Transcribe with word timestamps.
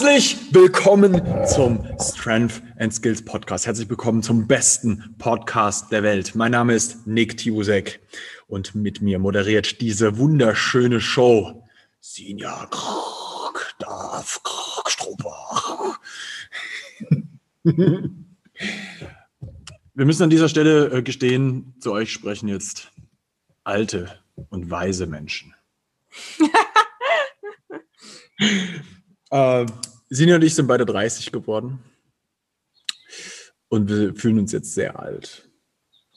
Herzlich 0.00 0.38
willkommen 0.54 1.22
zum 1.46 1.86
Strength 2.00 2.62
and 2.78 2.90
Skills 2.90 3.22
Podcast. 3.22 3.66
Herzlich 3.66 3.90
willkommen 3.90 4.22
zum 4.22 4.46
besten 4.46 5.14
Podcast 5.18 5.92
der 5.92 6.02
Welt. 6.02 6.34
Mein 6.34 6.52
Name 6.52 6.72
ist 6.72 7.06
Nick 7.06 7.36
Tibusek 7.36 8.00
und 8.46 8.74
mit 8.74 9.02
mir 9.02 9.18
moderiert 9.18 9.82
diese 9.82 10.16
wunderschöne 10.16 11.02
Show 11.02 11.68
Sinja 12.00 12.66
Krog, 12.70 13.74
Darf 13.78 14.40
Krog, 14.42 14.90
Wir 17.74 18.10
müssen 19.94 20.22
an 20.22 20.30
dieser 20.30 20.48
Stelle 20.48 20.86
äh, 20.86 21.02
gestehen, 21.02 21.74
zu 21.78 21.92
euch 21.92 22.10
sprechen 22.10 22.48
jetzt 22.48 22.90
alte 23.64 24.18
und 24.48 24.70
weise 24.70 25.06
Menschen. 25.06 25.54
äh, 29.30 29.66
Sina 30.12 30.34
und 30.34 30.42
ich 30.42 30.56
sind 30.56 30.66
beide 30.66 30.84
30 30.84 31.30
geworden. 31.30 31.78
Und 33.68 33.88
wir 33.88 34.14
fühlen 34.16 34.40
uns 34.40 34.50
jetzt 34.50 34.74
sehr 34.74 34.98
alt. 34.98 35.48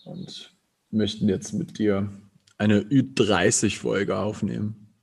Und 0.03 0.51
möchten 0.89 1.29
jetzt 1.29 1.53
mit 1.53 1.77
dir 1.77 2.11
eine 2.57 2.81
Ü30-Folge 2.81 4.17
aufnehmen. 4.17 4.95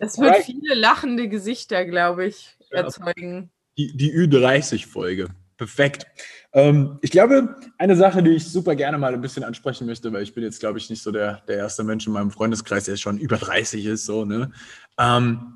Es 0.00 0.18
wird 0.18 0.36
viele 0.44 0.74
lachende 0.74 1.28
Gesichter, 1.28 1.84
glaube 1.84 2.26
ich, 2.26 2.56
erzeugen. 2.70 3.50
Die, 3.76 3.96
die 3.96 4.12
Ü30-Folge. 4.12 5.28
Perfekt. 5.58 6.06
Ähm, 6.52 6.98
ich 7.02 7.10
glaube, 7.10 7.56
eine 7.78 7.96
Sache, 7.96 8.22
die 8.22 8.30
ich 8.30 8.46
super 8.46 8.76
gerne 8.76 8.96
mal 8.96 9.12
ein 9.12 9.20
bisschen 9.20 9.42
ansprechen 9.42 9.86
möchte, 9.86 10.12
weil 10.12 10.22
ich 10.22 10.32
bin 10.32 10.44
jetzt, 10.44 10.60
glaube 10.60 10.78
ich, 10.78 10.88
nicht 10.88 11.02
so 11.02 11.10
der, 11.10 11.42
der 11.48 11.56
erste 11.56 11.82
Mensch 11.82 12.06
in 12.06 12.12
meinem 12.12 12.30
Freundeskreis, 12.30 12.84
der 12.84 12.96
schon 12.96 13.18
über 13.18 13.36
30 13.36 13.84
ist, 13.84 14.06
so, 14.06 14.24
ne? 14.24 14.52
Ähm, 14.98 15.54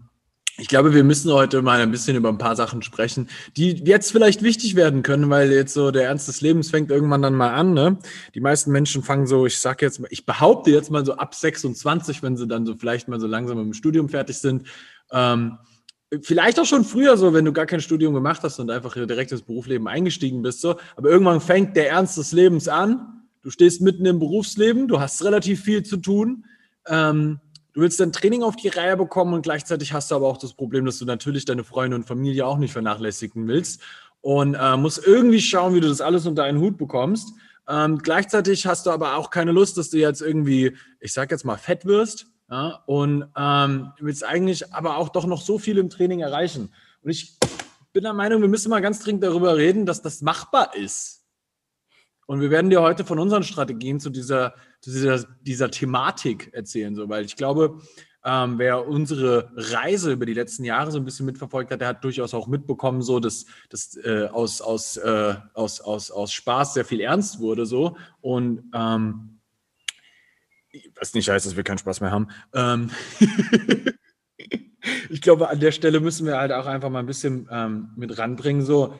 ich 0.58 0.68
glaube, 0.68 0.92
wir 0.92 1.02
müssen 1.02 1.32
heute 1.32 1.62
mal 1.62 1.80
ein 1.80 1.90
bisschen 1.90 2.16
über 2.16 2.28
ein 2.28 2.36
paar 2.36 2.56
Sachen 2.56 2.82
sprechen, 2.82 3.30
die 3.56 3.70
jetzt 3.84 4.12
vielleicht 4.12 4.42
wichtig 4.42 4.76
werden 4.76 5.02
können, 5.02 5.30
weil 5.30 5.50
jetzt 5.50 5.72
so 5.72 5.90
der 5.90 6.04
Ernst 6.04 6.28
des 6.28 6.42
Lebens 6.42 6.70
fängt 6.70 6.90
irgendwann 6.90 7.22
dann 7.22 7.34
mal 7.34 7.54
an. 7.54 7.72
Ne? 7.72 7.98
Die 8.34 8.40
meisten 8.40 8.70
Menschen 8.70 9.02
fangen 9.02 9.26
so, 9.26 9.46
ich 9.46 9.58
sag 9.58 9.80
jetzt 9.80 10.00
mal, 10.00 10.08
ich 10.10 10.26
behaupte 10.26 10.70
jetzt 10.70 10.90
mal 10.90 11.06
so 11.06 11.14
ab 11.14 11.34
26, 11.34 12.22
wenn 12.22 12.36
sie 12.36 12.46
dann 12.46 12.66
so 12.66 12.74
vielleicht 12.74 13.08
mal 13.08 13.18
so 13.18 13.26
langsam 13.26 13.56
dem 13.56 13.72
Studium 13.72 14.10
fertig 14.10 14.38
sind, 14.38 14.66
ähm, 15.10 15.58
vielleicht 16.20 16.60
auch 16.60 16.66
schon 16.66 16.84
früher 16.84 17.16
so, 17.16 17.32
wenn 17.32 17.44
du 17.44 17.52
gar 17.52 17.66
kein 17.66 17.80
Studium 17.80 18.12
gemacht 18.14 18.42
hast 18.42 18.58
und 18.58 18.70
einfach 18.70 18.94
direkt 18.94 19.32
ins 19.32 19.42
Berufsleben 19.42 19.88
eingestiegen 19.88 20.42
bist, 20.42 20.60
so. 20.60 20.76
Aber 20.96 21.08
irgendwann 21.08 21.40
fängt 21.40 21.76
der 21.76 21.90
Ernst 21.90 22.18
des 22.18 22.32
Lebens 22.32 22.68
an. 22.68 23.22
Du 23.42 23.50
stehst 23.50 23.80
mitten 23.80 24.04
im 24.04 24.18
Berufsleben, 24.18 24.88
du 24.88 25.00
hast 25.00 25.24
relativ 25.24 25.62
viel 25.62 25.82
zu 25.82 25.96
tun. 25.96 26.44
Ähm, 26.86 27.40
du 27.72 27.80
willst 27.80 27.98
dein 27.98 28.12
Training 28.12 28.42
auf 28.42 28.56
die 28.56 28.68
Reihe 28.68 28.96
bekommen 28.96 29.32
und 29.32 29.42
gleichzeitig 29.42 29.92
hast 29.92 30.10
du 30.10 30.14
aber 30.14 30.28
auch 30.28 30.36
das 30.36 30.52
Problem, 30.52 30.84
dass 30.84 30.98
du 30.98 31.06
natürlich 31.06 31.44
deine 31.44 31.64
Freunde 31.64 31.96
und 31.96 32.04
Familie 32.04 32.46
auch 32.46 32.58
nicht 32.58 32.72
vernachlässigen 32.72 33.48
willst 33.48 33.80
und 34.20 34.54
äh, 34.54 34.76
musst 34.76 35.04
irgendwie 35.04 35.40
schauen, 35.40 35.74
wie 35.74 35.80
du 35.80 35.88
das 35.88 36.00
alles 36.00 36.26
unter 36.26 36.44
einen 36.44 36.60
Hut 36.60 36.76
bekommst. 36.76 37.32
Ähm, 37.68 37.98
gleichzeitig 37.98 38.66
hast 38.66 38.86
du 38.86 38.90
aber 38.90 39.16
auch 39.16 39.30
keine 39.30 39.52
Lust, 39.52 39.78
dass 39.78 39.90
du 39.90 39.98
jetzt 39.98 40.20
irgendwie, 40.20 40.76
ich 41.00 41.12
sag 41.12 41.30
jetzt 41.30 41.44
mal, 41.44 41.56
fett 41.56 41.86
wirst 41.86 42.26
ja, 42.52 42.82
und 42.84 43.24
ähm, 43.34 43.92
willst 43.98 44.26
eigentlich 44.26 44.74
aber 44.74 44.98
auch 44.98 45.08
doch 45.08 45.24
noch 45.24 45.40
so 45.40 45.58
viel 45.58 45.78
im 45.78 45.88
Training 45.88 46.20
erreichen. 46.20 46.68
Und 47.00 47.10
ich 47.10 47.38
bin 47.94 48.02
der 48.02 48.12
Meinung, 48.12 48.42
wir 48.42 48.48
müssen 48.48 48.68
mal 48.68 48.82
ganz 48.82 49.02
dringend 49.02 49.24
darüber 49.24 49.56
reden, 49.56 49.86
dass 49.86 50.02
das 50.02 50.20
machbar 50.20 50.76
ist. 50.76 51.24
Und 52.26 52.42
wir 52.42 52.50
werden 52.50 52.68
dir 52.68 52.82
heute 52.82 53.06
von 53.06 53.18
unseren 53.18 53.42
Strategien 53.42 54.00
zu 54.00 54.10
dieser, 54.10 54.52
zu 54.82 54.90
dieser, 54.90 55.24
dieser 55.40 55.70
Thematik 55.70 56.52
erzählen, 56.52 56.94
so, 56.94 57.08
weil 57.08 57.24
ich 57.24 57.36
glaube, 57.36 57.80
ähm, 58.22 58.58
wer 58.58 58.86
unsere 58.86 59.50
Reise 59.56 60.12
über 60.12 60.26
die 60.26 60.34
letzten 60.34 60.64
Jahre 60.64 60.92
so 60.92 60.98
ein 60.98 61.06
bisschen 61.06 61.24
mitverfolgt 61.24 61.70
hat, 61.70 61.80
der 61.80 61.88
hat 61.88 62.04
durchaus 62.04 62.34
auch 62.34 62.48
mitbekommen, 62.48 63.00
so 63.00 63.18
dass 63.18 63.46
das 63.70 63.96
äh, 63.96 64.28
aus, 64.30 64.60
aus, 64.60 64.98
äh, 64.98 65.36
aus, 65.54 65.80
aus, 65.80 66.10
aus 66.10 66.32
Spaß 66.34 66.74
sehr 66.74 66.84
viel 66.84 67.00
ernst 67.00 67.40
wurde. 67.40 67.64
So. 67.64 67.96
Und 68.20 68.70
ähm, 68.74 69.31
was 70.96 71.14
nicht 71.14 71.28
heißt, 71.28 71.46
dass 71.46 71.56
wir 71.56 71.64
keinen 71.64 71.78
Spaß 71.78 72.00
mehr 72.00 72.10
haben. 72.10 72.28
Ähm 72.54 72.90
ich 75.10 75.20
glaube, 75.20 75.48
an 75.48 75.60
der 75.60 75.72
Stelle 75.72 76.00
müssen 76.00 76.26
wir 76.26 76.38
halt 76.38 76.52
auch 76.52 76.66
einfach 76.66 76.90
mal 76.90 77.00
ein 77.00 77.06
bisschen 77.06 77.48
ähm, 77.50 77.90
mit 77.96 78.18
ranbringen, 78.18 78.64
so 78.64 78.98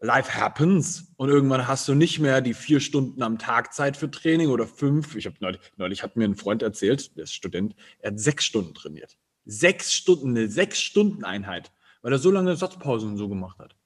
Life 0.00 0.34
happens 0.34 1.12
und 1.16 1.28
irgendwann 1.28 1.68
hast 1.68 1.86
du 1.86 1.94
nicht 1.94 2.18
mehr 2.18 2.40
die 2.40 2.54
vier 2.54 2.80
Stunden 2.80 3.22
am 3.22 3.38
Tag 3.38 3.72
Zeit 3.72 3.96
für 3.96 4.10
Training 4.10 4.48
oder 4.48 4.66
fünf. 4.66 5.14
Ich 5.14 5.26
habe 5.26 5.36
neulich, 5.38 5.60
neulich 5.76 6.02
hat 6.02 6.16
mir 6.16 6.24
ein 6.24 6.34
Freund 6.34 6.60
erzählt, 6.62 7.16
der 7.16 7.24
ist 7.24 7.34
Student, 7.34 7.76
er 8.00 8.10
hat 8.10 8.18
sechs 8.18 8.44
Stunden 8.44 8.74
trainiert. 8.74 9.16
Sechs 9.44 9.92
Stunden, 9.92 10.30
eine 10.30 10.48
sechs 10.48 10.80
Stunden 10.80 11.24
Einheit, 11.24 11.72
weil 12.02 12.12
er 12.12 12.18
so 12.18 12.32
lange 12.32 12.56
Satzpausen 12.56 13.16
so 13.16 13.28
gemacht 13.28 13.58
hat. 13.60 13.76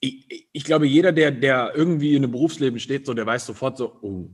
Ich, 0.00 0.48
ich, 0.52 0.64
glaube, 0.64 0.86
jeder, 0.86 1.12
der, 1.12 1.30
der 1.30 1.72
irgendwie 1.74 2.14
in 2.14 2.24
einem 2.24 2.32
Berufsleben 2.32 2.78
steht, 2.80 3.06
so, 3.06 3.14
der 3.14 3.26
weiß 3.26 3.46
sofort 3.46 3.76
so, 3.76 3.98
oh, 4.02 4.30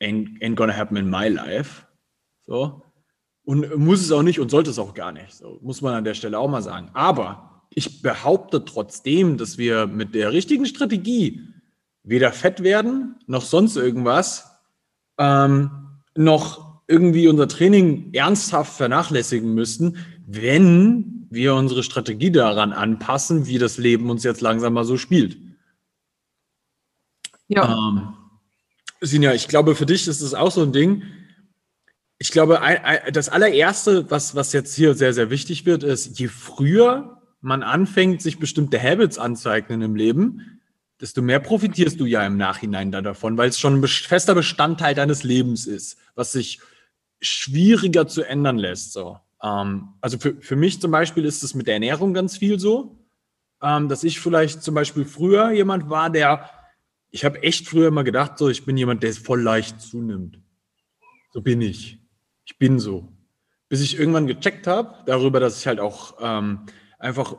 ain't, 0.00 0.40
ain't 0.42 0.56
gonna 0.56 0.76
happen 0.76 0.96
in 0.96 1.08
my 1.08 1.28
life. 1.28 1.86
So. 2.42 2.82
Und 3.44 3.76
muss 3.76 4.00
es 4.00 4.10
auch 4.10 4.22
nicht 4.22 4.40
und 4.40 4.50
sollte 4.50 4.70
es 4.70 4.78
auch 4.78 4.94
gar 4.94 5.12
nicht. 5.12 5.32
So, 5.32 5.58
muss 5.62 5.80
man 5.80 5.94
an 5.94 6.04
der 6.04 6.14
Stelle 6.14 6.38
auch 6.38 6.48
mal 6.48 6.62
sagen. 6.62 6.90
Aber 6.94 7.62
ich 7.70 8.02
behaupte 8.02 8.64
trotzdem, 8.64 9.36
dass 9.36 9.58
wir 9.58 9.86
mit 9.86 10.14
der 10.14 10.32
richtigen 10.32 10.66
Strategie 10.66 11.42
weder 12.02 12.32
fett 12.32 12.62
werden, 12.62 13.16
noch 13.26 13.42
sonst 13.42 13.76
irgendwas, 13.76 14.50
ähm, 15.18 15.70
noch 16.16 16.80
irgendwie 16.88 17.28
unser 17.28 17.48
Training 17.48 18.12
ernsthaft 18.14 18.76
vernachlässigen 18.76 19.54
müssten, 19.54 19.98
wenn 20.26 21.26
wir 21.30 21.54
unsere 21.54 21.82
Strategie 21.82 22.30
daran 22.30 22.72
anpassen, 22.72 23.46
wie 23.46 23.58
das 23.58 23.78
Leben 23.78 24.10
uns 24.10 24.24
jetzt 24.24 24.40
langsam 24.40 24.74
mal 24.74 24.84
so 24.84 24.96
spielt. 24.96 25.36
Ja. 27.48 27.72
Ähm, 27.72 28.15
Sinja, 29.06 29.32
ich 29.32 29.48
glaube, 29.48 29.74
für 29.74 29.86
dich 29.86 30.08
ist 30.08 30.20
es 30.20 30.34
auch 30.34 30.50
so 30.50 30.62
ein 30.62 30.72
Ding. 30.72 31.02
Ich 32.18 32.30
glaube, 32.30 32.60
das 33.12 33.28
allererste, 33.28 34.10
was, 34.10 34.34
was 34.34 34.52
jetzt 34.52 34.74
hier 34.74 34.94
sehr, 34.94 35.12
sehr 35.12 35.30
wichtig 35.30 35.66
wird, 35.66 35.82
ist, 35.82 36.18
je 36.18 36.28
früher 36.28 37.22
man 37.40 37.62
anfängt, 37.62 38.22
sich 38.22 38.38
bestimmte 38.38 38.82
Habits 38.82 39.18
anzueignen 39.18 39.82
im 39.82 39.94
Leben, 39.94 40.60
desto 41.00 41.20
mehr 41.20 41.40
profitierst 41.40 42.00
du 42.00 42.06
ja 42.06 42.26
im 42.26 42.36
Nachhinein 42.36 42.90
dann 42.90 43.04
davon, 43.04 43.36
weil 43.36 43.50
es 43.50 43.60
schon 43.60 43.80
ein 43.80 43.86
fester 43.86 44.34
Bestandteil 44.34 44.94
deines 44.94 45.22
Lebens 45.22 45.66
ist, 45.66 45.98
was 46.14 46.32
sich 46.32 46.60
schwieriger 47.20 48.06
zu 48.06 48.22
ändern 48.22 48.58
lässt. 48.58 48.92
So. 48.92 49.18
Ähm, 49.42 49.88
also 50.00 50.18
für, 50.18 50.36
für 50.40 50.56
mich 50.56 50.80
zum 50.80 50.90
Beispiel 50.90 51.24
ist 51.24 51.42
es 51.42 51.54
mit 51.54 51.66
der 51.66 51.74
Ernährung 51.74 52.14
ganz 52.14 52.38
viel 52.38 52.58
so, 52.58 52.98
ähm, 53.62 53.88
dass 53.88 54.04
ich 54.04 54.20
vielleicht 54.20 54.62
zum 54.62 54.74
Beispiel 54.74 55.04
früher 55.04 55.50
jemand 55.50 55.88
war, 55.90 56.10
der 56.10 56.50
ich 57.10 57.24
habe 57.24 57.42
echt 57.42 57.68
früher 57.68 57.88
immer 57.88 58.04
gedacht, 58.04 58.38
so, 58.38 58.48
ich 58.48 58.64
bin 58.64 58.76
jemand, 58.76 59.02
der 59.02 59.12
voll 59.12 59.42
leicht 59.42 59.80
zunimmt. 59.80 60.40
So 61.32 61.40
bin 61.40 61.60
ich. 61.60 61.98
Ich 62.44 62.58
bin 62.58 62.78
so. 62.78 63.12
Bis 63.68 63.80
ich 63.80 63.98
irgendwann 63.98 64.26
gecheckt 64.26 64.66
habe, 64.66 65.02
darüber, 65.06 65.40
dass 65.40 65.58
ich 65.58 65.66
halt 65.66 65.80
auch 65.80 66.16
ähm, 66.20 66.66
einfach 66.98 67.36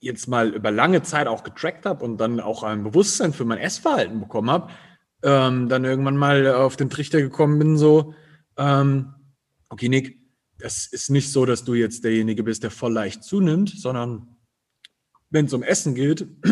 jetzt 0.00 0.26
mal 0.26 0.50
über 0.50 0.70
lange 0.70 1.02
Zeit 1.02 1.28
auch 1.28 1.44
getrackt 1.44 1.86
habe 1.86 2.04
und 2.04 2.18
dann 2.18 2.40
auch 2.40 2.64
ein 2.64 2.82
Bewusstsein 2.82 3.32
für 3.32 3.44
mein 3.44 3.58
Essverhalten 3.58 4.18
bekommen 4.18 4.50
habe, 4.50 4.72
ähm, 5.22 5.68
dann 5.68 5.84
irgendwann 5.84 6.16
mal 6.16 6.54
auf 6.54 6.76
den 6.76 6.90
Trichter 6.90 7.20
gekommen 7.20 7.58
bin, 7.58 7.78
so, 7.78 8.14
ähm, 8.56 9.14
okay, 9.68 9.88
Nick, 9.88 10.18
das 10.58 10.86
ist 10.86 11.10
nicht 11.10 11.30
so, 11.30 11.46
dass 11.46 11.64
du 11.64 11.74
jetzt 11.74 12.04
derjenige 12.04 12.42
bist, 12.42 12.62
der 12.62 12.70
voll 12.70 12.92
leicht 12.92 13.22
zunimmt, 13.24 13.70
sondern 13.70 14.36
wenn 15.30 15.46
es 15.46 15.52
um 15.52 15.62
Essen 15.62 15.94
geht, 15.94 16.26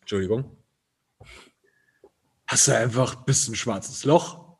Entschuldigung, 0.00 0.56
hast 2.54 2.68
du 2.68 2.76
einfach 2.76 3.16
ein 3.16 3.24
bisschen 3.24 3.56
schwarzes 3.56 4.04
Loch. 4.04 4.56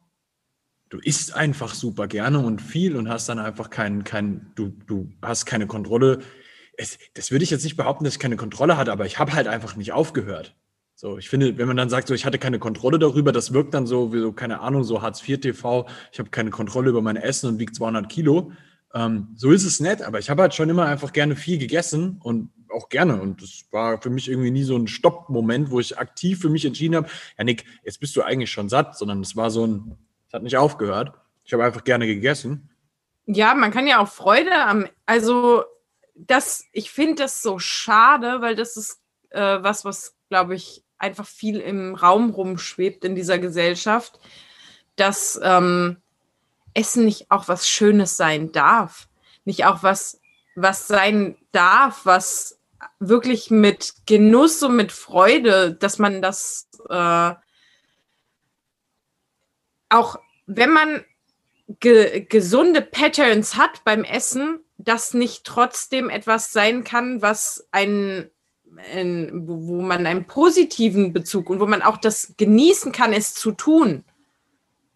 Du 0.89 0.99
isst 0.99 1.33
einfach 1.33 1.75
super 1.75 2.09
gerne 2.09 2.41
und 2.41 2.61
viel 2.61 2.97
und 2.97 3.09
hast 3.09 3.29
dann 3.29 3.39
einfach 3.39 3.71
keinen, 3.71 4.03
kein, 4.03 4.51
du, 4.57 4.73
du 4.89 5.13
hast 5.23 5.47
keine 5.47 5.69
Kontrolle. 5.69 6.19
Es, 6.77 6.99
das 7.15 7.31
würde 7.31 7.45
ich 7.45 7.51
jetzt 7.51 7.63
nicht 7.63 7.77
behaupten, 7.77 8.03
dass 8.03 8.15
ich 8.15 8.19
keine 8.19 8.37
Kontrolle 8.37 8.77
hatte, 8.77 8.91
aber 8.91 9.07
ich 9.07 9.21
habe 9.21 9.33
halt 9.33 9.47
einfach 9.47 9.77
nicht 9.77 9.93
aufgehört. 9.93 10.57
So, 10.97 11.19
ich 11.19 11.29
finde, 11.29 11.57
wenn 11.57 11.69
man 11.69 11.77
dann 11.77 11.89
sagt, 11.89 12.09
so, 12.09 12.15
ich 12.15 12.27
hatte 12.27 12.41
keine 12.41 12.59
Kontrolle 12.59 12.99
darüber, 12.99 13.31
das 13.31 13.53
wirkt 13.53 13.75
dann 13.75 13.87
so, 13.87 14.13
wie 14.13 14.19
so, 14.19 14.33
keine 14.33 14.59
Ahnung, 14.59 14.83
so 14.83 15.01
Hartz 15.01 15.23
IV 15.29 15.41
TV, 15.41 15.87
ich 16.11 16.19
habe 16.19 16.31
keine 16.31 16.51
Kontrolle 16.51 16.91
über 16.91 17.01
mein 17.01 17.17
Essen 17.17 17.49
und 17.49 17.61
wiege 17.61 17.73
200 17.73 18.09
Kilo. 18.09 18.51
Ähm, 18.93 19.29
so 19.37 19.53
ist 19.53 19.65
es 19.65 19.79
nett, 19.79 20.03
aber 20.03 20.19
ich 20.19 20.31
habe 20.31 20.43
halt 20.43 20.55
schon 20.55 20.69
immer 20.69 20.87
einfach 20.87 21.13
gerne 21.13 21.37
viel 21.37 21.59
gegessen 21.59 22.19
und 22.21 22.51
auch 22.75 22.89
gerne. 22.89 23.21
Und 23.21 23.43
das 23.43 23.65
war 23.71 24.01
für 24.01 24.11
mich 24.11 24.29
irgendwie 24.29 24.51
nie 24.51 24.65
so 24.65 24.77
ein 24.77 24.87
Stopp-Moment, 24.87 25.71
wo 25.71 25.81
ich 25.81 25.99
aktiv 25.99 26.41
für 26.41 26.51
mich 26.51 26.65
entschieden 26.65 26.97
habe, 26.97 27.09
ja 27.39 27.45
Nick, 27.45 27.65
jetzt 27.85 28.01
bist 28.01 28.15
du 28.17 28.23
eigentlich 28.23 28.51
schon 28.51 28.69
satt, 28.69 28.99
sondern 28.99 29.21
es 29.21 29.37
war 29.37 29.51
so 29.51 29.67
ein, 29.67 29.97
es 30.29 30.35
hat 30.35 30.43
nicht 30.43 30.57
aufgehört. 30.57 31.15
Ich 31.45 31.53
habe 31.53 31.65
einfach 31.65 31.85
gerne 31.85 32.07
gegessen. 32.07 32.71
Ja, 33.27 33.55
man 33.55 33.71
kann 33.71 33.87
ja 33.87 34.01
auch 34.01 34.09
Freude 34.09 34.55
am, 34.55 34.87
also 35.07 35.65
das, 36.15 36.65
ich 36.73 36.91
finde 36.91 37.23
das 37.23 37.43
so 37.43 37.59
schade, 37.59 38.41
weil 38.41 38.55
das 38.55 38.77
ist 38.77 39.01
äh, 39.31 39.63
was, 39.63 39.85
was, 39.85 40.15
glaube 40.29 40.55
ich, 40.55 40.85
einfach 40.99 41.27
viel 41.27 41.61
im 41.61 41.95
Raum 41.95 42.31
rumschwebt 42.31 43.05
in 43.05 43.15
dieser 43.15 43.39
Gesellschaft, 43.39 44.19
dass 44.97 45.39
ähm, 45.43 45.99
Essen 46.73 47.05
nicht 47.05 47.31
auch 47.31 47.49
was 47.49 47.69
Schönes 47.69 48.17
sein 48.17 48.53
darf. 48.53 49.09
Nicht 49.45 49.67
auch 49.67 49.83
was, 49.83 50.21
was 50.55 50.87
sein 50.87 51.37
darf, 51.53 52.05
was 52.05 52.61
wirklich 52.99 53.51
mit 53.51 53.95
Genuss 54.07 54.63
und 54.63 54.77
mit 54.77 54.93
Freude, 54.93 55.75
dass 55.75 55.99
man 55.99 56.23
das 56.23 56.69
äh, 56.89 57.33
auch, 59.89 60.17
wenn 60.47 60.71
man 60.71 61.05
ge 61.81 62.27
gesunde 62.29 62.83
Patterns 62.83 63.57
hat 63.57 63.85
beim 63.85 64.05
Essen, 64.05 64.61
das 64.79 65.15
nicht 65.15 65.45
trotzdem 65.45 66.11
etwas 66.11 66.53
sein 66.53 66.85
kann, 66.85 67.23
was 67.23 67.67
einen, 67.71 68.31
ein, 68.93 69.47
wo 69.47 69.81
man 69.81 70.07
einen 70.07 70.27
positiven 70.27 71.13
Bezug 71.13 71.49
und 71.49 71.61
wo 71.61 71.67
man 71.67 71.83
auch 71.83 71.97
das 71.97 72.35
genießen 72.37 72.93
kann, 72.93 73.13
es 73.13 73.35
zu 73.35 73.53
tun. 73.53 74.05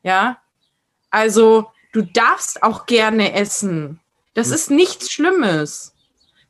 Ja, 0.03 0.43
also 1.11 1.71
du 1.93 2.03
darfst 2.03 2.63
auch 2.63 2.87
gerne 2.87 3.35
essen. 3.35 4.01
Das 4.35 4.49
hm. 4.49 4.55
ist 4.55 4.71
nichts 4.71 5.11
Schlimmes. 5.11 5.95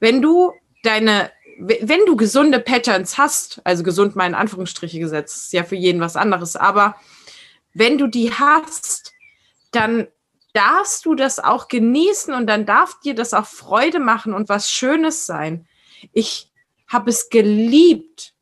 Wenn 0.00 0.23
du 0.23 0.52
deine, 0.82 1.30
wenn 1.58 2.04
du 2.06 2.16
gesunde 2.16 2.60
Patterns 2.60 3.19
hast, 3.19 3.60
also 3.64 3.82
gesund 3.82 4.16
mal 4.16 4.26
in 4.26 4.34
Anführungsstriche 4.34 4.98
gesetzt, 4.98 5.44
ist 5.44 5.52
ja 5.52 5.64
für 5.64 5.76
jeden 5.76 6.00
was 6.00 6.16
anderes, 6.16 6.56
aber 6.56 6.96
wenn 7.75 7.98
du 7.98 8.06
die 8.06 8.32
hast, 8.32 9.12
dann 9.72 10.08
darfst 10.52 11.04
du 11.04 11.14
das 11.14 11.38
auch 11.38 11.69
genießen 11.69 12.32
und 12.34 12.46
dann 12.46 12.66
darf 12.66 12.98
dir 13.00 13.14
das 13.14 13.34
auch 13.34 13.46
Freude 13.46 14.00
machen 14.00 14.32
und 14.32 14.48
was 14.48 14.70
Schönes 14.70 15.26
sein. 15.26 15.66
Ich 16.12 16.50
habe 16.88 17.10
es 17.10 17.28
geliebt, 17.28 18.34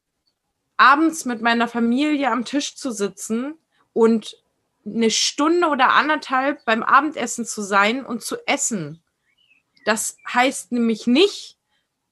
abends 0.77 1.25
mit 1.25 1.43
meiner 1.43 1.69
Familie 1.69 2.31
am 2.31 2.45
Tisch 2.45 2.77
zu 2.77 2.91
sitzen 2.91 3.55
und 3.93 4.37
eine 4.85 5.11
Stunde 5.11 5.67
oder 5.69 5.95
anderthalb 5.95 6.65
beim 6.65 6.83
Abendessen 6.83 7.45
zu 7.45 7.63
sein 7.63 8.07
und 8.07 8.23
zu 8.23 8.37
essen. 8.47 9.03
Das 9.85 10.17
heißt 10.33 10.73
nämlich 10.73 11.07
nicht, 11.07 11.56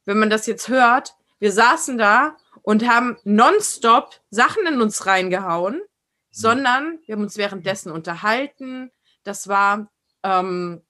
wenn 0.05 0.19
man 0.19 0.31
das 0.31 0.47
jetzt 0.47 0.69
hört, 0.69 1.15
wir 1.39 1.53
saßen 1.53 1.99
da 1.99 2.37
und 2.63 2.89
haben 2.89 3.19
nonstop 3.25 4.21
Sachen 4.31 4.67
in 4.67 4.81
uns 4.81 5.07
reingehauen, 5.07 5.77
mhm. 5.77 5.83
sondern 6.31 6.99
wir 7.05 7.15
haben 7.15 7.23
uns 7.23 7.37
währenddessen 7.37 7.93
unterhalten. 7.93 8.91
Das 9.25 9.49
war 9.49 9.91
ähm, 10.23 10.83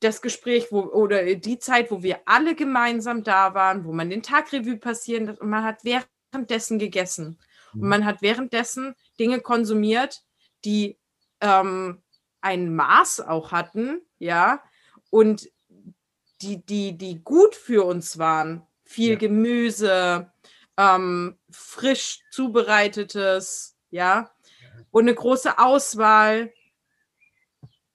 das 0.00 0.22
Gespräch 0.22 0.68
wo, 0.70 0.80
oder 0.80 1.34
die 1.34 1.58
Zeit, 1.58 1.90
wo 1.90 2.02
wir 2.02 2.20
alle 2.24 2.54
gemeinsam 2.54 3.22
da 3.22 3.54
waren, 3.54 3.84
wo 3.84 3.92
man 3.92 4.10
den 4.10 4.22
Tagrevue 4.22 4.78
passieren 4.78 5.30
und 5.30 5.48
man 5.48 5.64
hat 5.64 5.84
währenddessen 5.84 6.78
gegessen. 6.78 7.38
Und 7.72 7.82
mhm. 7.82 7.88
man 7.88 8.04
hat 8.04 8.22
währenddessen 8.22 8.94
Dinge 9.18 9.40
konsumiert, 9.40 10.22
die 10.64 10.98
ähm, 11.40 12.02
ein 12.40 12.74
Maß 12.74 13.20
auch 13.20 13.52
hatten, 13.52 14.00
ja, 14.18 14.62
und 15.10 15.50
die, 16.42 16.64
die, 16.64 16.96
die 16.96 17.22
gut 17.22 17.54
für 17.54 17.84
uns 17.84 18.18
waren. 18.18 18.66
Viel 18.84 19.12
ja. 19.12 19.18
Gemüse, 19.18 20.32
ähm, 20.76 21.38
frisch 21.50 22.20
zubereitetes, 22.30 23.76
ja, 23.90 24.30
und 24.90 25.04
eine 25.04 25.14
große 25.14 25.58
Auswahl. 25.58 26.52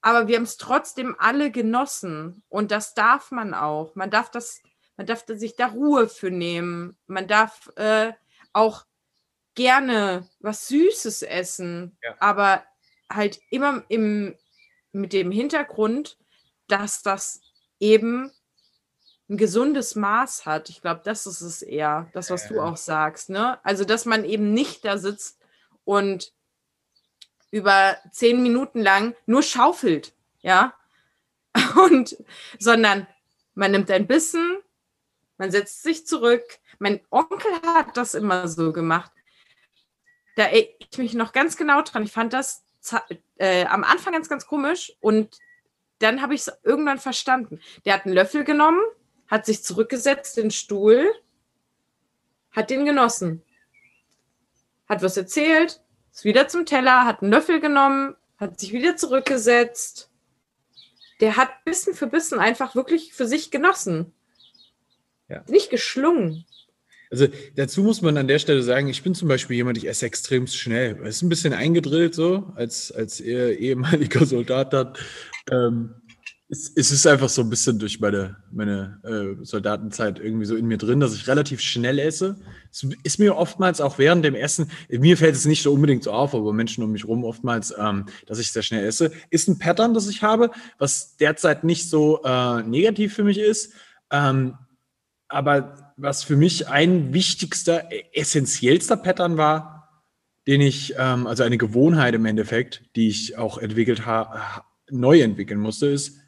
Aber 0.00 0.28
wir 0.28 0.36
haben 0.36 0.44
es 0.44 0.56
trotzdem 0.56 1.16
alle 1.18 1.50
genossen. 1.50 2.42
Und 2.48 2.70
das 2.70 2.94
darf 2.94 3.30
man 3.32 3.54
auch. 3.54 3.94
Man 3.94 4.10
darf 4.10 4.30
das, 4.30 4.62
man 4.96 5.06
darf 5.06 5.24
sich 5.26 5.56
da 5.56 5.66
Ruhe 5.66 6.08
für 6.08 6.30
nehmen. 6.30 6.96
Man 7.06 7.26
darf 7.26 7.70
äh, 7.76 8.12
auch 8.52 8.86
gerne 9.54 10.28
was 10.38 10.68
Süßes 10.68 11.22
essen, 11.22 11.96
ja. 12.02 12.14
aber 12.20 12.62
halt 13.10 13.40
immer 13.50 13.84
im, 13.88 14.36
mit 14.92 15.12
dem 15.12 15.30
Hintergrund, 15.32 16.18
dass 16.68 17.02
das 17.02 17.40
eben 17.80 18.30
ein 19.28 19.36
gesundes 19.36 19.96
Maß 19.96 20.46
hat. 20.46 20.68
Ich 20.68 20.80
glaube, 20.80 21.00
das 21.04 21.26
ist 21.26 21.40
es 21.40 21.62
eher, 21.62 22.08
das, 22.12 22.30
was 22.30 22.48
du 22.48 22.60
auch 22.60 22.76
sagst. 22.76 23.30
Ne? 23.30 23.58
Also, 23.64 23.84
dass 23.84 24.04
man 24.04 24.24
eben 24.24 24.52
nicht 24.52 24.84
da 24.84 24.98
sitzt 24.98 25.38
und 25.84 26.32
über 27.50 27.96
zehn 28.12 28.42
Minuten 28.42 28.80
lang 28.80 29.14
nur 29.26 29.42
schaufelt, 29.42 30.12
ja, 30.42 30.74
und 31.76 32.16
sondern 32.58 33.06
man 33.54 33.72
nimmt 33.72 33.90
ein 33.90 34.06
Bissen, 34.06 34.58
man 35.38 35.50
setzt 35.50 35.82
sich 35.82 36.06
zurück. 36.06 36.42
Mein 36.78 37.00
Onkel 37.10 37.50
hat 37.64 37.96
das 37.96 38.14
immer 38.14 38.48
so 38.48 38.72
gemacht. 38.72 39.10
Da 40.36 40.44
erinnere 40.44 40.74
ich 40.78 40.98
mich 40.98 41.14
noch 41.14 41.32
ganz 41.32 41.56
genau 41.56 41.82
dran. 41.82 42.02
Ich 42.02 42.12
fand 42.12 42.32
das 42.32 42.62
äh, 43.38 43.64
am 43.66 43.84
Anfang 43.84 44.12
ganz, 44.12 44.28
ganz 44.28 44.46
komisch 44.46 44.92
und 45.00 45.38
dann 45.98 46.20
habe 46.20 46.34
ich 46.34 46.42
es 46.42 46.52
irgendwann 46.62 46.98
verstanden. 46.98 47.60
Der 47.84 47.94
hat 47.94 48.04
einen 48.04 48.14
Löffel 48.14 48.44
genommen, 48.44 48.80
hat 49.28 49.46
sich 49.46 49.62
zurückgesetzt, 49.62 50.36
den 50.36 50.50
Stuhl, 50.50 51.12
hat 52.50 52.70
den 52.70 52.84
genossen, 52.84 53.42
hat 54.88 55.02
was 55.02 55.16
erzählt, 55.16 55.80
ist 56.12 56.24
wieder 56.24 56.48
zum 56.48 56.64
Teller, 56.64 57.04
hat 57.04 57.22
einen 57.22 57.32
Löffel 57.32 57.60
genommen, 57.60 58.16
hat 58.38 58.60
sich 58.60 58.72
wieder 58.72 58.96
zurückgesetzt. 58.96 60.10
Der 61.20 61.36
hat 61.36 61.64
Bissen 61.64 61.94
für 61.94 62.06
Bissen 62.06 62.38
einfach 62.38 62.74
wirklich 62.74 63.14
für 63.14 63.26
sich 63.26 63.50
genossen. 63.50 64.12
Ja. 65.28 65.42
Nicht 65.48 65.70
geschlungen. 65.70 66.44
Also 67.10 67.28
dazu 67.54 67.82
muss 67.82 68.02
man 68.02 68.16
an 68.16 68.28
der 68.28 68.38
Stelle 68.38 68.62
sagen, 68.62 68.88
ich 68.88 69.02
bin 69.02 69.14
zum 69.14 69.28
Beispiel 69.28 69.56
jemand, 69.56 69.78
ich 69.78 69.88
esse 69.88 70.06
extrem 70.06 70.46
schnell. 70.46 70.98
Es 71.04 71.16
ist 71.16 71.22
ein 71.22 71.28
bisschen 71.28 71.52
eingedrillt 71.52 72.14
so, 72.14 72.52
als, 72.56 72.90
als 72.90 73.20
ehemaliger 73.20 74.26
Soldat 74.26 74.74
hat. 74.74 74.98
Ähm, 75.50 75.94
es, 76.48 76.72
es, 76.76 76.92
ist 76.92 77.06
einfach 77.06 77.28
so 77.28 77.42
ein 77.42 77.50
bisschen 77.50 77.78
durch 77.78 77.98
meine, 77.98 78.36
meine 78.52 79.00
äh, 79.02 79.44
Soldatenzeit 79.44 80.20
irgendwie 80.20 80.44
so 80.44 80.54
in 80.54 80.66
mir 80.66 80.78
drin, 80.78 81.00
dass 81.00 81.14
ich 81.14 81.26
relativ 81.26 81.60
schnell 81.60 81.98
esse. 81.98 82.36
Es 82.70 82.86
ist 83.02 83.18
mir 83.18 83.36
oftmals 83.36 83.80
auch 83.80 83.98
während 83.98 84.24
dem 84.24 84.36
Essen, 84.36 84.70
mir 84.88 85.16
fällt 85.16 85.34
es 85.34 85.44
nicht 85.44 85.62
so 85.62 85.72
unbedingt 85.72 86.04
so 86.04 86.12
auf, 86.12 86.34
aber 86.34 86.52
Menschen 86.52 86.84
um 86.84 86.92
mich 86.92 87.04
rum 87.04 87.24
oftmals, 87.24 87.74
ähm, 87.76 88.06
dass 88.26 88.38
ich 88.38 88.52
sehr 88.52 88.62
schnell 88.62 88.84
esse. 88.84 89.10
Ist 89.30 89.48
ein 89.48 89.58
Pattern, 89.58 89.92
das 89.92 90.08
ich 90.08 90.22
habe, 90.22 90.50
was 90.78 91.16
derzeit 91.16 91.64
nicht 91.64 91.90
so 91.90 92.22
äh, 92.22 92.62
negativ 92.62 93.14
für 93.14 93.24
mich 93.24 93.38
ist. 93.38 93.72
Ähm, 94.12 94.54
aber 95.28 95.94
was 95.96 96.22
für 96.22 96.36
mich 96.36 96.68
ein 96.68 97.12
wichtigster, 97.12 97.88
essentiellster 98.12 98.96
Pattern 98.96 99.36
war, 99.36 100.04
den 100.46 100.60
ich, 100.60 100.94
ähm, 100.96 101.26
also 101.26 101.42
eine 101.42 101.58
Gewohnheit 101.58 102.14
im 102.14 102.24
Endeffekt, 102.24 102.84
die 102.94 103.08
ich 103.08 103.36
auch 103.36 103.58
entwickelt 103.58 104.06
habe, 104.06 104.38
neu 104.90 105.20
entwickeln 105.20 105.58
musste, 105.58 105.86
ist, 105.86 106.20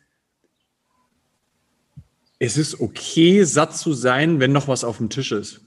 es 2.38 2.56
ist 2.56 2.80
okay, 2.80 3.42
satt 3.44 3.76
zu 3.76 3.92
sein, 3.92 4.40
wenn 4.40 4.52
noch 4.52 4.68
was 4.68 4.84
auf 4.84 4.98
dem 4.98 5.10
Tisch 5.10 5.32
ist. 5.32 5.60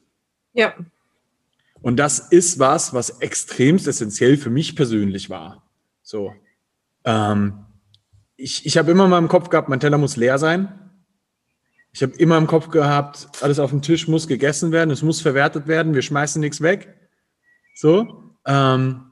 Ja. 0.53 0.73
Und 1.81 1.97
das 1.97 2.19
ist 2.19 2.59
was, 2.59 2.93
was 2.93 3.21
extremst 3.21 3.87
essentiell 3.87 4.37
für 4.37 4.49
mich 4.49 4.75
persönlich 4.75 5.29
war. 5.29 5.67
So. 6.03 6.33
Ähm, 7.03 7.65
ich 8.37 8.65
ich 8.65 8.77
habe 8.77 8.91
immer 8.91 9.07
mal 9.07 9.17
im 9.17 9.27
Kopf 9.27 9.49
gehabt, 9.49 9.69
mein 9.69 9.79
Teller 9.79 9.97
muss 9.97 10.15
leer 10.15 10.37
sein. 10.37 10.77
Ich 11.93 12.01
habe 12.01 12.13
immer 12.13 12.37
im 12.37 12.47
Kopf 12.47 12.69
gehabt, 12.69 13.27
alles 13.41 13.59
auf 13.59 13.71
dem 13.71 13.81
Tisch 13.81 14.07
muss 14.07 14.27
gegessen 14.27 14.71
werden, 14.71 14.91
es 14.91 15.01
muss 15.01 15.19
verwertet 15.19 15.67
werden, 15.67 15.93
wir 15.93 16.01
schmeißen 16.01 16.39
nichts 16.39 16.61
weg. 16.61 16.95
So. 17.75 18.33
Ähm, 18.45 19.10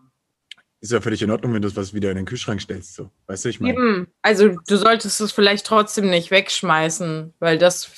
ist 0.81 0.91
ja 0.91 1.01
völlig 1.01 1.21
in 1.21 1.31
Ordnung, 1.31 1.53
wenn 1.53 1.61
du 1.61 1.75
was 1.75 1.93
wieder 1.93 2.09
in 2.09 2.17
den 2.17 2.25
Kühlschrank 2.25 2.61
stellst. 2.61 2.95
So. 2.95 3.09
Weißt 3.27 3.45
du, 3.45 3.49
ich 3.49 3.59
meine. 3.59 4.07
Also 4.21 4.55
du 4.67 4.77
solltest 4.77 5.19
es 5.19 5.31
vielleicht 5.31 5.65
trotzdem 5.65 6.09
nicht 6.09 6.31
wegschmeißen, 6.31 7.33
weil 7.39 7.57
das 7.57 7.89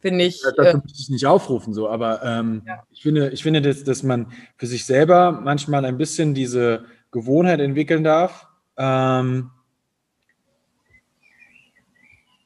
finde 0.00 0.24
ich. 0.24 0.42
Ja, 0.42 0.50
das 0.56 0.74
äh, 0.74 0.80
ich 0.86 1.10
nicht 1.10 1.26
aufrufen, 1.26 1.74
so, 1.74 1.88
aber 1.88 2.22
ähm, 2.22 2.62
ja. 2.66 2.82
ich 2.90 3.02
finde, 3.02 3.30
ich 3.30 3.42
finde 3.42 3.62
dass, 3.62 3.82
dass 3.82 4.02
man 4.02 4.32
für 4.56 4.66
sich 4.66 4.84
selber 4.84 5.32
manchmal 5.32 5.84
ein 5.84 5.98
bisschen 5.98 6.34
diese 6.34 6.84
Gewohnheit 7.10 7.60
entwickeln 7.60 8.04
darf. 8.04 8.46
Ähm, 8.76 9.50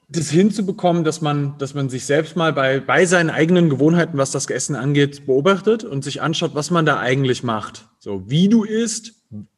das 0.08 0.30
hinzubekommen, 0.30 1.04
dass 1.04 1.20
man, 1.20 1.58
dass 1.58 1.74
man 1.74 1.88
sich 1.88 2.06
selbst 2.06 2.36
mal 2.36 2.52
bei, 2.52 2.78
bei 2.80 3.04
seinen 3.04 3.30
eigenen 3.30 3.68
Gewohnheiten, 3.68 4.16
was 4.16 4.30
das 4.30 4.46
Essen 4.48 4.76
angeht, 4.76 5.26
beobachtet 5.26 5.82
und 5.84 6.04
sich 6.04 6.22
anschaut, 6.22 6.54
was 6.54 6.70
man 6.70 6.86
da 6.86 6.98
eigentlich 6.98 7.42
macht. 7.42 7.88
So, 7.98 8.22
wie 8.30 8.48
du 8.48 8.64
isst, 8.64 9.14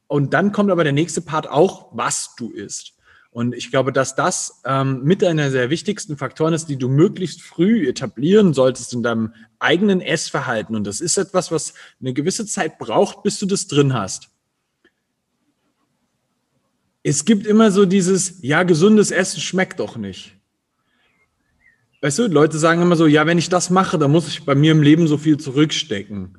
und 0.09 0.35
dann 0.35 0.53
kommt 0.53 0.71
aber 0.71 0.85
der 0.85 0.93
nächste 0.93 1.21
Part 1.21 1.49
auch, 1.49 1.91
was 1.93 2.35
du 2.37 2.51
isst. 2.51 2.97
Und 3.31 3.55
ich 3.55 3.71
glaube, 3.71 3.93
dass 3.93 4.15
das 4.15 4.63
ähm, 4.65 5.03
mit 5.03 5.23
einer 5.23 5.51
der 5.51 5.69
wichtigsten 5.69 6.17
Faktoren 6.17 6.55
ist, 6.55 6.71
die 6.71 6.79
du 6.79 6.89
möglichst 6.89 7.43
früh 7.43 7.87
etablieren 7.87 8.55
solltest 8.55 8.95
in 8.95 9.03
deinem 9.03 9.35
eigenen 9.59 10.01
Essverhalten. 10.01 10.75
Und 10.75 10.87
das 10.87 11.03
ist 11.03 11.19
etwas, 11.19 11.51
was 11.51 11.75
eine 12.01 12.15
gewisse 12.15 12.47
Zeit 12.47 12.79
braucht, 12.79 13.23
bis 13.25 13.39
du 13.39 13.45
das 13.45 13.67
drin 13.67 13.93
hast. 13.93 14.31
Es 17.03 17.27
gibt 17.27 17.47
immer 17.47 17.71
so 17.71 17.85
dieses, 17.85 18.43
ja, 18.43 18.63
gesundes 18.63 19.11
Essen 19.11 19.41
schmeckt 19.41 19.81
doch 19.81 19.99
nicht. 19.99 20.33
Weißt 22.01 22.19
du, 22.19 22.29
Leute 22.29 22.59
sagen 22.59 22.81
immer 22.81 22.97
so, 22.97 23.07
ja, 23.07 23.27
wenn 23.27 23.37
ich 23.37 23.51
das 23.51 23.69
mache, 23.69 23.99
dann 23.99 24.13
muss 24.13 24.29
ich 24.29 24.45
bei 24.45 24.55
mir 24.55 24.73
im 24.73 24.81
Leben 24.81 25.07
so 25.07 25.19
viel 25.19 25.37
zurückstecken. 25.37 26.39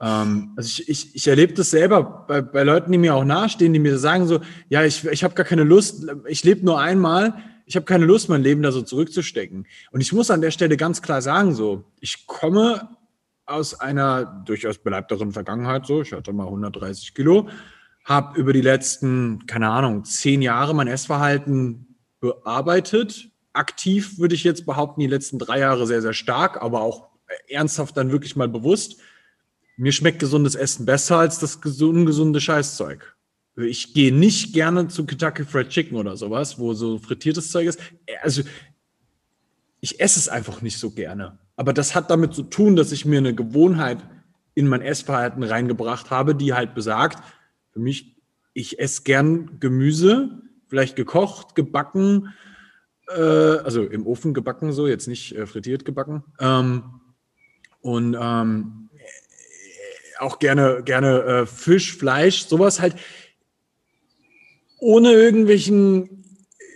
Ähm, 0.00 0.52
also 0.56 0.68
ich, 0.68 0.88
ich, 0.88 1.14
ich 1.14 1.28
erlebe 1.28 1.54
das 1.54 1.70
selber 1.70 2.24
bei, 2.28 2.40
bei 2.40 2.62
Leuten, 2.62 2.92
die 2.92 2.98
mir 2.98 3.14
auch 3.14 3.24
nahestehen, 3.24 3.72
die 3.72 3.78
mir 3.78 3.98
sagen 3.98 4.26
so, 4.26 4.40
ja, 4.68 4.84
ich, 4.84 5.04
ich 5.04 5.24
habe 5.24 5.34
gar 5.34 5.46
keine 5.46 5.64
Lust, 5.64 6.06
ich 6.26 6.44
lebe 6.44 6.64
nur 6.64 6.80
einmal, 6.80 7.34
ich 7.66 7.76
habe 7.76 7.84
keine 7.84 8.06
Lust, 8.06 8.28
mein 8.28 8.42
Leben 8.42 8.62
da 8.62 8.72
so 8.72 8.82
zurückzustecken. 8.82 9.66
Und 9.90 10.00
ich 10.00 10.12
muss 10.12 10.30
an 10.30 10.40
der 10.40 10.50
Stelle 10.50 10.76
ganz 10.76 11.02
klar 11.02 11.20
sagen, 11.20 11.54
so, 11.54 11.84
ich 12.00 12.26
komme 12.26 12.96
aus 13.44 13.78
einer 13.78 14.24
durchaus 14.46 14.78
beleibteren 14.78 15.32
Vergangenheit, 15.32 15.86
so, 15.86 16.02
ich 16.02 16.12
hatte 16.12 16.32
mal 16.32 16.46
130 16.46 17.14
Kilo, 17.14 17.48
habe 18.04 18.38
über 18.40 18.52
die 18.52 18.62
letzten, 18.62 19.46
keine 19.46 19.68
Ahnung, 19.68 20.04
zehn 20.04 20.40
Jahre 20.42 20.74
mein 20.74 20.88
Essverhalten 20.88 21.96
bearbeitet. 22.20 23.30
Aktiv 23.52 24.18
würde 24.18 24.34
ich 24.34 24.44
jetzt 24.44 24.64
behaupten, 24.64 25.00
die 25.00 25.06
letzten 25.06 25.38
drei 25.38 25.58
Jahre 25.58 25.86
sehr, 25.86 26.00
sehr 26.00 26.14
stark, 26.14 26.62
aber 26.62 26.80
auch 26.80 27.08
ernsthaft 27.48 27.96
dann 27.96 28.12
wirklich 28.12 28.36
mal 28.36 28.48
bewusst 28.48 29.00
mir 29.78 29.92
schmeckt 29.92 30.18
gesundes 30.18 30.54
Essen 30.54 30.84
besser 30.84 31.18
als 31.18 31.38
das 31.38 31.56
ungesunde 31.80 32.40
Scheißzeug. 32.40 33.16
Ich 33.56 33.94
gehe 33.94 34.12
nicht 34.12 34.52
gerne 34.52 34.88
zu 34.88 35.06
Kentucky 35.06 35.44
Fried 35.44 35.68
Chicken 35.68 35.96
oder 35.96 36.16
sowas, 36.16 36.58
wo 36.58 36.74
so 36.74 36.98
frittiertes 36.98 37.50
Zeug 37.50 37.66
ist. 37.66 37.80
Also 38.22 38.42
ich 39.80 40.00
esse 40.00 40.18
es 40.18 40.28
einfach 40.28 40.62
nicht 40.62 40.78
so 40.78 40.90
gerne. 40.90 41.38
Aber 41.56 41.72
das 41.72 41.94
hat 41.94 42.10
damit 42.10 42.34
zu 42.34 42.42
tun, 42.42 42.76
dass 42.76 42.92
ich 42.92 43.04
mir 43.04 43.18
eine 43.18 43.34
Gewohnheit 43.34 43.98
in 44.54 44.68
mein 44.68 44.82
Essverhalten 44.82 45.42
reingebracht 45.42 46.10
habe, 46.10 46.34
die 46.34 46.52
halt 46.52 46.74
besagt, 46.74 47.22
für 47.70 47.80
mich, 47.80 48.16
ich 48.54 48.80
esse 48.80 49.02
gern 49.02 49.60
Gemüse, 49.60 50.42
vielleicht 50.66 50.96
gekocht, 50.96 51.54
gebacken, 51.54 52.34
äh, 53.08 53.20
also 53.20 53.84
im 53.84 54.06
Ofen 54.06 54.34
gebacken 54.34 54.72
so, 54.72 54.88
jetzt 54.88 55.06
nicht 55.06 55.36
äh, 55.36 55.46
frittiert 55.46 55.84
gebacken. 55.84 56.24
Ähm, 56.40 56.82
und 57.80 58.16
ähm, 58.20 58.87
auch 60.18 60.38
gerne, 60.38 60.82
gerne 60.84 61.22
äh, 61.22 61.46
Fisch, 61.46 61.96
Fleisch, 61.96 62.46
sowas 62.46 62.80
halt 62.80 62.94
ohne 64.80 65.12
irgendwelchen 65.12 66.18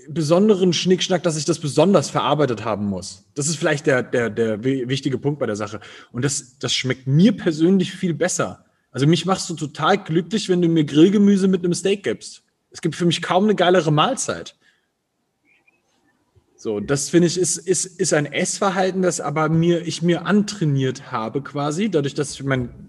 besonderen 0.09 0.73
Schnickschnack, 0.73 1.23
dass 1.23 1.37
ich 1.37 1.45
das 1.45 1.59
besonders 1.59 2.11
verarbeitet 2.11 2.65
haben 2.65 2.87
muss. 2.87 3.25
Das 3.35 3.49
ist 3.49 3.57
vielleicht 3.57 3.87
der, 3.87 4.03
der, 4.03 4.31
der 4.31 4.65
wichtige 4.65 5.19
Punkt 5.19 5.39
bei 5.39 5.47
der 5.47 5.57
Sache. 5.57 5.81
Und 6.11 6.25
das, 6.25 6.59
das 6.59 6.75
schmeckt 6.75 7.07
mir 7.07 7.37
persönlich 7.37 7.93
viel 7.93 8.15
besser. 8.15 8.65
Also 8.91 9.07
mich 9.07 9.25
machst 9.25 9.49
du 9.49 9.55
total 9.55 10.03
glücklich, 10.03 10.49
wenn 10.49 10.61
du 10.61 10.69
mir 10.69 10.85
Grillgemüse 10.85 11.49
mit 11.49 11.65
einem 11.65 11.75
Steak 11.75 12.03
gibst. 12.03 12.43
Es 12.71 12.83
gibt 12.83 12.95
für 12.95 13.07
mich 13.07 13.23
kaum 13.23 13.45
eine 13.45 13.55
geilere 13.55 13.93
Mahlzeit. 13.93 14.57
So, 16.57 16.79
das 16.79 17.11
finde 17.11 17.27
ich 17.27 17.39
ist, 17.39 17.57
ist, 17.57 17.87
ist 17.87 18.13
ein 18.13 18.27
Essverhalten, 18.27 19.03
das 19.03 19.21
aber 19.21 19.49
mir, 19.49 19.85
ich 19.85 20.01
mir 20.01 20.27
antrainiert 20.27 21.11
habe 21.11 21.43
quasi, 21.43 21.91
dadurch, 21.91 22.15
dass 22.15 22.35
ich 22.35 22.45
mein 22.45 22.82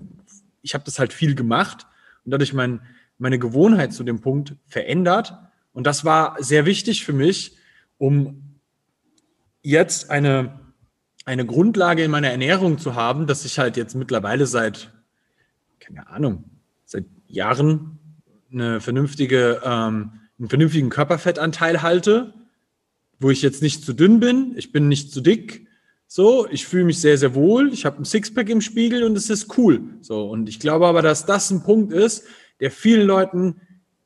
ich 0.63 0.73
habe 0.73 0.83
das 0.83 0.97
halt 0.97 1.13
viel 1.13 1.35
gemacht 1.35 1.85
und 2.25 2.31
dadurch 2.31 2.53
mein, 2.53 2.81
meine 3.19 3.37
Gewohnheit 3.37 3.93
zu 3.93 4.03
dem 4.03 4.21
Punkt 4.21 4.55
verändert. 4.65 5.37
Und 5.73 5.85
das 5.85 6.03
war 6.03 6.37
sehr 6.41 6.65
wichtig 6.65 7.05
für 7.05 7.13
mich, 7.13 7.57
um 7.97 8.57
jetzt 9.61 10.09
eine, 10.09 10.59
eine 11.25 11.45
Grundlage 11.45 12.03
in 12.03 12.11
meiner 12.11 12.29
Ernährung 12.29 12.79
zu 12.79 12.95
haben, 12.95 13.27
dass 13.27 13.45
ich 13.45 13.59
halt 13.59 13.77
jetzt 13.77 13.95
mittlerweile 13.95 14.47
seit, 14.47 14.91
keine 15.79 16.07
Ahnung, 16.07 16.45
seit 16.85 17.05
Jahren 17.27 17.99
eine 18.51 18.81
vernünftige, 18.81 19.61
ähm, 19.63 20.21
einen 20.39 20.49
vernünftigen 20.49 20.89
Körperfettanteil 20.89 21.81
halte, 21.81 22.33
wo 23.19 23.29
ich 23.29 23.41
jetzt 23.41 23.61
nicht 23.61 23.85
zu 23.85 23.93
dünn 23.93 24.19
bin, 24.19 24.53
ich 24.57 24.71
bin 24.71 24.87
nicht 24.87 25.11
zu 25.11 25.21
dick, 25.21 25.67
so, 26.15 26.47
ich 26.47 26.67
fühle 26.67 26.83
mich 26.83 27.01
sehr, 27.01 27.17
sehr 27.17 27.33
wohl. 27.33 27.73
Ich 27.73 27.85
habe 27.85 27.99
ein 27.99 28.05
Sixpack 28.05 28.47
im 28.47 28.61
Spiegel 28.61 29.03
und 29.03 29.17
es 29.17 29.31
ist 29.31 29.57
cool. 29.57 29.81
So, 30.01 30.29
und 30.29 30.47
ich 30.47 30.59
glaube 30.59 30.85
aber, 30.85 31.01
dass 31.01 31.25
das 31.25 31.49
ein 31.49 31.63
Punkt 31.63 31.91
ist, 31.91 32.25
der 32.59 32.69
vielen 32.69 33.07
Leuten 33.07 33.59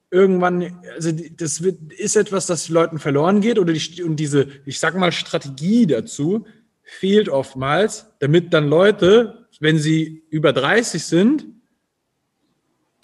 irgendwann, 0.09 0.79
also 0.95 1.11
das 1.11 1.63
wird, 1.63 1.91
ist 1.91 2.15
etwas, 2.15 2.45
das 2.45 2.69
Leuten 2.69 2.97
verloren 2.99 3.41
geht 3.41 3.59
oder 3.59 3.73
die, 3.73 4.03
und 4.03 4.15
diese, 4.15 4.47
ich 4.63 4.79
sag 4.79 4.95
mal, 4.95 5.11
Strategie 5.11 5.85
dazu 5.85 6.47
fehlt 6.81 7.27
oftmals, 7.27 8.05
damit 8.19 8.53
dann 8.53 8.69
Leute, 8.69 9.45
wenn 9.59 9.77
sie 9.77 10.23
über 10.29 10.53
30 10.53 11.03
sind, 11.03 11.45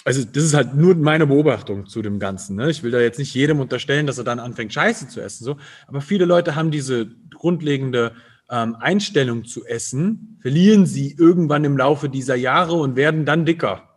also 0.05 0.23
das 0.23 0.45
ist 0.45 0.53
halt 0.53 0.75
nur 0.75 0.95
meine 0.95 1.27
Beobachtung 1.27 1.87
zu 1.87 2.01
dem 2.01 2.19
Ganzen. 2.19 2.55
Ne? 2.55 2.69
Ich 2.69 2.83
will 2.83 2.91
da 2.91 3.01
jetzt 3.01 3.19
nicht 3.19 3.33
jedem 3.33 3.59
unterstellen, 3.59 4.07
dass 4.07 4.17
er 4.17 4.23
dann 4.23 4.39
anfängt, 4.39 4.73
Scheiße 4.73 5.09
zu 5.09 5.19
essen, 5.19 5.43
so. 5.43 5.57
Aber 5.87 5.99
viele 5.99 6.23
Leute 6.23 6.55
haben 6.55 6.71
diese 6.71 7.07
grundlegende 7.37 8.13
ähm, 8.53 8.75
Einstellung 8.79 9.45
zu 9.45 9.65
essen, 9.65 10.37
verlieren 10.39 10.85
sie 10.85 11.15
irgendwann 11.17 11.63
im 11.63 11.75
Laufe 11.75 12.07
dieser 12.07 12.35
Jahre 12.35 12.73
und 12.73 12.95
werden 12.95 13.25
dann 13.25 13.47
dicker. 13.47 13.89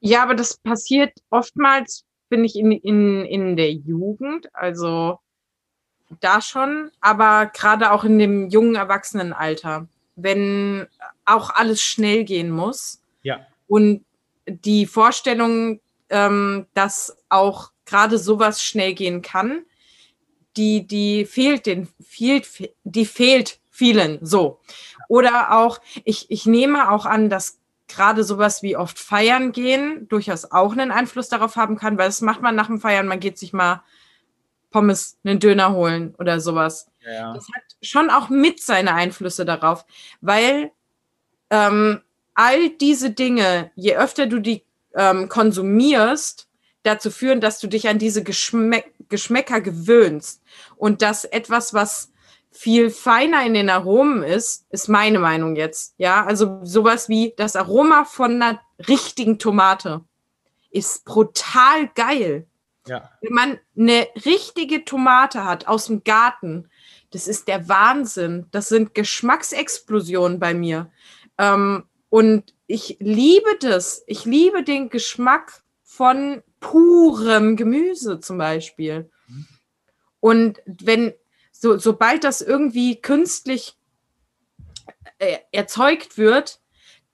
Ja, 0.00 0.24
aber 0.24 0.34
das 0.34 0.56
passiert 0.56 1.12
oftmals, 1.30 2.04
finde 2.28 2.46
ich, 2.46 2.56
in, 2.56 2.72
in, 2.72 3.24
in 3.24 3.56
der 3.56 3.72
Jugend, 3.72 4.52
also 4.52 5.20
da 6.20 6.40
schon, 6.40 6.90
aber 7.00 7.46
gerade 7.46 7.92
auch 7.92 8.02
in 8.02 8.18
dem 8.18 8.48
jungen 8.48 8.74
Erwachsenenalter, 8.74 9.88
wenn 10.16 10.88
auch 11.24 11.50
alles 11.50 11.80
schnell 11.80 12.24
gehen 12.24 12.50
muss. 12.50 13.00
Ja. 13.22 13.46
Und 13.68 14.04
die 14.48 14.86
Vorstellung, 14.86 15.80
ähm, 16.10 16.66
dass 16.74 17.16
auch 17.28 17.70
gerade 17.84 18.18
sowas 18.18 18.64
schnell 18.64 18.94
gehen 18.94 19.22
kann, 19.22 19.64
die, 20.56 20.86
die 20.86 21.24
fehlt 21.24 21.66
den, 21.66 21.88
fehlt, 22.00 22.48
die 22.82 23.06
fehlt 23.06 23.60
vielen 23.76 24.18
so. 24.22 24.60
Oder 25.08 25.52
auch, 25.52 25.80
ich, 26.04 26.30
ich 26.30 26.46
nehme 26.46 26.90
auch 26.90 27.06
an, 27.06 27.28
dass 27.28 27.58
gerade 27.88 28.24
sowas 28.24 28.62
wie 28.62 28.76
oft 28.76 28.98
feiern 28.98 29.52
gehen 29.52 30.08
durchaus 30.08 30.50
auch 30.50 30.72
einen 30.72 30.90
Einfluss 30.90 31.28
darauf 31.28 31.56
haben 31.56 31.76
kann, 31.76 31.98
weil 31.98 32.08
das 32.08 32.20
macht 32.20 32.42
man 32.42 32.56
nach 32.56 32.66
dem 32.66 32.80
Feiern, 32.80 33.06
man 33.06 33.20
geht 33.20 33.38
sich 33.38 33.52
mal 33.52 33.82
Pommes, 34.70 35.18
einen 35.24 35.38
Döner 35.38 35.72
holen 35.72 36.14
oder 36.18 36.40
sowas. 36.40 36.90
Ja. 37.06 37.32
Das 37.34 37.46
hat 37.54 37.62
schon 37.82 38.10
auch 38.10 38.28
mit 38.28 38.60
seine 38.60 38.94
Einflüsse 38.94 39.44
darauf, 39.44 39.84
weil 40.20 40.72
ähm, 41.50 42.00
all 42.34 42.70
diese 42.70 43.10
Dinge, 43.10 43.70
je 43.76 43.96
öfter 43.96 44.26
du 44.26 44.40
die 44.40 44.64
ähm, 44.94 45.28
konsumierst, 45.28 46.48
dazu 46.82 47.10
führen, 47.10 47.40
dass 47.40 47.60
du 47.60 47.66
dich 47.66 47.88
an 47.88 47.98
diese 47.98 48.22
Geschmäck 48.22 48.92
Geschmäcker 49.08 49.60
gewöhnst 49.60 50.42
und 50.76 51.00
dass 51.00 51.24
etwas, 51.24 51.72
was 51.74 52.10
viel 52.56 52.90
feiner 52.90 53.44
in 53.44 53.54
den 53.54 53.68
Aromen 53.68 54.22
ist, 54.22 54.66
ist 54.70 54.88
meine 54.88 55.18
Meinung 55.18 55.56
jetzt. 55.56 55.94
Ja, 55.98 56.24
also 56.24 56.60
sowas 56.62 57.08
wie 57.08 57.34
das 57.36 57.54
Aroma 57.54 58.04
von 58.04 58.40
einer 58.40 58.60
richtigen 58.88 59.38
Tomate 59.38 60.02
ist 60.70 61.04
brutal 61.04 61.88
geil. 61.94 62.46
Ja. 62.86 63.10
Wenn 63.20 63.32
man 63.32 63.58
eine 63.76 64.06
richtige 64.24 64.84
Tomate 64.84 65.44
hat 65.44 65.68
aus 65.68 65.86
dem 65.86 66.02
Garten, 66.02 66.70
das 67.10 67.28
ist 67.28 67.46
der 67.46 67.68
Wahnsinn. 67.68 68.46
Das 68.52 68.68
sind 68.68 68.94
Geschmacksexplosionen 68.94 70.38
bei 70.38 70.54
mir. 70.54 70.90
Ähm, 71.38 71.84
und 72.08 72.54
ich 72.66 72.96
liebe 73.00 73.50
das. 73.60 74.02
Ich 74.06 74.24
liebe 74.24 74.62
den 74.62 74.88
Geschmack 74.88 75.62
von 75.82 76.42
purem 76.60 77.56
Gemüse 77.56 78.20
zum 78.20 78.38
Beispiel. 78.38 79.10
Mhm. 79.28 79.46
Und 80.20 80.62
wenn 80.66 81.12
so, 81.60 81.78
sobald 81.78 82.24
das 82.24 82.40
irgendwie 82.40 83.00
künstlich 83.00 83.76
äh, 85.18 85.38
erzeugt 85.52 86.18
wird, 86.18 86.60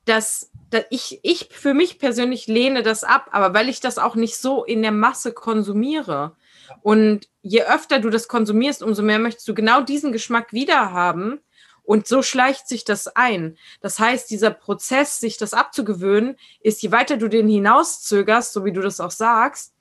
dass, 0.05 0.51
dass 0.71 0.85
ich, 0.91 1.21
ich 1.23 1.49
für 1.53 1.75
mich 1.75 1.99
persönlich 1.99 2.47
lehne 2.47 2.83
das 2.83 3.05
ab, 3.05 3.29
aber 3.33 3.55
weil 3.55 3.69
ich 3.69 3.81
das 3.81 3.99
auch 3.99 4.15
nicht 4.17 4.37
so 4.37 4.65
in 4.65 4.83
der 4.83 4.93
Masse 4.93 5.33
konsumiere. 5.33 6.37
Und 6.83 7.29
je 7.43 7.63
öfter 7.63 8.01
du 8.01 8.11
das 8.11 8.29
konsumierst, 8.29 8.83
umso 8.83 9.03
mehr 9.03 9.19
möchtest 9.19 9.47
du 9.47 9.55
genau 9.55 9.83
diesen 9.83 10.13
Geschmack 10.13 10.53
wieder 10.53 10.93
haben. 10.93 11.41
Und 11.85 12.07
so 12.07 12.23
schleicht 12.23 12.69
sich 12.69 12.85
das 12.85 13.09
ein. 13.09 13.59
Das 13.81 13.99
heißt, 13.99 14.31
dieser 14.31 14.51
Prozess, 14.51 15.19
sich 15.19 15.37
das 15.37 15.53
abzugewöhnen, 15.53 16.37
ist, 16.61 16.81
je 16.83 16.93
weiter 16.93 17.17
du 17.17 17.29
den 17.29 17.49
hinauszögerst, 17.49 18.53
so 18.53 18.65
wie 18.65 18.73
du 18.73 18.81
das 18.81 19.01
auch 19.01 19.11
sagst, 19.11 19.72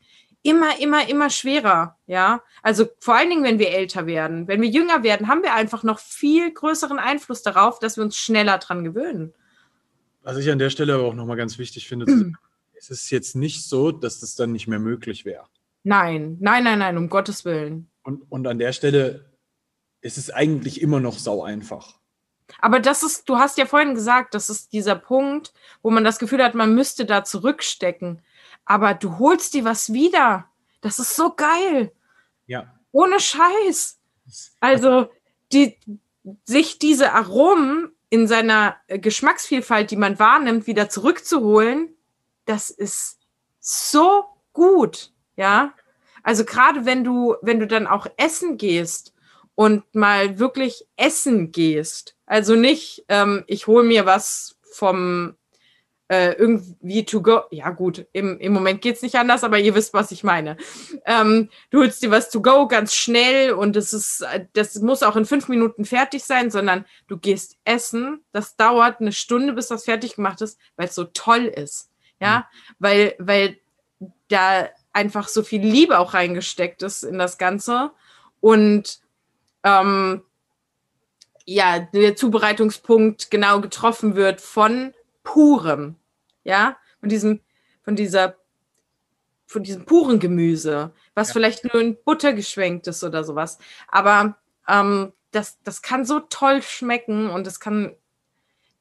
immer, 0.43 0.79
immer, 0.79 1.07
immer 1.07 1.29
schwerer. 1.29 1.98
Ja, 2.07 2.43
also 2.62 2.86
vor 3.00 3.15
allen 3.15 3.29
Dingen, 3.29 3.43
wenn 3.43 3.60
wir 3.60 3.71
älter 3.71 4.05
werden. 4.05 4.48
Wenn 4.48 4.62
wir 4.62 4.69
jünger 4.69 5.03
werden, 5.03 5.27
haben 5.27 5.43
wir 5.43 5.53
einfach 5.53 5.83
noch 5.83 6.00
viel 6.00 6.51
größeren 6.53 7.00
Einfluss 7.00 7.43
darauf, 7.43 7.79
dass 7.79 7.98
wir 7.98 8.03
uns 8.03 8.17
schneller 8.17 8.57
dran 8.57 8.83
gewöhnen. 8.83 9.33
Was 10.24 10.38
ich 10.38 10.51
an 10.51 10.60
der 10.60 10.69
Stelle 10.69 10.93
aber 10.93 11.03
auch 11.03 11.13
nochmal 11.13 11.38
ganz 11.38 11.57
wichtig 11.57 11.88
finde, 11.88 12.12
mhm. 12.12 12.38
es 12.74 12.89
ist 12.89 13.10
jetzt 13.10 13.36
nicht 13.36 13.67
so, 13.67 13.91
dass 13.91 14.19
das 14.19 14.36
dann 14.36 14.51
nicht 14.51 14.67
mehr 14.67 14.79
möglich 14.79 15.25
wäre. 15.25 15.45
Nein, 15.83 16.38
nein, 16.39 16.63
nein, 16.63 16.79
nein, 16.79 16.98
um 16.98 17.10
Gottes 17.10 17.43
Willen. 17.43 17.89
Und, 18.03 18.24
und 18.29 18.48
an 18.48 18.60
der 18.60 18.74
Stelle 18.74 19.31
ist 20.01 20.17
es 20.17 20.29
eigentlich 20.29 20.81
immer 20.81 21.00
noch 21.00 21.17
sau 21.17 21.43
einfach. 21.43 22.00
Aber 22.60 22.79
das 22.79 23.03
ist, 23.03 23.29
du 23.29 23.38
hast 23.38 23.57
ja 23.57 23.65
vorhin 23.65 23.95
gesagt, 23.95 24.33
das 24.33 24.50
ist 24.50 24.74
dieser 24.74 24.95
Punkt, 24.95 25.53
wo 25.81 25.89
man 25.89 26.03
das 26.03 26.19
Gefühl 26.19 26.43
hat, 26.43 26.53
man 26.53 26.75
müsste 26.75 27.05
da 27.05 27.24
zurückstecken 27.24 28.21
aber 28.72 28.94
du 28.94 29.20
holst 29.20 29.54
dir 29.54 29.66
was 29.66 29.92
wieder. 29.92 30.46
Das 30.80 30.98
ist 30.98 31.18
so 31.18 31.34
geil. 31.34 31.92
Ja. 32.48 32.74
Ohne 32.94 33.20
Scheiß. 33.20 34.00
Also, 34.62 35.10
die, 35.51 35.78
sich 36.46 36.80
diese 36.80 37.12
Aromen 37.12 37.92
in 38.10 38.28
seiner 38.28 38.78
äh, 38.88 38.98
Geschmacksvielfalt, 38.98 39.92
die 39.92 39.98
man 39.98 40.20
wahrnimmt, 40.20 40.68
wieder 40.68 40.88
zurückzuholen, 40.88 41.98
das 42.46 42.70
ist 42.70 43.20
so 43.60 44.24
gut, 44.54 45.12
ja. 45.36 45.74
Also 46.24 46.46
gerade 46.46 46.86
wenn 46.86 47.04
du, 47.04 47.36
wenn 47.42 47.60
du 47.60 47.68
dann 47.68 47.88
auch 47.88 48.08
essen 48.16 48.58
gehst 48.58 49.13
und 49.56 49.84
mal 49.94 50.40
wirklich 50.40 50.88
essen 50.96 51.51
gehst, 51.51 52.16
also 52.25 52.56
nicht, 52.56 53.04
ähm, 53.10 53.44
ich 53.48 53.68
hole 53.68 53.84
mir 53.84 54.06
was 54.06 54.56
vom 54.62 55.36
äh, 56.12 56.34
irgendwie 56.34 57.06
to 57.06 57.22
go. 57.22 57.44
Ja, 57.51 57.70
gut, 57.70 58.06
im, 58.12 58.38
im 58.38 58.51
Moment 58.51 58.82
geht 58.82 58.98
es 58.98 59.01
nicht 59.01 59.15
anders, 59.15 59.46
aber 59.46 59.60
ihr 59.60 59.75
wisst, 59.75 59.94
was 59.94 60.12
ich 60.12 60.25
meine. 60.25 60.58
Ähm, 61.06 61.50
du 61.70 61.80
holst 61.80 62.03
dir 62.03 62.12
was 62.12 62.30
to 62.30 62.41
go 62.41 62.68
ganz 62.68 62.94
schnell 62.94 63.53
und 63.53 63.77
das 63.77 63.94
ist, 63.94 64.25
das 64.51 64.75
muss 64.82 65.03
auch 65.03 65.15
in 65.15 65.25
fünf 65.25 65.48
Minuten 65.48 65.86
fertig 65.86 66.25
sein, 66.25 66.51
sondern 66.51 66.84
du 67.08 67.18
gehst 67.18 67.56
essen. 67.63 68.25
Das 68.34 68.58
dauert 68.58 69.00
eine 69.00 69.13
Stunde, 69.13 69.53
bis 69.53 69.70
das 69.70 69.86
fertig 69.86 70.18
gemacht 70.18 70.41
ist, 70.41 70.60
weil 70.75 70.89
es 70.89 70.96
so 70.96 71.06
toll 71.06 71.46
ist. 71.46 71.89
Ja, 72.20 72.39
mhm. 72.39 72.75
weil, 72.80 73.15
weil 73.18 73.58
da 74.27 74.68
einfach 74.91 75.30
so 75.30 75.44
viel 75.44 75.62
Liebe 75.62 75.98
auch 75.98 76.13
reingesteckt 76.13 76.84
ist 76.84 77.03
in 77.03 77.20
das 77.20 77.38
Ganze. 77.38 77.91
Und 78.41 79.00
ähm, 79.63 80.24
ja, 81.46 81.80
der 81.80 82.18
Zubereitungspunkt 82.18 83.32
genau 83.32 83.62
getroffen 83.62 84.15
wird 84.15 84.41
von 84.41 84.94
purem 85.24 85.96
ja, 86.43 86.77
von 87.00 87.10
diesem, 87.10 87.41
von 87.83 87.95
dieser, 87.95 88.38
von 89.45 89.63
diesem 89.63 89.86
puren 89.86 90.19
Gemüse, 90.19 90.93
was 91.13 91.29
ja. 91.29 91.33
vielleicht 91.33 91.63
nur 91.65 91.81
in 91.81 91.98
Butter 92.03 92.33
geschwenkt 92.33 92.88
ist 92.88 93.03
oder 93.03 93.24
sowas. 93.24 93.57
Aber 93.88 94.38
ähm, 94.67 95.13
das, 95.31 95.60
das 95.63 95.81
kann 95.81 96.05
so 96.05 96.19
toll 96.19 96.62
schmecken 96.62 97.29
und 97.29 97.48
es 97.48 97.60
kann 97.60 97.95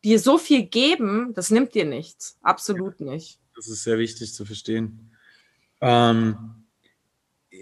dir 0.05 0.19
so 0.19 0.39
viel 0.39 0.65
geben, 0.65 1.33
das 1.35 1.51
nimmt 1.51 1.75
dir 1.75 1.85
nichts. 1.85 2.39
Absolut 2.43 3.01
nicht. 3.01 3.39
Das 3.55 3.69
ist 3.69 3.85
sehr 3.85 3.99
wichtig 3.99 4.33
zu 4.33 4.45
verstehen. 4.45 5.11
Ähm, 5.81 6.65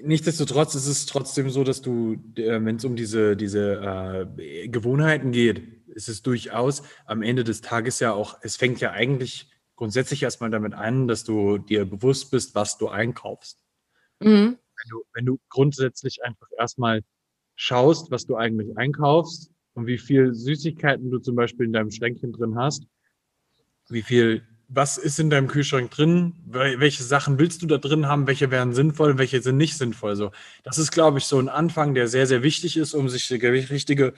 nichtsdestotrotz 0.03 0.75
ist 0.75 0.87
es 0.87 1.07
trotzdem 1.07 1.51
so, 1.51 1.65
dass 1.65 1.83
du, 1.83 2.15
äh, 2.37 2.65
wenn 2.65 2.77
es 2.77 2.85
um 2.85 2.97
diese, 2.97 3.37
diese 3.37 4.27
äh, 4.39 4.69
Gewohnheiten 4.69 5.33
geht, 5.33 5.63
ist 5.89 6.09
es 6.09 6.23
durchaus 6.23 6.83
am 7.07 7.23
Ende 7.23 7.45
des 7.45 7.61
Tages 7.61 7.99
ja 8.01 8.13
auch, 8.13 8.39
es 8.43 8.57
fängt 8.57 8.81
ja 8.81 8.93
eigentlich 8.93 9.51
grundsätzlich 9.79 10.25
erstmal 10.25 10.51
damit 10.51 10.75
an, 10.75 11.07
dass 11.07 11.23
du 11.23 11.57
dir 11.57 11.85
bewusst 11.85 12.33
bist, 12.33 12.57
was 12.57 12.79
du 12.79 12.89
einkaufst. 12.89 13.63
Mhm. 14.19 14.59
Wenn, 14.59 14.91
du, 14.91 15.05
wenn 15.15 15.25
du 15.25 15.39
grundsätzlich 15.49 16.25
einfach 16.25 16.49
erstmal 16.59 17.03
schaust, 17.55 18.11
was 18.11 18.27
du 18.27 18.35
eigentlich 18.35 18.77
einkaufst 18.77 19.53
und 19.75 19.87
wie 19.87 19.99
viel 19.99 20.35
Süßigkeiten 20.35 21.13
du 21.13 21.21
zum 21.21 21.37
Beispiel 21.37 21.67
in 21.67 21.73
deinem 21.73 21.93
Schränkchen 21.93 22.33
drin 22.33 22.57
hast, 22.57 22.89
wie 23.89 24.03
viel, 24.03 24.43
was 24.67 24.99
ist 24.99 25.21
in 25.21 25.31
deinem 25.31 25.47
Kühlschrank 25.47 25.93
drin, 25.93 26.35
welche 26.45 27.05
Sachen 27.05 27.39
willst 27.39 27.63
du 27.63 27.67
da 27.67 27.79
drin 27.79 28.09
haben, 28.09 28.27
welche 28.27 28.51
wären 28.51 28.75
sinnvoll, 28.75 29.17
welche 29.17 29.41
sind 29.43 29.59
nicht 29.59 29.79
sinnvoll. 29.79 30.17
So, 30.17 30.33
das 30.65 30.79
ist, 30.79 30.91
glaube 30.91 31.19
ich, 31.19 31.25
so 31.25 31.39
ein 31.39 31.49
Anfang, 31.49 31.95
der 31.95 32.09
sehr, 32.09 32.27
sehr 32.27 32.43
wichtig 32.43 32.77
ist, 32.77 32.95
um 32.95 33.09
sich 33.09 33.29
die 33.29 33.37
richtige 33.37 34.13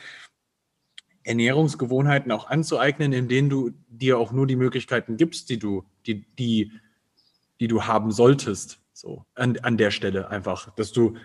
Ernährungsgewohnheiten 1.25 2.33
auch 2.33 2.49
anzueignen, 2.49 3.13
in 3.13 3.29
denen 3.29 3.51
du 3.51 3.73
dir 3.89 4.19
auch 4.19 4.33
nur 4.33 4.47
die 4.47 4.57
Möglichkeiten 4.57 5.17
gibst, 5.17 5.51
die 5.51 5.59
du, 5.59 5.85
die, 6.07 6.25
die, 6.39 6.73
die 7.61 7.69
du 7.69 7.85
haben 7.85 8.11
solltest. 8.11 8.79
So, 8.93 9.25
an, 9.35 9.59
an 9.63 9.77
der 9.77 9.91
Stelle 9.91 10.29
einfach, 10.29 10.75
dass 10.75 10.93
du, 10.93 11.17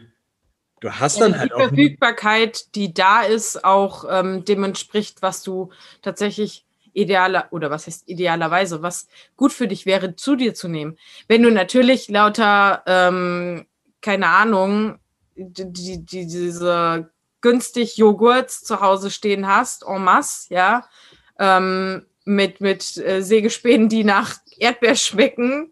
du 0.79 0.91
hast 0.91 1.19
ja, 1.19 1.27
dann 1.27 1.39
halt 1.39 1.51
die 1.51 1.53
auch. 1.53 1.69
Die 1.69 1.75
Verfügbarkeit, 1.75 2.75
die 2.75 2.93
da 2.93 3.23
ist, 3.23 3.63
auch 3.63 4.05
ähm, 4.09 4.45
dem 4.45 4.63
entspricht, 4.63 5.21
was 5.21 5.43
du 5.43 5.71
tatsächlich 6.01 6.65
idealer, 6.93 7.47
oder 7.51 7.69
was 7.69 7.87
heißt 7.87 8.07
idealerweise, 8.07 8.81
was 8.81 9.07
gut 9.35 9.51
für 9.51 9.67
dich 9.67 9.85
wäre, 9.85 10.15
zu 10.15 10.35
dir 10.35 10.53
zu 10.53 10.67
nehmen. 10.67 10.97
Wenn 11.27 11.41
du 11.41 11.51
natürlich 11.51 12.07
lauter, 12.09 12.83
ähm, 12.85 13.65
keine 14.01 14.27
Ahnung, 14.29 14.99
die, 15.35 16.05
die, 16.05 16.25
diese 16.25 17.11
günstig 17.45 17.97
Joghurts 17.97 18.63
zu 18.63 18.79
Hause 18.79 19.11
stehen 19.11 19.45
hast, 19.45 19.85
en 19.85 20.03
masse, 20.03 20.51
ja, 20.51 20.89
ähm, 21.37 22.07
mit, 22.23 22.59
mit 22.59 22.97
äh, 22.97 23.21
Sägespänen, 23.21 23.87
die 23.87 24.03
nach 24.03 24.37
Erdbeer 24.57 24.95
schmecken. 24.95 25.71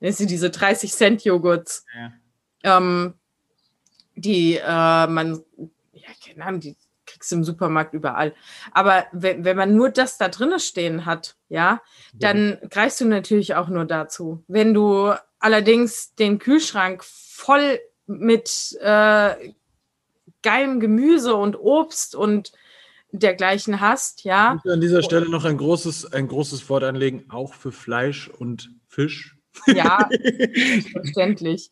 Das 0.00 0.16
sind 0.16 0.30
diese 0.30 0.50
30 0.50 0.92
Cent 0.92 1.24
Joghurts, 1.24 1.84
ja. 1.94 2.12
ähm, 2.64 3.14
die 4.16 4.56
äh, 4.56 5.06
man, 5.06 5.40
ja, 5.92 6.08
keine 6.26 6.44
Ahnung, 6.44 6.60
die 6.60 6.76
kriegst 7.06 7.30
du 7.30 7.36
im 7.36 7.44
Supermarkt 7.44 7.94
überall. 7.94 8.34
Aber 8.72 9.06
wenn, 9.12 9.44
wenn 9.44 9.56
man 9.56 9.76
nur 9.76 9.90
das 9.90 10.18
da 10.18 10.26
drinnen 10.26 10.58
stehen 10.58 11.06
hat, 11.06 11.36
ja, 11.48 11.80
dann 12.14 12.58
ja. 12.60 12.68
greifst 12.68 13.00
du 13.00 13.04
natürlich 13.04 13.54
auch 13.54 13.68
nur 13.68 13.84
dazu. 13.84 14.42
Wenn 14.48 14.74
du 14.74 15.14
allerdings 15.38 16.16
den 16.16 16.40
Kühlschrank 16.40 17.04
voll 17.04 17.78
mit 18.06 18.76
äh, 18.80 19.52
geilem 20.42 20.80
Gemüse 20.80 21.34
und 21.34 21.56
Obst 21.56 22.14
und 22.14 22.52
dergleichen 23.12 23.80
hast, 23.80 24.24
ja. 24.24 24.54
Ich 24.58 24.64
muss 24.64 24.72
an 24.72 24.80
dieser 24.80 25.02
Stelle 25.02 25.28
noch 25.28 25.44
ein 25.44 25.56
großes, 25.56 26.12
ein 26.12 26.28
großes 26.28 26.68
Wort 26.68 26.84
anlegen, 26.84 27.24
auch 27.30 27.54
für 27.54 27.72
Fleisch 27.72 28.28
und 28.28 28.70
Fisch. 28.86 29.36
Ja, 29.66 30.08
verständlich. 30.92 31.70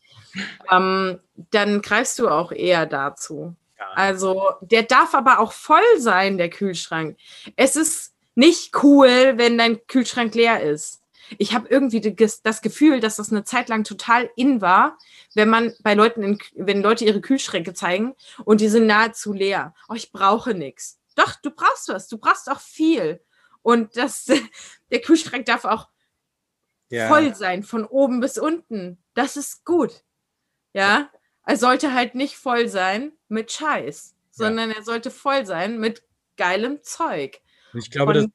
Ähm, 0.71 1.19
dann 1.51 1.81
greifst 1.81 2.19
du 2.19 2.27
auch 2.27 2.51
eher 2.51 2.85
dazu. 2.85 3.55
Ja. 3.77 3.85
Also, 3.95 4.51
der 4.61 4.83
darf 4.83 5.15
aber 5.15 5.39
auch 5.39 5.53
voll 5.53 5.81
sein, 5.97 6.37
der 6.37 6.49
Kühlschrank. 6.49 7.17
Es 7.55 7.75
ist 7.75 8.13
nicht 8.35 8.75
cool, 8.83 9.33
wenn 9.37 9.57
dein 9.57 9.85
Kühlschrank 9.87 10.35
leer 10.35 10.61
ist. 10.61 11.01
Ich 11.37 11.53
habe 11.53 11.67
irgendwie 11.67 12.01
das 12.43 12.61
Gefühl, 12.61 12.99
dass 12.99 13.17
das 13.17 13.31
eine 13.31 13.43
Zeit 13.43 13.69
lang 13.69 13.83
total 13.83 14.29
in 14.35 14.61
war, 14.61 14.97
wenn 15.35 15.49
man 15.49 15.73
bei 15.83 15.93
Leuten, 15.93 16.23
in, 16.23 16.39
wenn 16.55 16.81
Leute 16.81 17.05
ihre 17.05 17.21
Kühlschränke 17.21 17.73
zeigen 17.73 18.15
und 18.45 18.61
die 18.61 18.69
sind 18.69 18.87
nahezu 18.87 19.33
leer. 19.33 19.73
Oh, 19.87 19.93
ich 19.93 20.11
brauche 20.11 20.53
nichts. 20.53 20.99
Doch, 21.15 21.35
du 21.35 21.51
brauchst 21.51 21.89
was. 21.89 22.07
Du 22.07 22.17
brauchst 22.17 22.49
auch 22.49 22.61
viel. 22.61 23.21
Und 23.61 23.97
das, 23.97 24.25
der 24.91 25.01
Kühlschrank 25.01 25.45
darf 25.45 25.65
auch 25.65 25.89
ja. 26.89 27.07
voll 27.07 27.35
sein, 27.35 27.63
von 27.63 27.85
oben 27.85 28.19
bis 28.19 28.37
unten. 28.37 29.03
Das 29.13 29.37
ist 29.37 29.65
gut. 29.65 30.03
Ja, 30.73 31.09
er 31.45 31.57
sollte 31.57 31.93
halt 31.93 32.15
nicht 32.15 32.35
voll 32.35 32.67
sein 32.67 33.13
mit 33.27 33.51
Scheiß, 33.51 34.15
sondern 34.31 34.69
ja. 34.69 34.77
er 34.77 34.83
sollte 34.83 35.11
voll 35.11 35.45
sein 35.45 35.79
mit 35.79 36.03
geilem 36.37 36.83
Zeug. 36.83 37.41
Ich 37.73 37.91
glaube, 37.91 38.13
von, 38.13 38.23
das, 38.23 38.31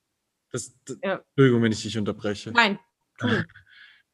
das 0.54 0.72
ja. 1.02 1.20
Entschuldigung, 1.30 1.62
wenn 1.62 1.72
ich 1.72 1.82
dich 1.82 1.98
unterbreche. 1.98 2.52
Nein. 2.52 2.78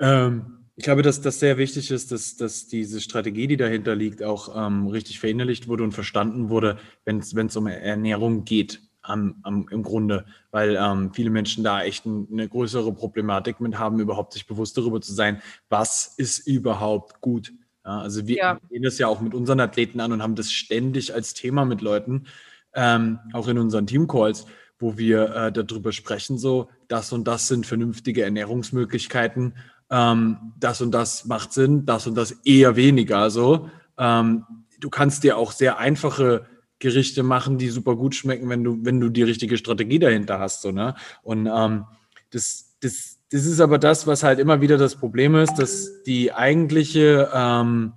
ähm, 0.00 0.64
ich 0.74 0.84
glaube, 0.84 1.02
dass 1.02 1.20
das 1.20 1.38
sehr 1.38 1.58
wichtig 1.58 1.90
ist, 1.90 2.10
dass, 2.10 2.36
dass 2.36 2.66
diese 2.66 3.02
Strategie, 3.02 3.46
die 3.46 3.58
dahinter 3.58 3.94
liegt, 3.94 4.22
auch 4.22 4.56
ähm, 4.56 4.86
richtig 4.86 5.20
verinnerlicht 5.20 5.68
wurde 5.68 5.84
und 5.84 5.92
verstanden 5.92 6.48
wurde, 6.48 6.78
wenn 7.04 7.18
es 7.18 7.56
um 7.56 7.66
Ernährung 7.66 8.46
geht, 8.46 8.80
am, 9.02 9.36
am, 9.42 9.68
im 9.70 9.82
Grunde, 9.82 10.24
weil 10.50 10.78
ähm, 10.80 11.12
viele 11.12 11.28
Menschen 11.28 11.64
da 11.64 11.82
echt 11.82 12.06
ein, 12.06 12.28
eine 12.32 12.48
größere 12.48 12.94
Problematik 12.94 13.60
mit 13.60 13.78
haben, 13.78 14.00
überhaupt 14.00 14.32
sich 14.32 14.46
bewusst 14.46 14.78
darüber 14.78 15.02
zu 15.02 15.12
sein, 15.12 15.42
was 15.68 16.14
ist 16.16 16.46
überhaupt 16.46 17.20
gut. 17.20 17.52
Ja, 17.84 18.00
also 18.00 18.26
wir 18.26 18.36
ja. 18.36 18.60
gehen 18.70 18.82
das 18.82 18.98
ja 18.98 19.06
auch 19.06 19.20
mit 19.20 19.34
unseren 19.34 19.60
Athleten 19.60 20.00
an 20.00 20.12
und 20.12 20.22
haben 20.22 20.34
das 20.34 20.50
ständig 20.50 21.12
als 21.12 21.34
Thema 21.34 21.66
mit 21.66 21.82
Leuten, 21.82 22.26
ähm, 22.74 23.18
auch 23.32 23.48
in 23.48 23.58
unseren 23.58 23.86
Teamcalls, 23.86 24.46
wo 24.80 24.98
wir 24.98 25.34
äh, 25.34 25.52
darüber 25.52 25.92
sprechen, 25.92 26.38
so 26.38 26.68
das 26.88 27.12
und 27.12 27.28
das 27.28 27.48
sind 27.48 27.66
vernünftige 27.66 28.24
Ernährungsmöglichkeiten 28.24 29.54
ähm, 29.90 30.52
das 30.58 30.80
und 30.80 30.92
das 30.92 31.24
macht 31.24 31.52
Sinn, 31.52 31.84
das 31.84 32.06
und 32.06 32.14
das 32.14 32.32
eher 32.44 32.76
weniger. 32.76 33.30
So, 33.30 33.68
ähm, 33.98 34.44
du 34.78 34.88
kannst 34.88 35.24
dir 35.24 35.36
auch 35.36 35.52
sehr 35.52 35.78
einfache 35.78 36.46
Gerichte 36.78 37.22
machen, 37.22 37.58
die 37.58 37.68
super 37.68 37.96
gut 37.96 38.14
schmecken, 38.14 38.48
wenn 38.48 38.64
du, 38.64 38.78
wenn 38.82 39.00
du 39.00 39.10
die 39.10 39.22
richtige 39.22 39.58
Strategie 39.58 39.98
dahinter 39.98 40.38
hast. 40.38 40.62
So, 40.62 40.70
ne? 40.70 40.94
Und 41.22 41.46
ähm, 41.46 41.84
das, 42.30 42.76
das, 42.80 43.18
das 43.30 43.46
ist 43.46 43.60
aber 43.60 43.78
das, 43.78 44.06
was 44.06 44.22
halt 44.22 44.38
immer 44.38 44.60
wieder 44.60 44.78
das 44.78 44.96
Problem 44.96 45.34
ist, 45.34 45.54
dass 45.54 46.02
die 46.04 46.32
eigentliche 46.32 47.28
ähm, 47.34 47.92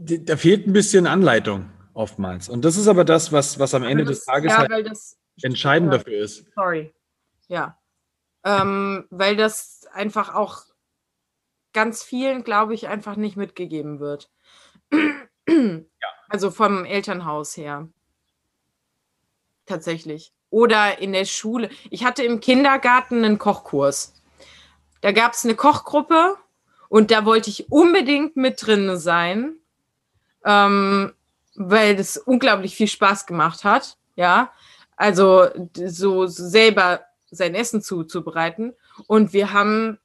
da 0.00 0.36
fehlt 0.36 0.66
ein 0.66 0.72
bisschen 0.72 1.06
Anleitung 1.06 1.70
oftmals. 1.96 2.48
Und 2.48 2.64
das 2.64 2.76
ist 2.76 2.88
aber 2.88 3.04
das, 3.04 3.32
was, 3.32 3.58
was 3.58 3.74
am 3.74 3.82
Ende 3.82 4.04
das, 4.04 4.18
des 4.18 4.24
Tages 4.26 4.52
ja, 4.52 4.68
halt 4.68 4.90
entscheidend 5.42 5.92
dafür 5.92 6.18
ist. 6.18 6.46
Sorry. 6.54 6.94
Ja 7.48 7.76
ähm, 8.46 9.06
weil 9.10 9.36
das 9.36 9.86
einfach 9.92 10.32
auch 10.32 10.62
ganz 11.72 12.04
vielen, 12.04 12.44
glaube 12.44 12.74
ich, 12.74 12.86
einfach 12.86 13.16
nicht 13.16 13.36
mitgegeben 13.36 13.98
wird. 13.98 14.30
ja. 14.92 16.08
Also 16.28 16.52
vom 16.52 16.84
Elternhaus 16.84 17.56
her. 17.56 17.88
Tatsächlich. 19.66 20.32
Oder 20.48 21.00
in 21.00 21.12
der 21.12 21.24
Schule. 21.24 21.70
Ich 21.90 22.04
hatte 22.04 22.22
im 22.22 22.38
Kindergarten 22.38 23.24
einen 23.24 23.38
Kochkurs. 23.38 24.14
Da 25.00 25.10
gab 25.10 25.32
es 25.32 25.44
eine 25.44 25.56
Kochgruppe 25.56 26.36
und 26.88 27.10
da 27.10 27.24
wollte 27.24 27.50
ich 27.50 27.70
unbedingt 27.72 28.36
mit 28.36 28.64
drin 28.64 28.96
sein. 28.96 29.56
Ähm, 30.44 31.12
weil 31.56 31.98
es 31.98 32.16
unglaublich 32.16 32.76
viel 32.76 32.88
Spaß 32.88 33.26
gemacht 33.26 33.64
hat. 33.64 33.96
Ja, 34.14 34.52
also 34.96 35.48
so 35.74 36.26
selber 36.26 37.04
sein 37.30 37.54
Essen 37.54 37.82
zuzubereiten. 37.82 38.74
Und 39.06 39.32
wir 39.32 39.52
haben 39.52 39.98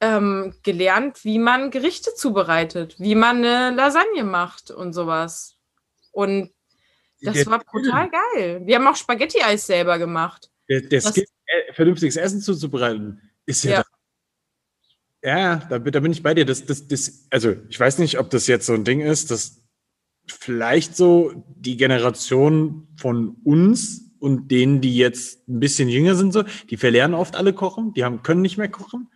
ähm, 0.00 0.54
gelernt, 0.62 1.24
wie 1.24 1.38
man 1.38 1.70
Gerichte 1.70 2.14
zubereitet, 2.14 2.96
wie 2.98 3.14
man 3.14 3.38
eine 3.38 3.74
Lasagne 3.74 4.24
macht 4.24 4.70
und 4.70 4.92
sowas. 4.92 5.56
Und 6.12 6.52
das 7.20 7.46
war 7.46 7.58
brutal 7.58 8.10
geil. 8.10 8.62
Wir 8.64 8.76
haben 8.76 8.86
auch 8.86 8.96
Spaghetti-Eis 8.96 9.66
selber 9.66 9.98
gemacht. 9.98 10.50
Der, 10.68 10.82
der 10.82 11.00
Skill, 11.00 11.24
äh, 11.46 11.72
vernünftiges 11.72 12.16
Essen 12.16 12.40
zuzubereiten, 12.40 13.30
ist 13.46 13.64
ja. 13.64 13.70
ja. 13.70 13.84
Da, 15.20 15.38
ja, 15.38 15.56
da, 15.56 15.78
da, 15.78 16.00
bin 16.00 16.12
ich 16.12 16.22
bei 16.22 16.34
dir. 16.34 16.44
Das, 16.44 16.64
das, 16.66 16.86
das, 16.86 17.26
also, 17.30 17.56
ich 17.68 17.80
weiß 17.80 17.98
nicht, 17.98 18.18
ob 18.18 18.30
das 18.30 18.46
jetzt 18.46 18.66
so 18.66 18.74
ein 18.74 18.84
Ding 18.84 19.00
ist, 19.00 19.30
dass 19.30 19.63
vielleicht 20.26 20.96
so 20.96 21.32
die 21.56 21.76
Generation 21.76 22.88
von 22.96 23.36
uns 23.44 24.10
und 24.18 24.50
denen, 24.50 24.80
die 24.80 24.96
jetzt 24.96 25.48
ein 25.48 25.60
bisschen 25.60 25.88
jünger 25.88 26.14
sind, 26.14 26.32
so, 26.32 26.44
die 26.70 26.76
verlernen 26.76 27.14
oft 27.14 27.36
alle 27.36 27.52
kochen, 27.52 27.92
die 27.92 28.04
haben, 28.04 28.22
können 28.22 28.42
nicht 28.42 28.56
mehr 28.56 28.70
kochen. 28.70 29.08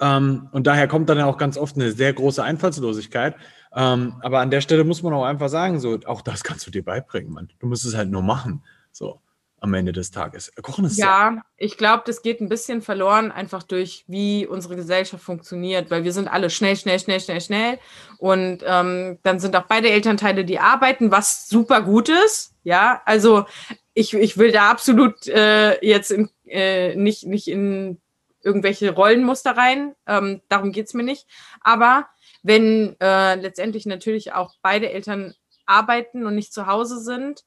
Ähm, 0.00 0.48
und 0.52 0.66
daher 0.66 0.88
kommt 0.88 1.08
dann 1.08 1.20
auch 1.20 1.38
ganz 1.38 1.58
oft 1.58 1.76
eine 1.76 1.92
sehr 1.92 2.12
große 2.12 2.42
Einfallslosigkeit. 2.42 3.36
Ähm, 3.74 4.14
aber 4.22 4.40
an 4.40 4.50
der 4.50 4.60
Stelle 4.60 4.84
muss 4.84 5.02
man 5.02 5.12
auch 5.12 5.24
einfach 5.24 5.48
sagen, 5.48 5.78
so, 5.80 5.98
auch 6.06 6.22
das 6.22 6.42
kannst 6.42 6.66
du 6.66 6.70
dir 6.70 6.84
beibringen, 6.84 7.32
Mann. 7.32 7.48
Du 7.58 7.66
musst 7.66 7.84
es 7.84 7.94
halt 7.94 8.10
nur 8.10 8.22
machen. 8.22 8.62
So 8.92 9.20
am 9.66 9.74
Ende 9.74 9.92
des 9.92 10.10
Tages. 10.10 10.52
Kochen 10.62 10.84
ist 10.84 10.96
ja, 10.96 11.42
ich 11.56 11.76
glaube, 11.76 12.04
das 12.06 12.22
geht 12.22 12.40
ein 12.40 12.48
bisschen 12.48 12.80
verloren, 12.80 13.30
einfach 13.30 13.62
durch, 13.62 14.04
wie 14.06 14.46
unsere 14.46 14.76
Gesellschaft 14.76 15.22
funktioniert, 15.22 15.90
weil 15.90 16.04
wir 16.04 16.12
sind 16.12 16.28
alle 16.28 16.50
schnell, 16.50 16.76
schnell, 16.76 16.98
schnell, 16.98 17.20
schnell, 17.20 17.40
schnell. 17.40 17.78
Und 18.18 18.64
ähm, 18.64 19.18
dann 19.22 19.38
sind 19.38 19.54
auch 19.56 19.66
beide 19.66 19.90
Elternteile, 19.90 20.44
die 20.44 20.58
arbeiten, 20.58 21.10
was 21.10 21.48
super 21.48 21.82
gut 21.82 22.08
ist. 22.08 22.54
Ja, 22.64 23.02
also 23.04 23.44
ich, 23.92 24.14
ich 24.14 24.38
will 24.38 24.52
da 24.52 24.70
absolut 24.70 25.26
äh, 25.26 25.84
jetzt 25.84 26.10
in, 26.10 26.30
äh, 26.46 26.94
nicht, 26.94 27.26
nicht 27.26 27.48
in 27.48 28.00
irgendwelche 28.42 28.92
Rollenmuster 28.92 29.56
rein. 29.56 29.94
Ähm, 30.06 30.40
darum 30.48 30.72
geht 30.72 30.86
es 30.86 30.94
mir 30.94 31.02
nicht. 31.02 31.26
Aber 31.60 32.08
wenn 32.42 32.96
äh, 33.00 33.34
letztendlich 33.34 33.86
natürlich 33.86 34.32
auch 34.32 34.54
beide 34.62 34.90
Eltern 34.90 35.34
arbeiten 35.66 36.24
und 36.24 36.34
nicht 36.34 36.52
zu 36.52 36.66
Hause 36.66 37.00
sind, 37.00 37.42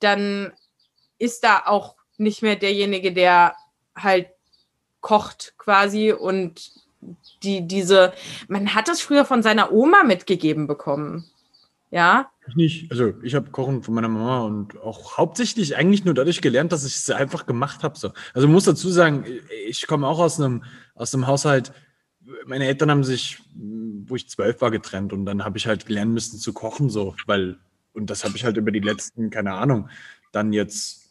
dann 0.00 0.52
ist 1.22 1.44
da 1.44 1.62
auch 1.66 1.94
nicht 2.18 2.42
mehr 2.42 2.56
derjenige, 2.56 3.12
der 3.12 3.54
halt 3.94 4.26
kocht 5.00 5.54
quasi 5.56 6.12
und 6.12 6.72
die, 7.42 7.66
diese, 7.66 8.12
man 8.48 8.74
hat 8.74 8.88
das 8.88 9.00
früher 9.00 9.24
von 9.24 9.42
seiner 9.42 9.72
Oma 9.72 10.02
mitgegeben 10.02 10.66
bekommen. 10.66 11.24
Ja. 11.90 12.30
Ich 12.48 12.56
nicht. 12.56 12.90
Also 12.90 13.14
ich 13.22 13.34
habe 13.36 13.50
Kochen 13.50 13.82
von 13.82 13.94
meiner 13.94 14.08
Mama 14.08 14.40
und 14.40 14.80
auch 14.80 15.16
hauptsächlich 15.16 15.76
eigentlich 15.76 16.04
nur 16.04 16.14
dadurch 16.14 16.40
gelernt, 16.40 16.72
dass 16.72 16.84
ich 16.84 16.96
es 16.96 17.10
einfach 17.10 17.46
gemacht 17.46 17.84
habe. 17.84 17.96
So. 17.96 18.12
Also 18.34 18.48
muss 18.48 18.64
dazu 18.64 18.90
sagen, 18.90 19.24
ich 19.66 19.86
komme 19.86 20.08
auch 20.08 20.18
aus 20.18 20.40
einem, 20.40 20.64
aus 20.94 21.14
einem 21.14 21.28
Haushalt, 21.28 21.72
meine 22.46 22.66
Eltern 22.66 22.90
haben 22.90 23.04
sich, 23.04 23.38
wo 23.54 24.16
ich 24.16 24.28
zwölf 24.28 24.60
war, 24.60 24.70
getrennt 24.70 25.12
und 25.12 25.24
dann 25.24 25.44
habe 25.44 25.58
ich 25.58 25.66
halt 25.68 25.88
lernen 25.88 26.14
müssen 26.14 26.38
zu 26.38 26.52
kochen, 26.52 26.90
so, 26.90 27.14
weil, 27.26 27.58
und 27.92 28.10
das 28.10 28.24
habe 28.24 28.36
ich 28.36 28.44
halt 28.44 28.56
über 28.56 28.72
die 28.72 28.80
letzten, 28.80 29.30
keine 29.30 29.52
Ahnung, 29.52 29.88
dann 30.32 30.52
jetzt 30.52 31.01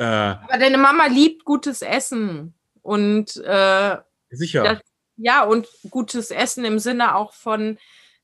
äh, 0.00 0.04
Aber 0.04 0.58
deine 0.58 0.78
Mama 0.78 1.06
liebt 1.08 1.44
gutes 1.44 1.82
Essen 1.82 2.54
und 2.80 3.36
äh, 3.36 3.96
sicher. 4.30 4.62
Das, 4.64 4.80
ja, 5.18 5.44
und 5.44 5.68
gutes 5.90 6.30
Essen 6.30 6.64
im 6.64 6.78
Sinne 6.78 7.16
auch 7.16 7.34
von 7.34 7.76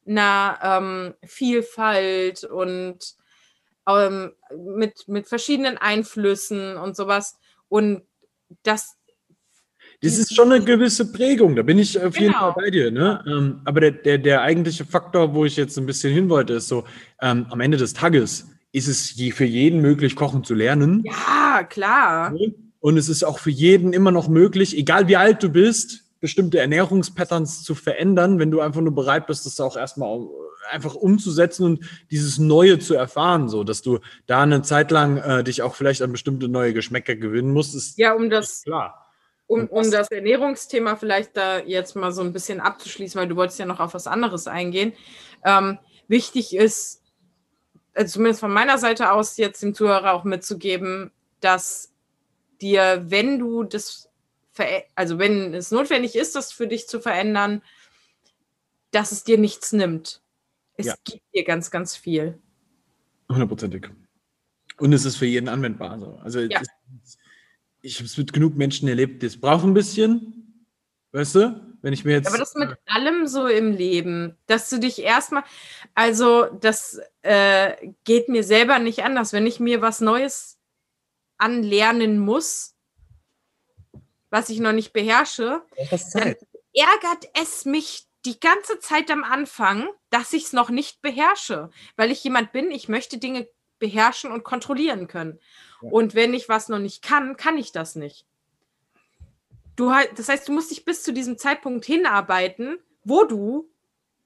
einer 0.07 0.59
ähm, 0.63 1.15
Vielfalt 1.23 2.45
und 2.45 2.99
ähm, 3.87 4.33
mit, 4.57 5.07
mit 5.07 5.29
verschiedenen 5.29 5.77
Einflüssen 5.77 6.79
und 6.79 6.97
sowas. 6.97 7.39
Und 7.69 8.05
das. 8.63 8.97
Das 10.01 10.17
ist 10.17 10.35
schon 10.35 10.51
eine 10.51 10.65
gewisse 10.65 11.13
Prägung, 11.13 11.57
da 11.57 11.63
bin 11.63 11.79
ich 11.79 11.99
auf 12.03 12.19
jeden 12.19 12.33
genau. 12.33 12.53
Fall 12.53 12.65
bei 12.65 12.71
dir. 12.71 12.91
Ne? 12.91 13.23
Ähm, 13.27 13.61
aber 13.67 13.81
der, 13.81 13.91
der, 13.91 14.19
der 14.19 14.41
eigentliche 14.41 14.87
Faktor, 14.87 15.35
wo 15.35 15.45
ich 15.45 15.57
jetzt 15.57 15.77
ein 15.77 15.85
bisschen 15.85 16.15
hin 16.15 16.31
wollte, 16.31 16.55
ist 16.55 16.69
so, 16.69 16.85
ähm, 17.21 17.47
am 17.51 17.61
Ende 17.61 17.77
des 17.77 17.93
Tages 17.93 18.47
ist 18.77 18.89
es 18.89 19.13
für 19.35 19.47
jeden 19.47 19.81
möglich, 19.81 20.17
kochen 20.17 20.45
zu 20.45 20.55
lernen. 20.55 21.03
Ja, 21.07 21.65
klar. 21.65 22.35
Und 22.79 22.99
es 22.99 23.09
ist 23.09 23.25
auch 23.25 23.39
für 23.39 23.51
jeden 23.51 23.95
immer 23.95 24.11
noch 24.11 24.29
möglich, 24.29 24.77
egal 24.77 25.09
wie 25.09 25.17
alt 25.17 25.43
du 25.43 25.49
bist, 25.49 26.05
bestimmte 26.21 26.59
Ernährungspatterns 26.59 27.63
zu 27.63 27.75
verändern, 27.75 28.39
wenn 28.39 28.51
du 28.51 28.61
einfach 28.61 28.83
nur 28.83 28.95
bereit 28.95 29.27
bist, 29.27 29.47
das 29.47 29.59
auch 29.61 29.79
erstmal 29.79 30.21
einfach 30.71 30.95
umzusetzen 30.95 31.65
und 31.65 31.85
dieses 32.11 32.37
Neue 32.39 32.79
zu 32.79 32.95
erfahren, 32.95 33.49
so 33.49 33.65
dass 33.65 33.81
du 33.81 34.01
da 34.27 34.43
eine 34.43 34.61
Zeit 34.61 34.91
lang 34.91 35.17
äh, 35.19 35.43
dich 35.43 35.63
auch 35.63 35.75
vielleicht 35.75 36.03
an 36.03 36.13
bestimmte 36.13 36.49
neue 36.49 36.75
Geschmäcker 36.75 37.17
gewinnen 37.17 37.53
musst. 37.53 37.75
Ist 37.75 37.97
ja, 37.97 38.13
um 38.13 38.29
das 38.29 38.63
klar. 38.63 39.07
Um, 39.47 39.69
um 39.69 39.91
das 39.91 40.11
Ernährungsthema 40.11 40.97
vielleicht 40.97 41.37
da 41.37 41.61
jetzt 41.61 41.95
mal 41.95 42.13
so 42.13 42.21
ein 42.21 42.33
bisschen 42.33 42.61
abzuschließen, 42.61 43.19
weil 43.19 43.29
du 43.29 43.37
wolltest 43.37 43.59
ja 43.59 43.65
noch 43.65 43.81
auf 43.81 43.95
was 43.95 44.09
anderes 44.09 44.49
eingehen. 44.49 44.93
Ähm, 45.45 45.79
wichtig 46.09 46.55
ist, 46.55 47.06
also 47.97 48.13
zumindest 48.15 48.41
von 48.41 48.53
meiner 48.53 48.79
Seite 48.79 49.13
aus, 49.13 49.37
jetzt 49.39 49.63
dem 49.63 49.75
Zuhörer 49.75 50.13
auch 50.13 50.25
mitzugeben, 50.25 51.11
dass 51.41 51.93
dir, 52.61 53.05
wenn 53.07 53.39
du 53.39 53.65
das, 53.65 54.09
also 54.95 55.19
wenn 55.19 55.55
es 55.55 55.71
notwendig 55.71 56.15
ist, 56.15 56.37
das 56.37 56.53
für 56.53 56.67
dich 56.67 56.89
zu 56.89 57.01
verändern, 57.01 57.63
dass 58.91 59.13
es 59.13 59.25
dir 59.25 59.39
nichts 59.39 59.73
nimmt. 59.73 60.23
Es 60.77 60.87
ja. 60.87 60.95
gibt 61.05 61.23
dir 61.35 61.45
ganz, 61.45 61.71
ganz 61.71 61.97
viel. 61.97 62.39
Hundertprozentig. 63.31 63.89
Und 64.79 64.93
es 64.93 65.05
ist 65.05 65.17
für 65.17 65.27
jeden 65.27 65.49
anwendbar. 65.49 65.93
Also, 65.93 66.19
also 66.23 66.41
ja. 66.41 66.61
das, 66.61 67.19
ich 67.81 67.97
habe 67.97 68.05
es 68.05 68.17
mit 68.19 68.33
genug 68.33 68.57
Menschen 68.57 68.89
erlebt, 68.89 69.23
das 69.23 69.39
braucht 69.39 69.65
ein 69.65 69.75
bisschen, 69.75 70.67
weißt 71.13 71.35
du? 71.37 71.66
Wenn 71.83 71.93
ich 71.93 72.05
mir 72.05 72.13
jetzt. 72.13 72.29
Aber 72.29 72.39
das 72.39 72.55
mit 72.55 72.77
allem 72.87 73.27
so 73.27 73.47
im 73.47 73.73
Leben, 73.73 74.37
dass 74.47 74.71
du 74.71 74.79
dich 74.79 75.01
erstmal, 75.03 75.45
also 75.95 76.47
das 76.61 77.01
äh, 77.23 77.93
geht 78.05 78.29
mir 78.29 78.45
selber 78.45 78.79
nicht 78.79 79.05
anders. 79.05 79.33
Wenn 79.33 79.47
ich 79.47 79.61
mir 79.61 79.81
was 79.83 80.01
Neues 80.01 80.59
anlernen 81.39 82.19
muss, 82.19 82.75
was 84.31 84.49
ich 84.49 84.59
noch 84.61 84.73
nicht 84.73 84.93
beherrsche, 84.93 85.63
dann 86.15 86.35
ärgert 86.75 87.29
es 87.35 87.65
mich 87.65 88.07
die 88.25 88.41
ganze 88.41 88.81
Zeit 88.81 89.11
am 89.11 89.25
Anfang, 89.25 89.89
dass 90.11 90.33
ich 90.33 90.45
es 90.45 90.53
noch 90.53 90.69
nicht 90.69 91.01
beherrsche, 91.01 91.71
weil 91.97 92.11
ich 92.11 92.23
jemand 92.25 92.53
bin, 92.53 92.71
ich 92.71 92.89
möchte 92.89 93.19
Dinge 93.19 93.49
beherrschen 93.79 94.33
und 94.33 94.43
kontrollieren 94.43 95.07
können. 95.07 95.39
Ja. 95.81 95.91
Und 95.91 96.15
wenn 96.15 96.35
ich 96.35 96.49
was 96.49 96.69
noch 96.69 96.79
nicht 96.79 97.03
kann, 97.03 97.37
kann 97.37 97.57
ich 97.57 97.73
das 97.73 97.95
nicht. 97.95 98.27
Du 99.77 99.93
das 100.15 100.29
heißt, 100.29 100.49
du 100.49 100.53
musst 100.53 100.71
dich 100.71 100.85
bis 100.85 101.03
zu 101.03 101.13
diesem 101.13 101.39
Zeitpunkt 101.39 101.85
hinarbeiten, 101.85 102.79
wo 103.05 103.25
du 103.25 103.69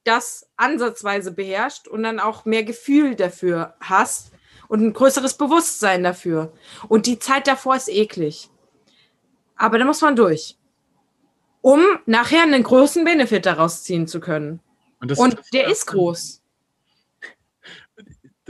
das 0.04 0.48
ansatzweise 0.56 1.32
beherrscht 1.32 1.88
und 1.88 2.02
dann 2.02 2.20
auch 2.20 2.44
mehr 2.44 2.64
Gefühl 2.64 3.16
dafür 3.16 3.74
hast 3.80 4.32
und 4.68 4.80
ein 4.80 4.92
größeres 4.92 5.34
Bewusstsein 5.34 6.02
dafür. 6.02 6.52
Und 6.88 7.06
die 7.06 7.18
Zeit 7.18 7.46
davor 7.46 7.76
ist 7.76 7.88
eklig. 7.88 8.48
Aber 9.56 9.78
da 9.78 9.84
muss 9.84 10.00
man 10.00 10.16
durch, 10.16 10.56
um 11.60 11.82
nachher 12.06 12.42
einen 12.42 12.62
großen 12.62 13.04
Benefit 13.04 13.44
daraus 13.44 13.82
ziehen 13.82 14.06
zu 14.06 14.20
können. 14.20 14.60
Und, 15.00 15.18
und 15.18 15.38
der 15.52 15.66
ist 15.68 15.86
groß 15.86 16.40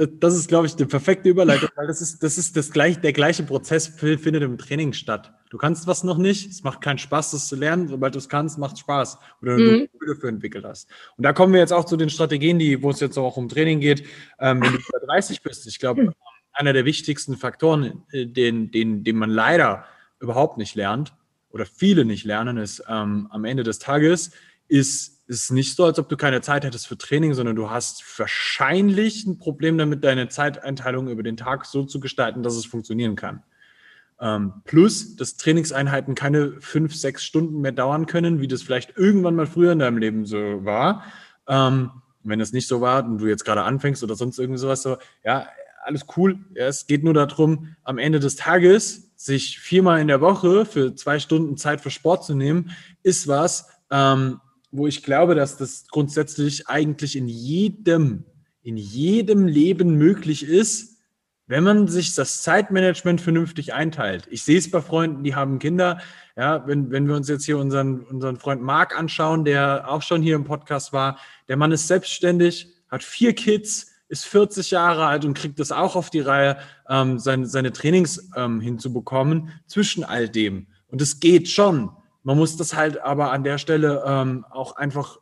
das 0.07 0.35
ist, 0.35 0.49
glaube 0.49 0.67
ich, 0.67 0.77
die 0.77 0.87
perfekte 0.87 1.29
Überleitung, 1.29 1.69
weil 1.77 1.87
das 1.87 2.01
ist, 2.01 2.23
das 2.23 2.39
ist 2.39 2.57
das 2.57 2.71
gleich, 2.71 3.01
der 3.01 3.13
gleiche 3.13 3.43
Prozess 3.43 3.87
findet 3.87 4.43
im 4.43 4.57
Training 4.57 4.93
statt. 4.93 5.35
Du 5.51 5.59
kannst 5.59 5.87
was 5.87 6.05
noch 6.05 6.17
nicht, 6.17 6.49
es 6.49 6.63
macht 6.63 6.81
keinen 6.81 6.99
Spaß, 6.99 7.33
das 7.33 7.49
zu 7.49 7.57
lernen. 7.57 7.89
Sobald 7.89 8.15
du 8.15 8.19
es 8.19 8.29
kannst, 8.29 8.57
macht 8.57 8.75
es 8.75 8.81
Spaß. 8.81 9.19
Oder 9.43 9.59
mhm. 9.59 9.89
du 9.99 10.15
dafür 10.15 10.31
entwickelt 10.31 10.65
hast. 10.65 10.89
Und 11.17 11.25
da 11.25 11.33
kommen 11.33 11.53
wir 11.53 11.61
jetzt 11.61 11.73
auch 11.73 11.85
zu 11.85 11.97
den 11.97 12.09
Strategien, 12.09 12.59
die, 12.59 12.83
wo 12.83 12.91
es 12.91 13.01
jetzt 13.01 13.19
auch 13.19 13.37
um 13.37 13.49
Training 13.49 13.81
geht. 13.81 14.05
Ähm, 14.39 14.63
wenn 14.63 14.73
du 14.73 14.79
über 14.79 15.07
30 15.07 15.43
bist, 15.43 15.67
ich 15.67 15.79
glaube, 15.79 16.15
einer 16.53 16.73
der 16.73 16.85
wichtigsten 16.85 17.37
Faktoren, 17.37 18.05
äh, 18.13 18.27
den, 18.27 18.71
den, 18.71 19.05
den 19.05 19.17
man 19.17 19.29
leider 19.29 19.85
überhaupt 20.21 20.57
nicht 20.57 20.75
lernt, 20.77 21.13
oder 21.51 21.67
viele 21.67 22.05
nicht 22.05 22.25
lernen, 22.25 22.57
ist 22.57 22.85
ähm, 22.89 23.27
am 23.31 23.45
Ende 23.45 23.65
des 23.65 23.81
Tages, 23.81 24.31
ist 24.69 25.21
ist 25.31 25.45
es 25.45 25.51
nicht 25.51 25.77
so, 25.77 25.85
als 25.85 25.97
ob 26.01 26.09
du 26.09 26.17
keine 26.17 26.41
Zeit 26.41 26.65
hättest 26.65 26.89
für 26.89 26.99
Training, 26.99 27.35
sondern 27.35 27.55
du 27.55 27.71
hast 27.71 28.03
wahrscheinlich 28.19 29.25
ein 29.27 29.39
Problem 29.39 29.79
damit, 29.79 30.03
deine 30.03 30.29
Zeiteinteilung 30.29 31.07
über 31.09 31.23
den 31.23 31.37
Tag 31.37 31.67
so 31.67 31.85
zu 31.85 32.01
gestalten, 32.01 32.43
dass 32.43 32.57
es 32.57 32.67
funktionieren 32.67 33.15
kann. 33.15 33.45
Ähm, 34.21 34.53
plus, 34.65 35.17
dass 35.17 35.37
Trainingseinheiten 35.37 36.15
keine 36.15 36.61
fünf, 36.61 36.95
sechs 36.95 37.25
Stunden 37.25 37.61
mehr 37.61 37.73
dauern 37.73 38.07
können, 38.07 38.41
wie 38.41 38.49
das 38.49 38.63
vielleicht 38.63 38.97
irgendwann 38.97 39.35
mal 39.35 39.47
früher 39.47 39.73
in 39.73 39.79
deinem 39.79 39.99
Leben 39.99 40.27
so 40.27 40.65
war. 40.65 41.05
Ähm, 41.49 41.91
wenn 42.23 42.41
es 42.41 42.53
nicht 42.53 42.69
so 42.69 42.81
war 42.81 43.05
und 43.05 43.19
du 43.19 43.27
jetzt 43.27 43.45
gerade 43.45 43.63
anfängst 43.63 44.03
oder 44.05 44.15
sonst 44.15 44.39
irgendwie 44.39 44.59
sowas 44.59 44.83
so, 44.83 44.99
ja, 45.25 45.49
alles 45.83 46.07
cool. 46.17 46.39
Ja, 46.55 46.67
es 46.67 46.87
geht 46.87 47.03
nur 47.03 47.15
darum, 47.15 47.75
am 47.83 47.99
Ende 47.99 48.21
des 48.21 48.37
Tages 48.37 49.11
sich 49.17 49.59
viermal 49.59 50.01
in 50.01 50.09
der 50.09 50.21
Woche 50.21 50.65
für 50.65 50.95
zwei 50.95 51.19
Stunden 51.19 51.57
Zeit 51.57 51.81
für 51.81 51.91
Sport 51.91 52.25
zu 52.25 52.35
nehmen, 52.35 52.71
ist 53.03 53.29
was, 53.29 53.69
ähm, 53.91 54.41
wo 54.71 54.87
ich 54.87 55.03
glaube, 55.03 55.35
dass 55.35 55.57
das 55.57 55.89
grundsätzlich 55.89 56.69
eigentlich 56.69 57.17
in 57.17 57.29
jedem, 57.29 58.25
in 58.63 58.77
jedem 58.77 59.47
Leben 59.47 59.97
möglich 59.97 60.45
ist, 60.47 60.90
wenn 61.51 61.65
man 61.65 61.89
sich 61.89 62.15
das 62.15 62.43
Zeitmanagement 62.43 63.21
vernünftig 63.21 63.75
einteilt. 63.75 64.29
Ich 64.31 64.45
sehe 64.45 64.57
es 64.57 64.71
bei 64.71 64.81
Freunden, 64.81 65.25
die 65.25 65.35
haben 65.35 65.59
Kinder. 65.59 65.99
Ja, 66.37 66.65
wenn, 66.69 66.93
wenn 66.93 67.09
wir 67.09 67.17
uns 67.17 67.29
jetzt 67.29 67.45
hier 67.45 67.59
unseren, 67.59 68.03
unseren 68.03 68.37
Freund 68.37 68.63
Marc 68.63 68.97
anschauen, 68.97 69.45
der 69.45 69.91
auch 69.91 70.01
schon 70.01 70.23
hier 70.23 70.37
im 70.37 70.45
Podcast 70.45 70.93
war, 70.93 71.19
der 71.49 71.57
Mann 71.57 71.73
ist 71.73 71.89
selbstständig, 71.89 72.69
hat 72.89 73.03
vier 73.03 73.35
Kids, 73.35 73.91
ist 74.07 74.27
40 74.27 74.71
Jahre 74.71 75.07
alt 75.07 75.25
und 75.25 75.35
kriegt 75.35 75.59
das 75.59 75.73
auch 75.73 75.97
auf 75.97 76.09
die 76.09 76.21
Reihe, 76.21 76.57
ähm, 76.89 77.19
seine, 77.19 77.47
seine 77.47 77.73
Trainings 77.73 78.31
ähm, 78.37 78.61
hinzubekommen 78.61 79.51
zwischen 79.67 80.05
all 80.05 80.29
dem. 80.29 80.69
Und 80.87 81.03
es 81.03 81.19
geht 81.19 81.49
schon. 81.49 81.91
Man 82.23 82.37
muss 82.37 82.57
das 82.59 82.77
halt 82.77 83.01
aber 83.01 83.33
an 83.33 83.43
der 83.43 83.59
Stelle 83.59 84.05
ähm, 84.07 84.47
auch 84.51 84.77
einfach 84.77 85.19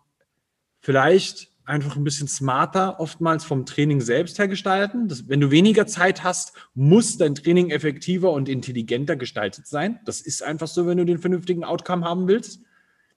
vielleicht 0.81 1.49
einfach 1.69 1.97
ein 1.97 2.05
bisschen 2.05 2.29
smarter 2.29 2.99
oftmals 2.99 3.45
vom 3.45 3.67
Training 3.67 4.01
selbst 4.01 4.39
her 4.39 4.49
gestalten. 4.49 5.09
Das, 5.09 5.29
wenn 5.29 5.41
du 5.41 5.51
weniger 5.51 5.87
Zeit 5.87 6.25
hast, 6.25 6.55
muss 6.75 7.19
dein 7.19 7.35
Training 7.35 7.71
effektiver 7.71 8.33
und 8.33 8.49
intelligenter 8.49 9.17
gestaltet 9.17 9.67
sein. 9.67 10.01
Das 10.05 10.21
ist 10.21 10.43
einfach 10.43 10.67
so, 10.67 10.87
wenn 10.87 10.99
du 10.99 11.05
den 11.05 11.19
vernünftigen 11.19 11.65
Outcome 11.65 12.05
haben 12.05 12.27
willst. 12.27 12.63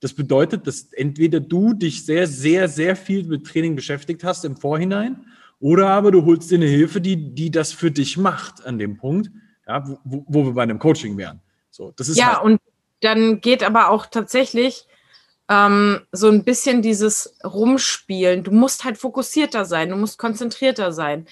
Das 0.01 0.13
bedeutet, 0.13 0.67
dass 0.67 0.91
entweder 0.93 1.39
du 1.39 1.73
dich 1.73 2.05
sehr, 2.05 2.27
sehr, 2.27 2.67
sehr 2.67 2.95
viel 2.95 3.23
mit 3.25 3.45
Training 3.47 3.75
beschäftigt 3.75 4.23
hast 4.23 4.43
im 4.43 4.57
Vorhinein 4.57 5.25
oder 5.59 5.89
aber 5.89 6.11
du 6.11 6.25
holst 6.25 6.51
dir 6.51 6.55
eine 6.55 6.65
Hilfe, 6.65 6.99
die, 6.99 7.33
die 7.33 7.51
das 7.51 7.71
für 7.71 7.91
dich 7.91 8.17
macht 8.17 8.65
an 8.65 8.79
dem 8.79 8.97
Punkt, 8.97 9.29
ja, 9.67 9.87
wo, 10.03 10.25
wo 10.27 10.45
wir 10.45 10.53
bei 10.53 10.63
einem 10.63 10.79
Coaching 10.79 11.17
wären. 11.17 11.39
So, 11.69 11.93
das 11.95 12.09
ist 12.09 12.17
ja, 12.17 12.37
halt 12.37 12.43
und 12.43 12.59
dann 13.01 13.41
geht 13.41 13.63
aber 13.63 13.89
auch 13.89 14.07
tatsächlich 14.07 14.87
ähm, 15.51 16.07
so 16.13 16.29
ein 16.29 16.45
bisschen 16.45 16.81
dieses 16.81 17.37
Rumspielen. 17.43 18.43
Du 18.43 18.51
musst 18.51 18.85
halt 18.85 18.97
fokussierter 18.97 19.65
sein, 19.65 19.89
du 19.89 19.97
musst 19.97 20.17
konzentrierter 20.17 20.93
sein. 20.93 21.27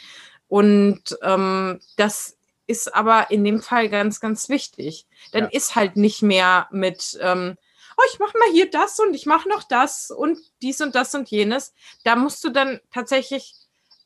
Und 0.50 1.18
ähm, 1.22 1.80
das 1.96 2.38
ist 2.68 2.94
aber 2.94 3.32
in 3.32 3.46
dem 3.46 3.62
Fall 3.62 3.88
ganz, 3.88 4.20
ganz 4.20 4.50
wichtig. 4.50 5.08
Dann 5.32 5.46
ja. 5.46 5.50
ist 5.52 5.76
halt 5.76 5.96
nicht 5.96 6.22
mehr 6.22 6.68
mit, 6.72 7.18
ähm, 7.22 7.56
oh, 7.98 8.04
ich 8.12 8.20
mache 8.20 8.38
mal 8.38 8.52
hier 8.52 8.70
das 8.70 9.00
und 9.00 9.14
ich 9.14 9.26
mache 9.26 9.48
noch 9.48 9.64
das 9.64 10.12
und 10.12 10.38
dies 10.62 10.82
und 10.82 10.96
das 10.96 11.16
und 11.16 11.30
jenes. 11.32 11.74
Da 12.04 12.18
musst 12.18 12.44
du 12.44 12.50
dann 12.50 12.82
tatsächlich, 12.92 13.54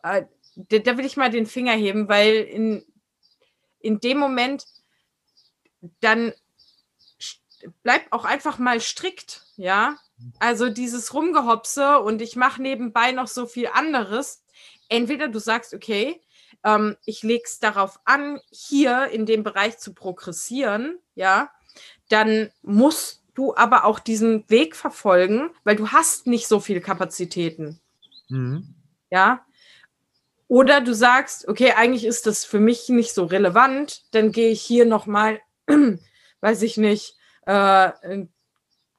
äh, 0.04 0.26
da, 0.56 0.78
da 0.78 0.98
will 0.98 1.06
ich 1.06 1.18
mal 1.18 1.32
den 1.32 1.48
Finger 1.48 1.74
heben, 1.74 2.08
weil 2.08 2.36
in, 2.36 2.86
in 3.80 4.00
dem 4.00 4.20
Moment 4.20 4.66
dann 6.02 6.34
bleib 7.84 8.02
auch 8.12 8.26
einfach 8.26 8.58
mal 8.60 8.80
strikt, 8.80 9.46
ja. 9.56 9.98
Also 10.40 10.70
dieses 10.70 11.14
Rumgehopse 11.14 12.00
und 12.00 12.22
ich 12.22 12.36
mache 12.36 12.62
nebenbei 12.62 13.12
noch 13.12 13.28
so 13.28 13.46
viel 13.46 13.68
anderes. 13.68 14.44
Entweder 14.90 15.28
du 15.28 15.40
sagst, 15.40 15.74
okay, 15.74 16.22
ähm, 16.64 16.96
ich 17.06 17.24
lege 17.24 17.44
es 17.46 17.60
darauf 17.60 18.00
an, 18.06 18.40
hier 18.52 19.08
in 19.08 19.26
dem 19.26 19.44
Bereich 19.44 19.80
zu 19.80 19.94
progressieren, 19.94 20.98
ja, 21.16 21.52
dann 22.10 22.52
musst 22.62 23.24
du 23.34 23.56
aber 23.56 23.86
auch 23.86 24.00
diesen 24.00 24.50
Weg 24.50 24.76
verfolgen, 24.76 25.50
weil 25.64 25.76
du 25.76 25.90
hast 25.90 26.28
nicht 26.28 26.48
so 26.48 26.60
viele 26.60 26.82
Kapazitäten. 26.82 27.80
Mhm. 28.30 28.76
Ja. 29.10 29.46
Oder 30.48 30.82
du 30.82 30.94
sagst, 30.94 31.48
okay, 31.48 31.72
eigentlich 31.72 32.06
ist 32.06 32.28
das 32.28 32.46
für 32.46 32.60
mich 32.60 32.90
nicht 32.90 33.14
so 33.14 33.26
relevant, 33.26 34.04
dann 34.12 34.32
gehe 34.32 34.50
ich 34.50 34.62
hier 34.62 34.86
nochmal, 34.86 35.40
weiß 36.42 36.62
ich 36.62 36.78
nicht, 36.78 37.18
äh, 37.46 38.26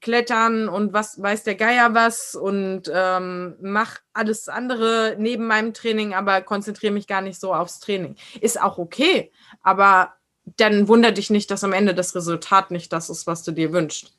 klettern 0.04 0.68
und 0.68 0.92
was 0.92 1.20
weiß 1.20 1.44
der 1.44 1.54
Geier 1.54 1.94
was 1.94 2.34
und 2.34 2.92
ähm, 2.92 3.56
mach 3.62 4.00
alles 4.12 4.48
andere 4.48 5.16
neben 5.18 5.46
meinem 5.46 5.72
Training, 5.72 6.12
aber 6.12 6.42
konzentriere 6.42 6.92
mich 6.92 7.06
gar 7.06 7.22
nicht 7.22 7.40
so 7.40 7.54
aufs 7.54 7.80
Training. 7.80 8.16
Ist 8.42 8.60
auch 8.60 8.76
okay, 8.76 9.32
aber 9.62 10.12
dann 10.44 10.88
wundert 10.88 11.16
dich 11.16 11.30
nicht, 11.30 11.50
dass 11.50 11.64
am 11.64 11.72
Ende 11.72 11.94
das 11.94 12.14
Resultat 12.14 12.70
nicht 12.70 12.92
das 12.92 13.08
ist, 13.08 13.26
was 13.26 13.44
du 13.44 13.52
dir 13.52 13.72
wünschst. 13.72 14.14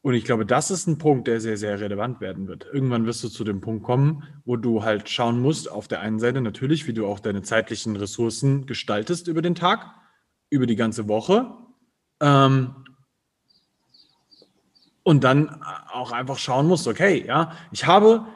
Und 0.00 0.14
ich 0.14 0.24
glaube, 0.24 0.46
das 0.46 0.70
ist 0.70 0.86
ein 0.86 0.96
Punkt, 0.96 1.28
der 1.28 1.42
sehr, 1.42 1.58
sehr 1.58 1.78
relevant 1.78 2.22
werden 2.22 2.48
wird. 2.48 2.66
Irgendwann 2.72 3.04
wirst 3.04 3.22
du 3.22 3.28
zu 3.28 3.44
dem 3.44 3.60
Punkt 3.60 3.84
kommen, 3.84 4.24
wo 4.46 4.56
du 4.56 4.82
halt 4.82 5.10
schauen 5.10 5.38
musst, 5.40 5.70
auf 5.70 5.88
der 5.88 6.00
einen 6.00 6.20
Seite 6.20 6.40
natürlich, 6.40 6.86
wie 6.86 6.94
du 6.94 7.06
auch 7.06 7.20
deine 7.20 7.42
zeitlichen 7.42 7.96
Ressourcen 7.96 8.64
gestaltest 8.64 9.28
über 9.28 9.42
den 9.42 9.54
Tag, 9.54 9.84
über 10.48 10.64
die 10.64 10.76
ganze 10.76 11.06
Woche 11.08 11.54
ähm, 12.20 12.74
und 15.02 15.24
dann 15.24 15.62
auch 15.90 16.12
einfach 16.12 16.38
schauen 16.38 16.66
muss, 16.66 16.86
okay, 16.86 17.24
ja, 17.26 17.52
ich 17.72 17.86
habe, 17.86 18.26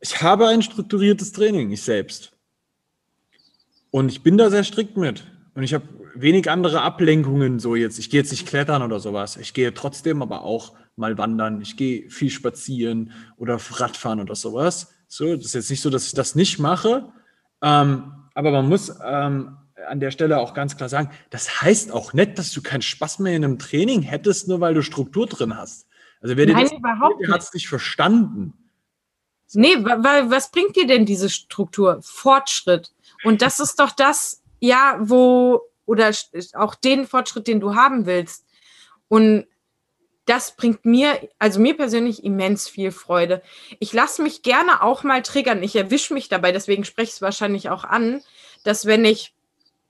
ich 0.00 0.22
habe 0.22 0.46
ein 0.48 0.62
strukturiertes 0.62 1.32
Training, 1.32 1.70
ich 1.70 1.82
selbst. 1.82 2.32
Und 3.90 4.08
ich 4.08 4.22
bin 4.22 4.38
da 4.38 4.50
sehr 4.50 4.64
strikt 4.64 4.96
mit. 4.96 5.26
Und 5.54 5.62
ich 5.62 5.74
habe 5.74 5.88
wenig 6.14 6.50
andere 6.50 6.82
Ablenkungen, 6.82 7.58
so 7.58 7.74
jetzt. 7.74 7.98
Ich 7.98 8.10
gehe 8.10 8.20
jetzt 8.20 8.30
nicht 8.30 8.46
klettern 8.46 8.82
oder 8.82 9.00
sowas. 9.00 9.36
Ich 9.36 9.54
gehe 9.54 9.74
trotzdem 9.74 10.22
aber 10.22 10.42
auch 10.42 10.74
mal 10.94 11.16
wandern. 11.18 11.60
Ich 11.60 11.76
gehe 11.76 12.08
viel 12.10 12.30
spazieren 12.30 13.12
oder 13.36 13.58
Radfahren 13.70 14.20
oder 14.20 14.34
sowas. 14.34 14.92
So, 15.08 15.34
das 15.34 15.46
ist 15.46 15.54
jetzt 15.54 15.70
nicht 15.70 15.80
so, 15.80 15.90
dass 15.90 16.06
ich 16.06 16.12
das 16.12 16.34
nicht 16.34 16.58
mache. 16.58 17.12
Ähm, 17.62 18.12
aber 18.34 18.50
man 18.50 18.68
muss 18.68 18.94
ähm, 19.04 19.56
an 19.86 20.00
der 20.00 20.10
Stelle 20.10 20.38
auch 20.38 20.54
ganz 20.54 20.76
klar 20.76 20.88
sagen, 20.88 21.10
das 21.30 21.62
heißt 21.62 21.92
auch 21.92 22.12
nicht, 22.12 22.38
dass 22.38 22.52
du 22.52 22.62
keinen 22.62 22.82
Spaß 22.82 23.20
mehr 23.20 23.36
in 23.36 23.44
einem 23.44 23.58
Training 23.58 24.02
hättest, 24.02 24.48
nur 24.48 24.60
weil 24.60 24.74
du 24.74 24.82
Struktur 24.82 25.26
drin 25.26 25.56
hast. 25.56 25.86
Also 26.20 26.36
wer 26.36 26.46
Nein, 26.46 26.66
den 26.66 26.78
überhaupt 26.78 27.28
hat 27.28 27.42
es 27.42 27.54
nicht 27.54 27.68
verstanden. 27.68 28.54
So. 29.46 29.60
Nee, 29.60 29.76
weil 29.82 30.30
was 30.30 30.50
bringt 30.50 30.76
dir 30.76 30.86
denn 30.86 31.06
diese 31.06 31.30
Struktur? 31.30 32.00
Fortschritt. 32.02 32.92
Und 33.24 33.40
das 33.40 33.60
ist 33.60 33.80
doch 33.80 33.92
das, 33.92 34.42
ja, 34.60 34.98
wo, 35.00 35.62
oder 35.86 36.10
auch 36.54 36.74
den 36.74 37.06
Fortschritt, 37.06 37.46
den 37.46 37.60
du 37.60 37.74
haben 37.74 38.04
willst. 38.06 38.44
Und 39.08 39.46
das 40.26 40.54
bringt 40.54 40.84
mir, 40.84 41.18
also 41.38 41.58
mir 41.60 41.74
persönlich 41.74 42.22
immens 42.22 42.68
viel 42.68 42.90
Freude. 42.90 43.42
Ich 43.78 43.94
lasse 43.94 44.22
mich 44.22 44.42
gerne 44.42 44.82
auch 44.82 45.02
mal 45.02 45.22
triggern. 45.22 45.62
Ich 45.62 45.74
erwische 45.74 46.12
mich 46.12 46.28
dabei, 46.28 46.52
deswegen 46.52 46.84
spreche 46.84 47.08
ich 47.08 47.14
es 47.14 47.22
wahrscheinlich 47.22 47.70
auch 47.70 47.84
an, 47.84 48.20
dass 48.64 48.84
wenn 48.84 49.06
ich 49.06 49.32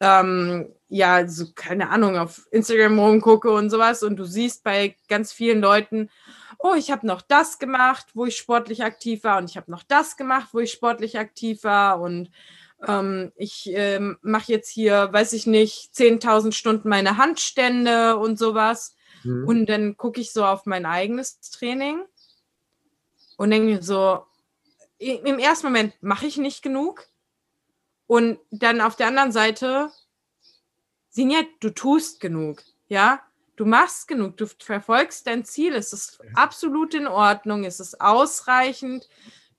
ähm, 0.00 0.72
ja, 0.88 1.26
so, 1.28 1.46
keine 1.54 1.90
Ahnung, 1.90 2.16
auf 2.16 2.46
Instagram 2.50 2.98
rumgucke 2.98 3.50
und 3.50 3.70
sowas 3.70 4.02
und 4.02 4.16
du 4.16 4.24
siehst 4.24 4.64
bei 4.64 4.96
ganz 5.08 5.32
vielen 5.32 5.60
Leuten, 5.60 6.08
oh, 6.58 6.74
ich 6.74 6.90
habe 6.90 7.06
noch 7.06 7.22
das 7.22 7.58
gemacht, 7.58 8.06
wo 8.14 8.26
ich 8.26 8.36
sportlich 8.36 8.82
aktiv 8.82 9.24
war 9.24 9.38
und 9.38 9.50
ich 9.50 9.56
habe 9.56 9.70
noch 9.70 9.82
das 9.82 10.16
gemacht, 10.16 10.48
wo 10.52 10.60
ich 10.60 10.72
sportlich 10.72 11.18
aktiv 11.18 11.64
war 11.64 12.00
und 12.00 12.30
ähm, 12.86 13.32
ich 13.36 13.70
ähm, 13.72 14.18
mache 14.22 14.52
jetzt 14.52 14.70
hier, 14.70 15.12
weiß 15.12 15.32
ich 15.32 15.46
nicht, 15.46 15.92
10.000 15.94 16.52
Stunden 16.52 16.88
meine 16.88 17.16
Handstände 17.16 18.16
und 18.16 18.38
sowas. 18.38 18.94
Mhm. 19.24 19.48
Und 19.48 19.66
dann 19.66 19.96
gucke 19.96 20.20
ich 20.20 20.32
so 20.32 20.44
auf 20.44 20.64
mein 20.64 20.86
eigenes 20.86 21.40
Training 21.40 22.02
und 23.36 23.50
denke 23.50 23.68
mir 23.68 23.82
so, 23.82 24.22
im 24.98 25.38
ersten 25.38 25.66
Moment 25.66 25.94
mache 26.00 26.26
ich 26.26 26.38
nicht 26.38 26.62
genug. 26.62 27.06
Und 28.08 28.40
dann 28.50 28.80
auf 28.80 28.96
der 28.96 29.06
anderen 29.06 29.32
Seite, 29.32 29.92
Sinja, 31.10 31.42
du 31.60 31.70
tust 31.70 32.20
genug, 32.20 32.62
ja? 32.88 33.20
Du 33.54 33.66
machst 33.66 34.08
genug, 34.08 34.36
du 34.36 34.46
verfolgst 34.46 35.26
dein 35.26 35.44
Ziel, 35.44 35.74
es 35.74 35.92
ist 35.92 36.20
absolut 36.34 36.94
in 36.94 37.06
Ordnung, 37.06 37.64
es 37.64 37.80
ist 37.80 38.00
ausreichend. 38.00 39.08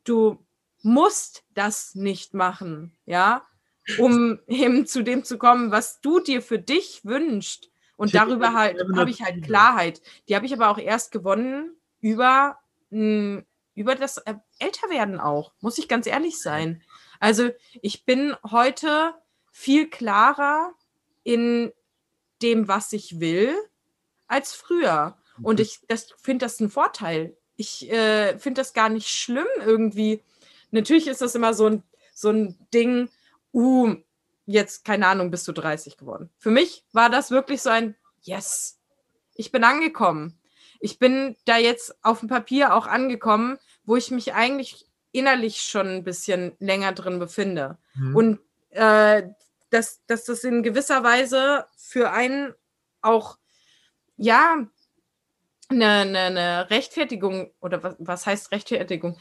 Du 0.04 0.44
musst 0.82 1.44
das 1.54 1.96
nicht 1.96 2.34
machen, 2.34 2.98
ja, 3.06 3.46
um 4.00 4.40
eben 4.48 4.88
zu 4.88 5.04
dem 5.04 5.24
zu 5.24 5.38
kommen, 5.38 5.72
was 5.72 6.02
du 6.02 6.20
dir 6.20 6.42
für 6.42 6.60
dich 6.60 7.02
wünschst. 7.04 7.70
Und 7.98 8.16
darüber 8.16 8.54
halt 8.54 8.82
habe 8.96 9.10
ich 9.10 9.22
halt 9.22 9.44
Klarheit. 9.44 10.02
Die 10.28 10.36
habe 10.36 10.46
ich 10.46 10.54
aber 10.54 10.70
auch 10.70 10.78
erst 10.78 11.12
gewonnen 11.12 11.76
über, 12.00 12.58
über 12.90 13.96
das 13.96 14.24
Älterwerden 14.58 15.20
auch, 15.20 15.52
muss 15.60 15.78
ich 15.78 15.90
ganz 15.90 16.08
ehrlich 16.08 16.42
sein. 16.42 16.82
Also 17.20 17.50
ich 17.82 18.06
bin 18.06 18.36
heute 18.50 19.14
viel 19.52 19.90
klarer 19.90 20.74
in 21.24 21.72
dem, 22.42 22.68
was 22.68 22.94
ich 22.94 23.20
will, 23.20 23.56
als 24.28 24.54
früher. 24.54 25.18
Und 25.42 25.60
mhm. 25.60 25.66
ich 25.66 25.80
finde 26.18 26.46
das 26.46 26.60
ein 26.60 26.70
Vorteil. 26.70 27.38
Ich 27.56 27.92
äh, 27.92 28.38
finde 28.40 28.62
das 28.62 28.74
gar 28.74 28.90
nicht 28.90 29.10
schlimm 29.10 29.48
irgendwie. 29.66 30.24
Natürlich 30.72 31.08
ist 31.08 31.22
das 31.22 31.36
immer 31.36 31.54
so 31.54 31.68
ein, 31.68 31.84
so 32.14 32.30
ein 32.30 32.58
Ding, 32.74 33.10
uh, 33.54 33.96
jetzt, 34.46 34.86
keine 34.86 35.08
Ahnung, 35.08 35.32
bist 35.32 35.48
du 35.48 35.52
30 35.52 35.98
geworden. 35.98 36.30
Für 36.38 36.52
mich 36.52 36.86
war 36.94 37.10
das 37.10 37.32
wirklich 37.32 37.62
so 37.62 37.70
ein 37.70 37.96
Yes, 38.22 38.80
ich 39.36 39.52
bin 39.52 39.64
angekommen. 39.64 40.38
Ich 40.82 41.00
bin 41.00 41.36
da 41.46 41.58
jetzt 41.58 42.04
auf 42.04 42.20
dem 42.20 42.30
Papier 42.30 42.74
auch 42.74 42.88
angekommen, 42.88 43.58
wo 43.86 43.96
ich 43.96 44.12
mich 44.12 44.34
eigentlich 44.34 44.89
innerlich 45.12 45.62
schon 45.62 45.88
ein 45.88 46.04
bisschen 46.04 46.56
länger 46.60 46.94
drin 46.94 47.20
befinde. 47.20 47.78
Mhm. 47.96 48.16
Und 48.16 48.40
äh, 48.72 49.24
dass, 49.70 50.06
dass 50.06 50.26
das 50.26 50.44
in 50.44 50.64
gewisser 50.64 51.04
Weise 51.04 51.66
für 51.78 52.12
einen 52.12 52.54
auch, 53.02 53.38
ja, 54.18 54.68
eine, 55.70 55.88
eine, 55.88 56.20
eine 56.20 56.70
Rechtfertigung 56.70 57.52
oder 57.62 57.84
was, 57.84 57.96
was 58.00 58.26
heißt 58.26 58.52
Rechtfertigung? 58.52 59.18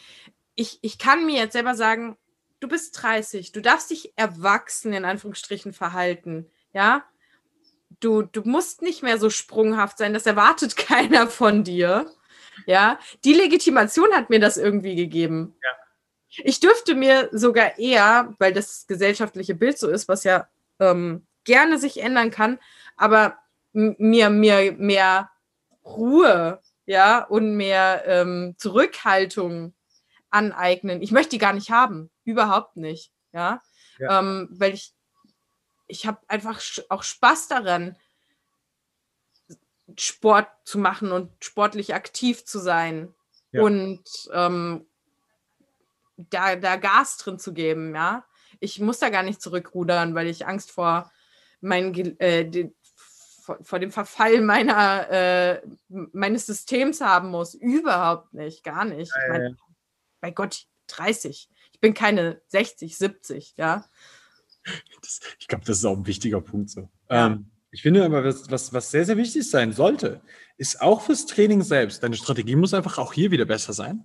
Ich, 0.55 0.79
ich 0.83 0.99
kann 0.99 1.27
mir 1.27 1.37
jetzt 1.37 1.53
selber 1.53 1.75
sagen, 1.75 2.17
du 2.61 2.69
bist 2.69 3.01
30, 3.03 3.53
du 3.53 3.61
darfst 3.61 3.91
dich 3.91 4.13
erwachsen 4.17 4.93
in 4.93 5.05
Anführungsstrichen 5.05 5.73
verhalten, 5.73 6.51
ja. 6.73 7.05
Du, 8.01 8.23
du 8.23 8.43
musst 8.43 8.83
nicht 8.83 9.03
mehr 9.03 9.19
so 9.19 9.29
sprunghaft 9.29 9.99
sein, 9.99 10.15
das 10.15 10.27
erwartet 10.27 10.77
keiner 10.77 11.27
von 11.29 11.65
dir. 11.65 12.11
Ja, 12.67 12.99
die 13.25 13.35
Legitimation 13.35 14.13
hat 14.13 14.31
mir 14.31 14.41
das 14.41 14.57
irgendwie 14.57 14.97
gegeben. 14.97 15.55
Ja. 15.63 15.71
Ich 16.45 16.61
dürfte 16.61 16.95
mir 16.95 17.29
sogar 17.33 17.79
eher, 17.79 18.35
weil 18.39 18.53
das 18.53 18.87
gesellschaftliche 18.87 19.55
Bild 19.55 19.79
so 19.79 19.89
ist, 19.89 20.09
was 20.09 20.25
ja 20.25 20.49
ähm, 20.79 21.27
gerne 21.45 21.79
sich 21.79 22.03
ändern 22.03 22.31
kann, 22.31 22.59
aber 22.97 23.39
mir, 23.73 24.31
mir 24.31 24.73
mehr 24.73 25.31
Ruhe, 25.85 26.61
ja, 26.85 27.25
und 27.25 27.57
mehr 27.57 28.05
ähm, 28.07 28.55
Zurückhaltung 28.59 29.75
aneignen. 30.31 31.03
Ich 31.03 31.13
möchte 31.13 31.31
die 31.31 31.39
gar 31.39 31.53
nicht 31.53 31.71
haben, 31.71 32.11
überhaupt 32.25 32.77
nicht, 32.77 33.13
ja, 33.33 33.63
ja. 33.99 34.19
Ähm, 34.19 34.49
weil 34.51 34.75
ich, 34.75 34.95
ich 35.87 36.07
habe 36.07 36.21
einfach 36.29 36.61
auch 36.89 37.03
Spaß 37.03 37.49
daran, 37.49 37.97
Sport 39.97 40.49
zu 40.65 40.79
machen 40.79 41.13
und 41.13 41.33
sportlich 41.43 41.95
aktiv 41.95 42.45
zu 42.45 42.59
sein 42.59 43.15
ja. 43.53 43.63
und 43.63 44.03
ähm, 44.33 44.87
da, 46.17 46.57
da 46.57 46.77
Gas 46.77 47.17
drin 47.17 47.39
zu 47.39 47.53
geben, 47.53 47.95
ja. 47.95 48.25
Ich 48.61 48.81
muss 48.81 48.99
da 48.99 49.09
gar 49.09 49.23
nicht 49.23 49.41
zurückrudern, 49.41 50.15
weil 50.15 50.27
ich 50.27 50.47
Angst 50.47 50.73
vor, 50.73 51.11
mein, 51.61 51.95
äh, 52.19 52.49
die, 52.49 52.75
vor, 53.41 53.59
vor, 53.63 53.79
dem 53.79 53.93
Verfall 53.93 54.41
meiner, 54.41 55.09
äh, 55.11 55.63
meines 55.89 56.47
Systems 56.47 57.01
haben 57.01 57.31
muss. 57.31 57.55
Überhaupt 57.55 58.35
nicht, 58.35 58.65
gar 58.65 58.85
nicht. 58.85 59.13
Ja, 59.15 59.23
ich 59.23 59.29
mein, 59.29 59.57
bei 60.21 60.31
Gott, 60.33 60.67
30. 60.89 61.49
Ich 61.73 61.81
bin 61.81 61.95
keine 61.95 62.41
60, 62.49 62.97
70, 62.97 63.55
ja. 63.57 63.85
Das, 65.01 65.21
ich 65.39 65.47
glaube, 65.47 65.65
das 65.65 65.79
ist 65.79 65.85
auch 65.85 65.97
ein 65.97 66.07
wichtiger 66.07 66.41
Punkt 66.41 66.71
so. 66.71 66.89
Ja. 67.09 67.27
Ähm, 67.27 67.51
ich 67.71 67.83
finde 67.83 68.05
aber, 68.05 68.25
was, 68.25 68.51
was, 68.51 68.73
was 68.73 68.91
sehr, 68.91 69.05
sehr 69.05 69.17
wichtig 69.17 69.49
sein 69.49 69.73
sollte, 69.73 70.21
ist 70.57 70.81
auch 70.81 71.03
fürs 71.03 71.27
Training 71.27 71.63
selbst. 71.63 72.03
Deine 72.03 72.17
Strategie 72.17 72.57
muss 72.57 72.75
einfach 72.75 72.99
auch 72.99 73.13
hier 73.13 73.31
wieder 73.31 73.45
besser 73.45 73.73
sein. 73.73 74.05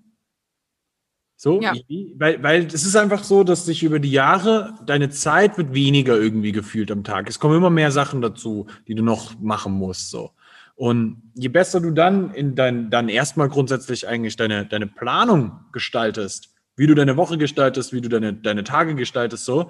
So, 1.36 1.62
ja. 1.62 1.74
weil, 2.16 2.42
weil 2.42 2.66
es 2.68 2.86
ist 2.86 2.96
einfach 2.96 3.24
so, 3.24 3.44
dass 3.44 3.66
sich 3.66 3.84
über 3.84 4.00
die 4.00 4.12
Jahre 4.12 4.76
deine 4.86 5.10
Zeit 5.10 5.58
wird 5.58 5.74
weniger 5.74 6.18
irgendwie 6.18 6.52
gefühlt 6.52 6.92
am 6.92 7.04
Tag. 7.04 7.28
Es 7.28 7.40
kommen 7.40 7.58
immer 7.58 7.70
mehr 7.70 7.92
Sachen 7.92 8.22
dazu, 8.22 8.68
die 8.88 8.96
du 8.96 9.04
noch 9.04 9.38
machen 9.40 9.74
musst. 9.74 10.10
So. 10.10 10.32
Und 10.76 11.22
je 11.34 11.50
besser 11.50 11.82
du 11.82 11.92
dann 11.92 12.34
in 12.34 12.56
dein, 12.56 12.90
dann 12.90 13.10
erstmal 13.10 13.50
grundsätzlich 13.50 14.08
eigentlich 14.08 14.36
deine, 14.36 14.66
deine 14.66 14.88
Planung 14.88 15.60
gestaltest, 15.72 16.54
wie 16.76 16.88
du 16.88 16.96
deine 16.96 17.18
Woche 17.18 17.38
gestaltest, 17.38 17.94
wie 17.94 18.02
du 18.02 18.10
deine, 18.10 18.34
deine 18.34 18.64
Tage 18.64 18.96
gestaltest, 18.96 19.46
so, 19.46 19.70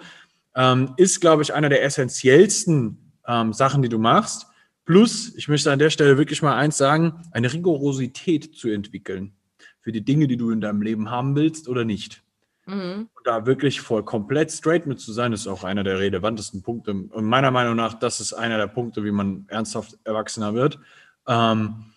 ähm, 0.55 0.93
ist, 0.97 1.21
glaube 1.21 1.41
ich, 1.41 1.53
einer 1.53 1.69
der 1.69 1.83
essentiellsten 1.83 3.02
ähm, 3.27 3.53
Sachen, 3.53 3.81
die 3.81 3.89
du 3.89 3.99
machst. 3.99 4.47
Plus, 4.85 5.33
ich 5.35 5.47
möchte 5.47 5.71
an 5.71 5.79
der 5.79 5.89
Stelle 5.89 6.17
wirklich 6.17 6.41
mal 6.41 6.55
eins 6.55 6.77
sagen, 6.77 7.23
eine 7.31 7.51
Rigorosität 7.51 8.55
zu 8.55 8.69
entwickeln 8.69 9.33
für 9.79 9.91
die 9.91 10.03
Dinge, 10.03 10.27
die 10.27 10.37
du 10.37 10.51
in 10.51 10.61
deinem 10.61 10.81
Leben 10.81 11.09
haben 11.09 11.35
willst 11.35 11.67
oder 11.67 11.85
nicht. 11.85 12.23
Mhm. 12.65 13.09
Und 13.13 13.27
da 13.27 13.45
wirklich 13.45 13.81
voll 13.81 14.03
komplett 14.03 14.51
straight 14.51 14.87
mit 14.87 14.99
zu 14.99 15.11
sein, 15.11 15.33
ist 15.33 15.47
auch 15.47 15.63
einer 15.63 15.83
der 15.83 15.99
relevantesten 15.99 16.63
Punkte. 16.63 16.91
Und 16.91 17.25
meiner 17.25 17.51
Meinung 17.51 17.75
nach, 17.75 17.93
das 17.93 18.19
ist 18.19 18.33
einer 18.33 18.57
der 18.57 18.67
Punkte, 18.67 19.03
wie 19.03 19.11
man 19.11 19.45
ernsthaft 19.49 19.97
erwachsener 20.03 20.53
wird. 20.53 20.79
Ähm, 21.27 21.92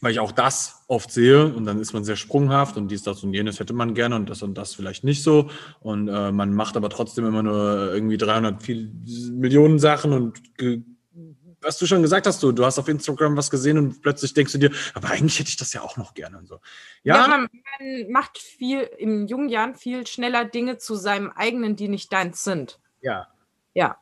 weil 0.00 0.12
ich 0.12 0.20
auch 0.20 0.32
das 0.32 0.84
oft 0.88 1.10
sehe 1.10 1.44
und 1.44 1.64
dann 1.64 1.80
ist 1.80 1.92
man 1.92 2.04
sehr 2.04 2.16
sprunghaft 2.16 2.76
und 2.76 2.88
dies, 2.88 3.02
das 3.02 3.22
und 3.22 3.34
jenes 3.34 3.60
hätte 3.60 3.72
man 3.72 3.94
gerne 3.94 4.16
und 4.16 4.30
das 4.30 4.42
und 4.42 4.54
das 4.54 4.74
vielleicht 4.74 5.04
nicht 5.04 5.22
so 5.22 5.50
und 5.80 6.08
äh, 6.08 6.32
man 6.32 6.52
macht 6.52 6.76
aber 6.76 6.88
trotzdem 6.88 7.26
immer 7.26 7.42
nur 7.42 7.92
irgendwie 7.92 8.16
300 8.16 8.62
viel, 8.62 8.90
Millionen 9.32 9.78
Sachen 9.78 10.12
und 10.12 10.40
was 11.62 11.78
du 11.78 11.86
schon 11.86 12.02
gesagt 12.02 12.26
hast, 12.26 12.42
du, 12.42 12.52
du 12.52 12.64
hast 12.64 12.78
auf 12.78 12.88
Instagram 12.88 13.36
was 13.36 13.50
gesehen 13.50 13.76
und 13.78 14.00
plötzlich 14.02 14.32
denkst 14.32 14.52
du 14.52 14.58
dir, 14.58 14.70
aber 14.94 15.10
eigentlich 15.10 15.38
hätte 15.38 15.50
ich 15.50 15.56
das 15.56 15.72
ja 15.72 15.82
auch 15.82 15.96
noch 15.96 16.14
gerne 16.14 16.38
und 16.38 16.48
so. 16.48 16.58
Ja, 17.02 17.16
ja 17.16 17.28
man, 17.28 17.40
man 17.42 18.10
macht 18.10 18.38
viel 18.38 18.80
in 18.80 19.26
jungen 19.28 19.48
Jahren 19.48 19.74
viel 19.74 20.06
schneller 20.06 20.44
Dinge 20.44 20.78
zu 20.78 20.94
seinem 20.94 21.30
eigenen, 21.30 21.76
die 21.76 21.88
nicht 21.88 22.12
deins 22.12 22.44
sind. 22.44 22.80
Ja. 23.02 23.28
Ja. 23.74 23.98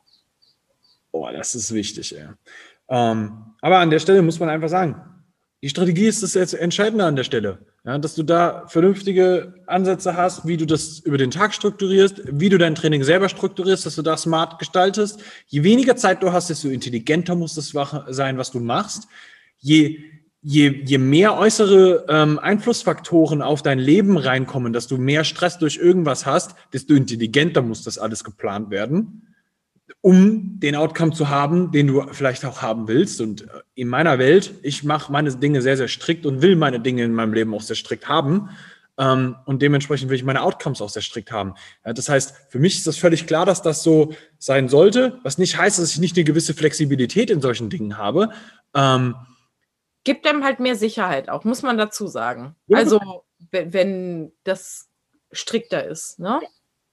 Boah, 1.11 1.33
das 1.33 1.55
ist 1.55 1.73
wichtig, 1.73 2.15
ey. 2.15 2.29
Ähm, 2.87 3.53
aber 3.61 3.79
an 3.79 3.89
der 3.89 3.99
Stelle 3.99 4.21
muss 4.21 4.39
man 4.39 4.49
einfach 4.49 4.69
sagen, 4.69 5.08
die 5.61 5.69
Strategie 5.69 6.07
ist 6.07 6.23
das 6.23 6.35
jetzt 6.35 6.53
Entscheidende 6.53 7.05
an 7.05 7.15
der 7.15 7.25
Stelle. 7.25 7.59
Ja, 7.85 7.97
dass 7.97 8.15
du 8.15 8.23
da 8.23 8.65
vernünftige 8.67 9.53
Ansätze 9.65 10.15
hast, 10.15 10.45
wie 10.45 10.57
du 10.57 10.65
das 10.65 10.99
über 10.99 11.17
den 11.17 11.31
Tag 11.31 11.53
strukturierst, 11.53 12.21
wie 12.31 12.49
du 12.49 12.57
dein 12.57 12.75
Training 12.75 13.03
selber 13.03 13.29
strukturierst, 13.29 13.85
dass 13.85 13.95
du 13.95 14.01
da 14.01 14.15
smart 14.15 14.59
gestaltest. 14.59 15.21
Je 15.47 15.63
weniger 15.63 15.95
Zeit 15.95 16.21
du 16.21 16.31
hast, 16.31 16.49
desto 16.49 16.67
intelligenter 16.69 17.35
muss 17.35 17.55
das 17.55 17.73
sein, 18.09 18.37
was 18.37 18.51
du 18.51 18.59
machst. 18.59 19.07
Je, 19.59 19.99
je, 20.41 20.83
je 20.85 20.97
mehr 20.97 21.37
äußere 21.37 22.05
ähm, 22.09 22.39
Einflussfaktoren 22.39 23.41
auf 23.41 23.61
dein 23.61 23.79
Leben 23.79 24.17
reinkommen, 24.17 24.71
dass 24.71 24.87
du 24.87 24.97
mehr 24.97 25.23
Stress 25.23 25.57
durch 25.57 25.77
irgendwas 25.77 26.25
hast, 26.25 26.55
desto 26.73 26.93
intelligenter 26.93 27.61
muss 27.61 27.83
das 27.83 27.97
alles 27.97 28.23
geplant 28.23 28.69
werden 28.71 29.28
um 30.01 30.59
den 30.59 30.75
Outcome 30.75 31.11
zu 31.11 31.29
haben, 31.29 31.71
den 31.71 31.87
du 31.87 32.05
vielleicht 32.11 32.45
auch 32.45 32.61
haben 32.61 32.87
willst. 32.87 33.21
Und 33.21 33.43
äh, 33.43 33.61
in 33.75 33.87
meiner 33.87 34.19
Welt, 34.19 34.53
ich 34.61 34.83
mache 34.83 35.11
meine 35.11 35.33
Dinge 35.35 35.61
sehr, 35.61 35.77
sehr 35.77 35.87
strikt 35.87 36.25
und 36.25 36.41
will 36.41 36.55
meine 36.55 36.79
Dinge 36.79 37.03
in 37.03 37.13
meinem 37.13 37.33
Leben 37.33 37.53
auch 37.53 37.61
sehr 37.61 37.75
strikt 37.75 38.07
haben. 38.07 38.49
Ähm, 38.97 39.35
und 39.45 39.61
dementsprechend 39.61 40.09
will 40.09 40.17
ich 40.17 40.23
meine 40.23 40.41
Outcomes 40.41 40.81
auch 40.81 40.89
sehr 40.89 41.01
strikt 41.01 41.31
haben. 41.31 41.53
Das 41.83 42.09
heißt, 42.09 42.35
für 42.49 42.59
mich 42.59 42.77
ist 42.77 42.87
das 42.87 42.97
völlig 42.97 43.27
klar, 43.27 43.45
dass 43.45 43.61
das 43.61 43.81
so 43.81 44.13
sein 44.37 44.67
sollte, 44.67 45.19
was 45.23 45.37
nicht 45.37 45.57
heißt, 45.57 45.79
dass 45.79 45.91
ich 45.91 45.99
nicht 45.99 46.17
eine 46.17 46.25
gewisse 46.25 46.53
Flexibilität 46.53 47.29
in 47.29 47.41
solchen 47.41 47.69
Dingen 47.69 47.97
habe. 47.97 48.29
Ähm, 48.75 49.15
Gibt 50.03 50.27
einem 50.27 50.43
halt 50.43 50.59
mehr 50.59 50.75
Sicherheit 50.75 51.29
auch, 51.29 51.43
muss 51.43 51.61
man 51.61 51.77
dazu 51.77 52.07
sagen. 52.07 52.55
Also, 52.71 52.99
wenn 53.51 54.31
das 54.43 54.89
strikter 55.31 55.85
ist. 55.85 56.19
Ne? 56.19 56.39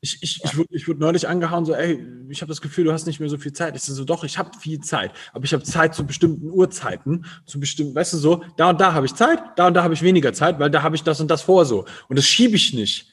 Ich, 0.07 0.23
ich, 0.23 0.45
ich, 0.45 0.57
wurde, 0.57 0.69
ich 0.71 0.87
wurde 0.87 1.01
neulich 1.01 1.27
angehauen, 1.27 1.65
so, 1.65 1.75
ey, 1.75 2.01
ich 2.29 2.41
habe 2.41 2.49
das 2.49 2.61
Gefühl, 2.61 2.85
du 2.85 2.93
hast 2.93 3.07
nicht 3.07 3.19
mehr 3.19 3.29
so 3.29 3.39
viel 3.39 3.53
Zeit. 3.53 3.75
Ich 3.75 3.83
so, 3.83 4.05
doch, 4.05 4.23
ich 4.23 4.39
habe 4.39 4.57
viel 4.57 4.79
Zeit, 4.79 5.11
aber 5.33 5.45
ich 5.45 5.53
habe 5.53 5.65
Zeit 5.65 5.97
zu 5.97 6.07
bestimmten 6.07 6.49
Uhrzeiten, 6.49 7.27
zu 7.45 7.59
bestimmten, 7.59 7.97
weißt 7.97 8.13
du 8.13 8.19
so, 8.19 8.45
da 8.57 8.71
und 8.71 8.81
da 8.81 8.93
habe 8.93 9.07
ich 9.07 9.15
Zeit, 9.17 9.41
da 9.57 9.67
und 9.67 9.75
da 9.75 9.83
habe 9.83 9.95
ich 9.95 10.03
weniger 10.03 10.33
Zeit, 10.33 10.61
weil 10.61 10.71
da 10.71 10.85
habe 10.85 10.95
ich 10.95 11.03
das 11.03 11.21
und 11.21 11.29
das 11.29 11.43
vor 11.43 11.65
so. 11.65 11.87
Und 12.09 12.17
das 12.17 12.25
schiebe 12.25 12.55
ich 12.55 12.73
nicht. 12.73 13.11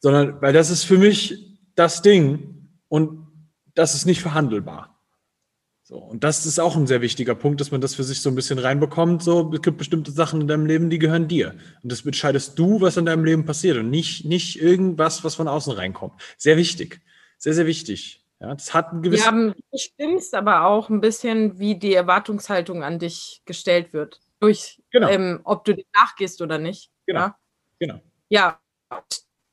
Sondern, 0.00 0.40
weil 0.40 0.54
das 0.54 0.70
ist 0.70 0.84
für 0.84 0.96
mich 0.96 1.58
das 1.74 2.00
Ding 2.00 2.70
und 2.88 3.28
das 3.74 3.94
ist 3.94 4.06
nicht 4.06 4.22
verhandelbar. 4.22 4.97
So, 5.88 5.96
und 5.96 6.22
das 6.22 6.44
ist 6.44 6.60
auch 6.60 6.76
ein 6.76 6.86
sehr 6.86 7.00
wichtiger 7.00 7.34
Punkt, 7.34 7.62
dass 7.62 7.70
man 7.70 7.80
das 7.80 7.94
für 7.94 8.04
sich 8.04 8.20
so 8.20 8.28
ein 8.28 8.34
bisschen 8.34 8.58
reinbekommt. 8.58 9.22
So, 9.22 9.50
es 9.54 9.62
gibt 9.62 9.78
bestimmte 9.78 10.10
Sachen 10.10 10.42
in 10.42 10.46
deinem 10.46 10.66
Leben, 10.66 10.90
die 10.90 10.98
gehören 10.98 11.28
dir. 11.28 11.54
Und 11.82 11.90
das 11.90 12.04
entscheidest 12.04 12.58
du, 12.58 12.82
was 12.82 12.98
in 12.98 13.06
deinem 13.06 13.24
Leben 13.24 13.46
passiert 13.46 13.78
und 13.78 13.88
nicht, 13.88 14.26
nicht 14.26 14.60
irgendwas, 14.60 15.24
was 15.24 15.36
von 15.36 15.48
außen 15.48 15.72
reinkommt. 15.72 16.20
Sehr 16.36 16.58
wichtig. 16.58 17.00
Sehr, 17.38 17.54
sehr 17.54 17.64
wichtig. 17.64 18.22
Ja, 18.38 18.52
das 18.52 18.74
hat 18.74 18.92
ein 18.92 19.00
gewisses. 19.00 19.24
Ja, 19.24 19.54
bestimmst 19.70 20.34
aber 20.34 20.66
auch 20.66 20.90
ein 20.90 21.00
bisschen, 21.00 21.58
wie 21.58 21.78
die 21.78 21.94
Erwartungshaltung 21.94 22.84
an 22.84 22.98
dich 22.98 23.40
gestellt 23.46 23.94
wird. 23.94 24.20
Durch, 24.40 24.82
genau. 24.90 25.08
ähm, 25.08 25.40
ob 25.44 25.64
du 25.64 25.74
nachgehst 25.94 26.42
oder 26.42 26.58
nicht. 26.58 26.90
Genau. 27.06 27.20
Ja? 27.20 27.38
Genau. 27.78 28.00
Ja, 28.28 28.60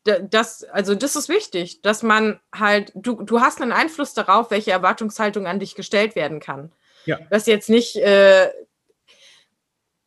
das, 0.06 0.64
also 0.66 0.94
das 0.94 1.16
ist 1.16 1.30
wichtig, 1.30 1.82
dass 1.82 2.04
man 2.04 2.40
halt, 2.54 2.92
du, 2.96 3.24
du 3.24 3.42
hast 3.42 3.62
einen 3.62 3.72
Einfluss 3.72 4.14
darauf, 4.14 4.52
welche 4.52 4.72
Erwartungshaltung 4.72 5.48
an 5.48 5.60
dich 5.60 5.76
gestellt 5.76 6.16
werden 6.16 6.40
kann. 6.40 6.72
Ja. 7.06 7.20
Das 7.30 7.48
jetzt 7.48 7.70
nicht, 7.70 7.96
äh, 7.98 8.52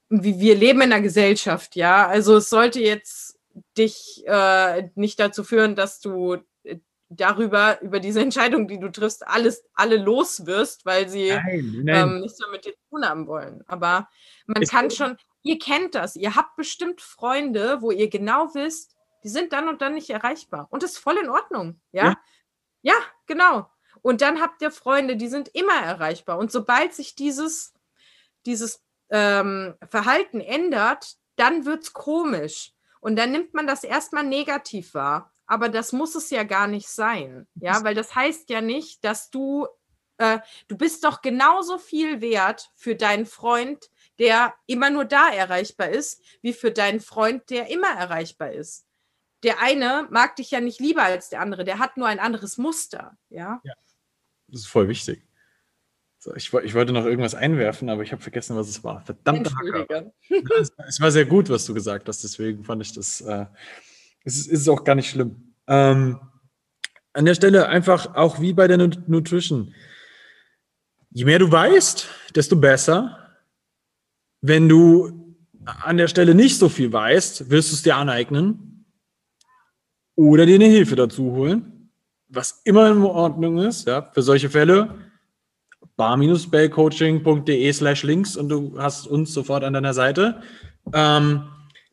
wie 0.08 0.38
wir 0.38 0.54
leben 0.54 0.80
in 0.80 0.92
einer 0.92 1.02
Gesellschaft, 1.02 1.74
ja. 1.76 2.06
Also 2.06 2.37
es 2.37 2.48
sollte 2.48 2.80
jetzt 2.80 3.38
dich 3.76 4.23
äh, 4.27 4.88
nicht 4.94 5.18
dazu 5.18 5.42
führen, 5.42 5.75
dass 5.75 6.00
du 6.00 6.37
äh, 6.62 6.77
darüber, 7.08 7.81
über 7.83 7.98
diese 7.98 8.20
Entscheidung, 8.20 8.68
die 8.68 8.79
du 8.79 8.90
triffst, 8.90 9.27
alles, 9.27 9.64
alle 9.75 9.96
los 9.96 10.46
wirst, 10.46 10.87
weil 10.87 11.08
sie 11.08 11.31
nein, 11.31 11.81
nein. 11.83 12.08
Ähm, 12.08 12.20
nichts 12.20 12.38
mehr 12.38 12.50
mit 12.50 12.64
dir 12.64 12.73
zu 12.73 12.88
tun 12.90 13.04
haben 13.04 13.27
wollen. 13.27 13.64
Aber 13.66 14.08
man 14.46 14.62
es 14.62 14.70
kann 14.70 14.90
schon, 14.92 15.16
ihr 15.42 15.58
kennt 15.58 15.96
das, 15.96 16.14
ihr 16.14 16.37
habt 16.37 16.56
bestimmt 16.56 17.00
Freunde, 17.00 17.79
wo 17.81 17.90
ihr 17.90 18.08
genau 18.08 18.54
wisst, 18.54 18.98
die 19.25 19.29
sind 19.29 19.52
dann 19.52 19.69
und 19.69 19.83
dann 19.83 19.94
nicht 19.94 20.10
erreichbar. 20.10 20.69
Und 20.71 20.83
das 20.83 20.92
ist 20.92 20.98
voll 20.98 21.19
in 21.19 21.29
Ordnung. 21.29 21.81
Ja? 21.92 22.04
ja, 22.04 22.16
ja 22.83 22.94
genau. 23.27 23.71
Und 24.02 24.21
dann 24.21 24.40
habt 24.40 24.62
ihr 24.62 24.71
Freunde, 24.71 25.16
die 25.16 25.29
sind 25.29 25.48
immer 25.54 25.75
erreichbar. 25.75 26.38
Und 26.38 26.52
sobald 26.52 26.94
sich 26.94 27.14
dieses, 27.14 27.75
dieses 28.46 28.83
ähm, 29.10 29.75
Verhalten 29.88 30.40
ändert, 30.40 31.16
dann 31.37 31.64
wird 31.64 31.85
es 31.85 31.92
komisch. 31.92 32.73
Und 33.00 33.16
dann 33.16 33.33
nimmt 33.33 33.54
man 33.54 33.66
das 33.66 33.85
erstmal 33.85 34.25
negativ 34.25 34.94
wahr. 34.94 35.33
Aber 35.46 35.69
das 35.69 35.92
muss 35.92 36.14
es 36.14 36.31
ja 36.31 36.42
gar 36.42 36.66
nicht 36.66 36.88
sein. 36.88 37.46
Ja, 37.54 37.83
weil 37.83 37.94
das 37.94 38.14
heißt 38.14 38.50
ja 38.50 38.60
nicht, 38.60 39.02
dass 39.04 39.31
du, 39.31 39.66
äh, 40.19 40.40
du 40.69 40.77
bist 40.77 41.04
doch 41.04 41.23
genauso 41.23 41.79
viel 41.79 42.21
wert 42.21 42.71
für 42.77 42.94
deinen 42.94 43.25
Freund, 43.25 43.88
der 44.19 44.54
immer 44.66 44.90
nur 44.90 45.04
da 45.04 45.31
erreichbar 45.31 45.88
ist, 45.88 46.23
wie 46.42 46.52
für 46.52 46.73
deinen 46.73 47.00
Freund, 47.00 47.48
der 47.50 47.69
immer 47.69 47.88
erreichbar 47.88 48.52
ist. 48.52 48.87
Der 49.42 49.62
eine 49.62 50.08
mag 50.10 50.36
dich 50.36 50.50
ja 50.50 50.60
nicht 50.60 50.80
lieber 50.80 51.02
als 51.02 51.28
der 51.28 51.40
andere, 51.40 51.64
der 51.64 51.78
hat 51.78 51.96
nur 51.96 52.08
ein 52.08 52.18
anderes 52.18 52.58
Muster, 52.58 53.16
ja. 53.28 53.60
ja 53.64 53.74
das 54.48 54.60
ist 54.62 54.66
voll 54.66 54.88
wichtig. 54.88 55.22
So, 56.20 56.34
ich, 56.34 56.52
ich, 56.52 56.74
wollte 56.74 56.92
noch 56.92 57.04
irgendwas 57.04 57.36
einwerfen, 57.36 57.88
aber 57.88 58.02
ich 58.02 58.10
habe 58.10 58.20
vergessen, 58.20 58.56
was 58.56 58.68
es 58.68 58.82
war. 58.82 59.02
Verdammt. 59.02 59.46
es, 60.58 60.72
es, 60.88 61.00
war 61.00 61.12
sehr 61.12 61.26
gut, 61.26 61.48
was 61.48 61.64
du 61.64 61.74
gesagt 61.74 62.08
hast, 62.08 62.24
deswegen 62.24 62.64
fand 62.64 62.82
ich 62.82 62.92
das. 62.92 63.20
Äh, 63.20 63.46
es 64.24 64.36
ist, 64.36 64.46
ist 64.48 64.68
auch 64.68 64.82
gar 64.82 64.96
nicht 64.96 65.10
schlimm. 65.10 65.54
Ähm, 65.68 66.18
an 67.12 67.24
der 67.24 67.34
Stelle 67.34 67.68
einfach 67.68 68.16
auch 68.16 68.40
wie 68.40 68.52
bei 68.52 68.66
der 68.66 68.78
Nutrition. 68.78 69.74
Je 71.10 71.24
mehr 71.24 71.38
du 71.38 71.50
weißt, 71.50 72.08
desto 72.34 72.56
besser. 72.56 73.36
Wenn 74.40 74.68
du 74.68 75.36
an 75.64 75.98
der 75.98 76.08
Stelle 76.08 76.34
nicht 76.34 76.58
so 76.58 76.68
viel 76.68 76.92
weißt, 76.92 77.48
wirst 77.50 77.70
du 77.70 77.74
es 77.76 77.82
dir 77.82 77.96
aneignen 77.96 78.67
oder 80.19 80.46
dir 80.46 80.56
eine 80.56 80.64
Hilfe 80.66 80.96
dazu 80.96 81.31
holen, 81.31 81.90
was 82.29 82.60
immer 82.64 82.90
in 82.90 83.02
Ordnung 83.02 83.58
ist. 83.58 83.87
Ja, 83.87 84.02
für 84.02 84.23
solche 84.23 84.50
Fälle 84.50 84.96
bar-bellcoaching.de 85.96 87.73
slash 87.73 88.02
links 88.02 88.37
und 88.37 88.48
du 88.48 88.81
hast 88.81 89.06
uns 89.06 89.33
sofort 89.33 89.62
an 89.62 89.75
deiner 89.75 89.94
Seite. 89.94 90.42
Ähm, 90.92 91.48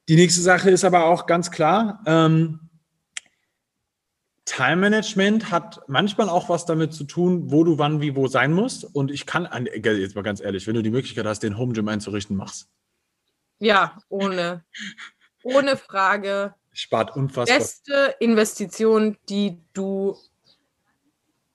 die 0.09 0.15
nächste 0.15 0.41
Sache 0.41 0.71
ist 0.71 0.83
aber 0.83 1.05
auch 1.05 1.27
ganz 1.27 1.51
klar, 1.51 2.01
ähm, 2.07 2.61
Time 4.45 4.77
Management 4.77 5.51
hat 5.51 5.81
manchmal 5.87 6.29
auch 6.29 6.49
was 6.49 6.65
damit 6.65 6.93
zu 6.93 7.03
tun, 7.03 7.51
wo 7.51 7.63
du 7.63 7.77
wann, 7.77 8.01
wie, 8.01 8.15
wo 8.15 8.27
sein 8.27 8.53
musst. 8.53 8.85
Und 8.85 9.11
ich 9.11 9.27
kann, 9.27 9.47
jetzt 9.73 10.15
mal 10.15 10.21
ganz 10.23 10.39
ehrlich, 10.39 10.65
wenn 10.65 10.75
du 10.75 10.83
die 10.83 10.91
Möglichkeit 10.91 11.25
hast, 11.25 11.41
den 11.41 11.57
Home 11.57 11.73
Gym 11.73 11.87
einzurichten, 11.87 12.35
mach's. 12.35 12.69
Ja, 13.59 13.97
ohne, 14.09 14.63
ohne 15.43 15.77
Frage. 15.77 16.55
Spart 16.75 17.15
unfassbar. 17.15 17.57
Beste 17.57 18.15
Investition, 18.19 19.17
die 19.29 19.57
du 19.73 20.17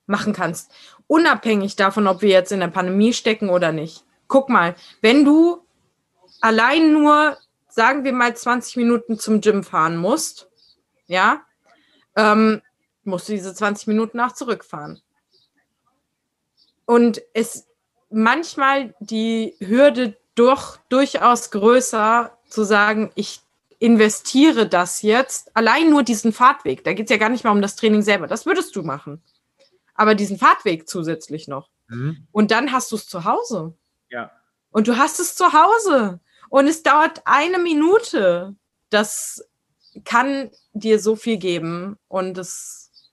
machen 0.07 0.33
kannst. 0.33 0.73
Unabhängig 1.07 1.77
davon, 1.77 2.07
ob 2.07 2.23
wir 2.23 2.31
jetzt 2.31 2.53
in 2.53 2.61
der 2.61 2.68
Pandemie 2.68 3.12
stecken 3.12 3.51
oder 3.51 3.71
nicht. 3.71 4.05
Guck 4.29 4.49
mal, 4.49 4.75
wenn 5.03 5.27
du 5.27 5.62
allein 6.41 6.93
nur, 6.93 7.37
sagen 7.68 8.05
wir 8.05 8.14
mal, 8.14 8.35
20 8.35 8.77
Minuten 8.77 9.18
zum 9.18 9.43
Gym 9.43 9.62
fahren 9.62 9.99
musst, 9.99 10.49
ja, 11.07 11.43
ähm, 12.16 12.62
musst 13.05 13.29
du 13.29 13.33
diese 13.33 13.55
20 13.55 13.89
Minuten 13.89 14.16
nach 14.16 14.33
zurückfahren. 14.33 15.03
Und 16.87 17.21
es 17.35 17.66
manchmal 18.09 18.95
die 19.01 19.55
Hürde 19.61 20.16
durch, 20.35 20.79
durchaus 20.89 21.51
größer 21.51 22.39
zu 22.49 22.64
sagen, 22.64 23.12
ich 23.16 23.43
investiere 23.81 24.68
das 24.68 25.03
jetzt, 25.03 25.57
allein 25.57 25.91
nur 25.91 26.03
diesen 26.03 26.33
Fahrtweg. 26.33 26.85
Da 26.85 26.93
geht 26.93 27.07
es 27.07 27.11
ja 27.11 27.16
gar 27.16 27.31
nicht 27.31 27.45
mal 27.45 27.51
um 27.51 27.62
das 27.62 27.76
Training 27.76 28.03
selber. 28.03 28.26
Das 28.26 28.47
würdest 28.47 28.76
du 28.76 28.83
machen. 28.83 29.22
Aber 29.95 30.14
diesen 30.14 30.39
Fahrtweg 30.39 30.89
zusätzlich 30.89 31.49
noch. 31.49 31.70
Mhm. 31.89 32.28
Und 32.31 32.51
dann 32.51 32.72
hast 32.72 32.93
du 32.93 32.97
es 32.97 33.09
zu 33.09 33.24
Hause. 33.24 33.74
Ja. 34.11 34.31
Und 34.70 34.87
du 34.87 34.99
hast 34.99 35.18
es 35.18 35.35
zu 35.35 35.53
Hause. 35.53 36.20
Und 36.51 36.66
es 36.66 36.83
dauert 36.83 37.22
eine 37.24 37.59
Minute. 37.59 38.55
Das 38.91 39.49
kann 40.05 40.51
dir 40.74 41.01
so 41.01 41.16
viel 41.16 41.39
geben. 41.39 41.97
Und 42.07 42.37
es 42.37 43.11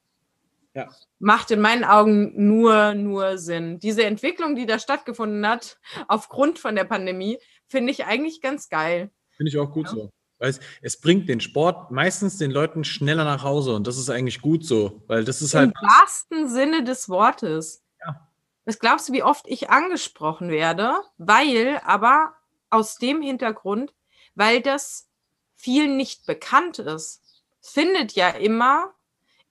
ja. 0.73 0.89
macht 1.17 1.49
in 1.49 1.61
meinen 1.61 1.85
Augen 1.85 2.33
nur, 2.35 2.93
nur 2.93 3.37
Sinn. 3.37 3.79
Diese 3.79 4.03
Entwicklung, 4.03 4.55
die 4.55 4.65
da 4.65 4.79
stattgefunden 4.79 5.47
hat, 5.47 5.79
aufgrund 6.09 6.59
von 6.59 6.75
der 6.75 6.83
Pandemie, 6.83 7.39
finde 7.67 7.91
ich 7.91 8.03
eigentlich 8.05 8.41
ganz 8.41 8.67
geil. 8.67 9.11
Finde 9.37 9.49
ich 9.49 9.57
auch 9.57 9.71
gut 9.71 9.85
ja. 9.85 9.91
so. 9.93 10.09
Weil 10.39 10.51
es, 10.51 10.59
es, 10.81 10.99
bringt 10.99 11.27
den 11.29 11.39
Sport 11.39 11.91
meistens 11.91 12.37
den 12.37 12.51
Leuten 12.51 12.83
schneller 12.83 13.23
nach 13.23 13.43
Hause 13.43 13.73
und 13.73 13.87
das 13.87 13.97
ist 13.97 14.09
eigentlich 14.09 14.41
gut 14.41 14.65
so, 14.65 15.01
weil 15.07 15.23
das 15.23 15.41
ist 15.41 15.55
halt. 15.55 15.73
Im 15.75 15.89
wahrsten 15.89 16.47
Sinne 16.47 16.83
des 16.83 17.09
Wortes. 17.09 17.83
Ja. 18.05 18.27
Was 18.65 18.79
glaubst 18.79 19.09
du, 19.09 19.13
wie 19.13 19.23
oft 19.23 19.47
ich 19.47 19.69
angesprochen 19.69 20.49
werde? 20.49 20.97
Weil 21.17 21.81
aber 21.83 22.33
aus 22.69 22.97
dem 22.97 23.21
Hintergrund, 23.21 23.93
weil 24.35 24.61
das 24.61 25.09
vielen 25.55 25.97
nicht 25.97 26.25
bekannt 26.25 26.79
ist. 26.79 27.23
Es 27.61 27.71
findet 27.71 28.13
ja 28.13 28.29
immer 28.29 28.93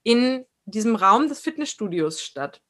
in 0.03 0.47
diesem 0.64 0.97
Raum 0.97 1.28
des 1.28 1.41
Fitnessstudios 1.41 2.22
statt. 2.22 2.62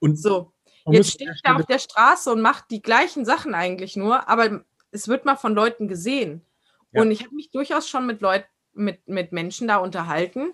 Und 0.00 0.16
so, 0.16 0.52
jetzt 0.86 1.12
steht 1.12 1.28
er 1.42 1.56
auf 1.56 1.66
der 1.66 1.78
Straße 1.78 2.30
und 2.32 2.40
macht 2.40 2.70
die 2.70 2.82
gleichen 2.82 3.24
Sachen 3.24 3.54
eigentlich 3.54 3.96
nur, 3.96 4.28
aber 4.28 4.64
es 4.90 5.08
wird 5.08 5.24
mal 5.24 5.36
von 5.36 5.54
Leuten 5.54 5.88
gesehen. 5.88 6.44
Ja. 6.92 7.02
Und 7.02 7.10
ich 7.10 7.24
habe 7.24 7.34
mich 7.34 7.50
durchaus 7.50 7.88
schon 7.88 8.06
mit 8.06 8.20
Leuten, 8.20 8.46
mit, 8.74 9.06
mit 9.08 9.32
Menschen 9.32 9.68
da 9.68 9.76
unterhalten, 9.76 10.52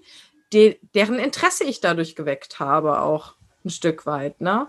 die, 0.52 0.78
deren 0.94 1.18
Interesse 1.18 1.64
ich 1.64 1.80
dadurch 1.80 2.16
geweckt 2.16 2.58
habe, 2.58 3.00
auch 3.00 3.34
ein 3.64 3.70
Stück 3.70 4.06
weit, 4.06 4.40
ne? 4.40 4.68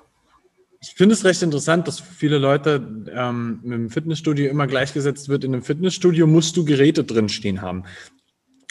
Ich 0.82 0.92
finde 0.92 1.14
es 1.14 1.26
recht 1.26 1.42
interessant, 1.42 1.90
dass 1.90 2.00
viele 2.00 2.38
Leute 2.38 3.06
ähm, 3.14 3.60
mit 3.64 3.74
dem 3.74 3.90
Fitnessstudio 3.90 4.50
immer 4.50 4.66
gleichgesetzt 4.66 5.28
wird. 5.28 5.44
In 5.44 5.54
einem 5.54 5.64
Fitnessstudio 5.64 6.26
musst 6.26 6.56
du 6.56 6.64
Geräte 6.64 7.04
drinstehen 7.04 7.62
haben. 7.62 7.84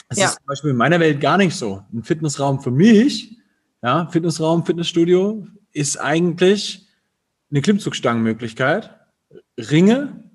Das 0.09 0.17
ja. 0.17 0.25
ist 0.25 0.37
zum 0.37 0.45
Beispiel 0.47 0.71
in 0.71 0.75
meiner 0.75 0.99
Welt 0.99 1.21
gar 1.21 1.37
nicht 1.37 1.55
so. 1.55 1.83
Ein 1.93 2.03
Fitnessraum 2.03 2.61
für 2.61 2.71
mich, 2.71 3.37
ja, 3.83 4.07
Fitnessraum, 4.07 4.65
Fitnessstudio, 4.65 5.45
ist 5.71 5.97
eigentlich 5.97 6.87
eine 7.51 7.61
Klimmzugstangenmöglichkeit, 7.61 8.89
Ringe, 9.57 10.28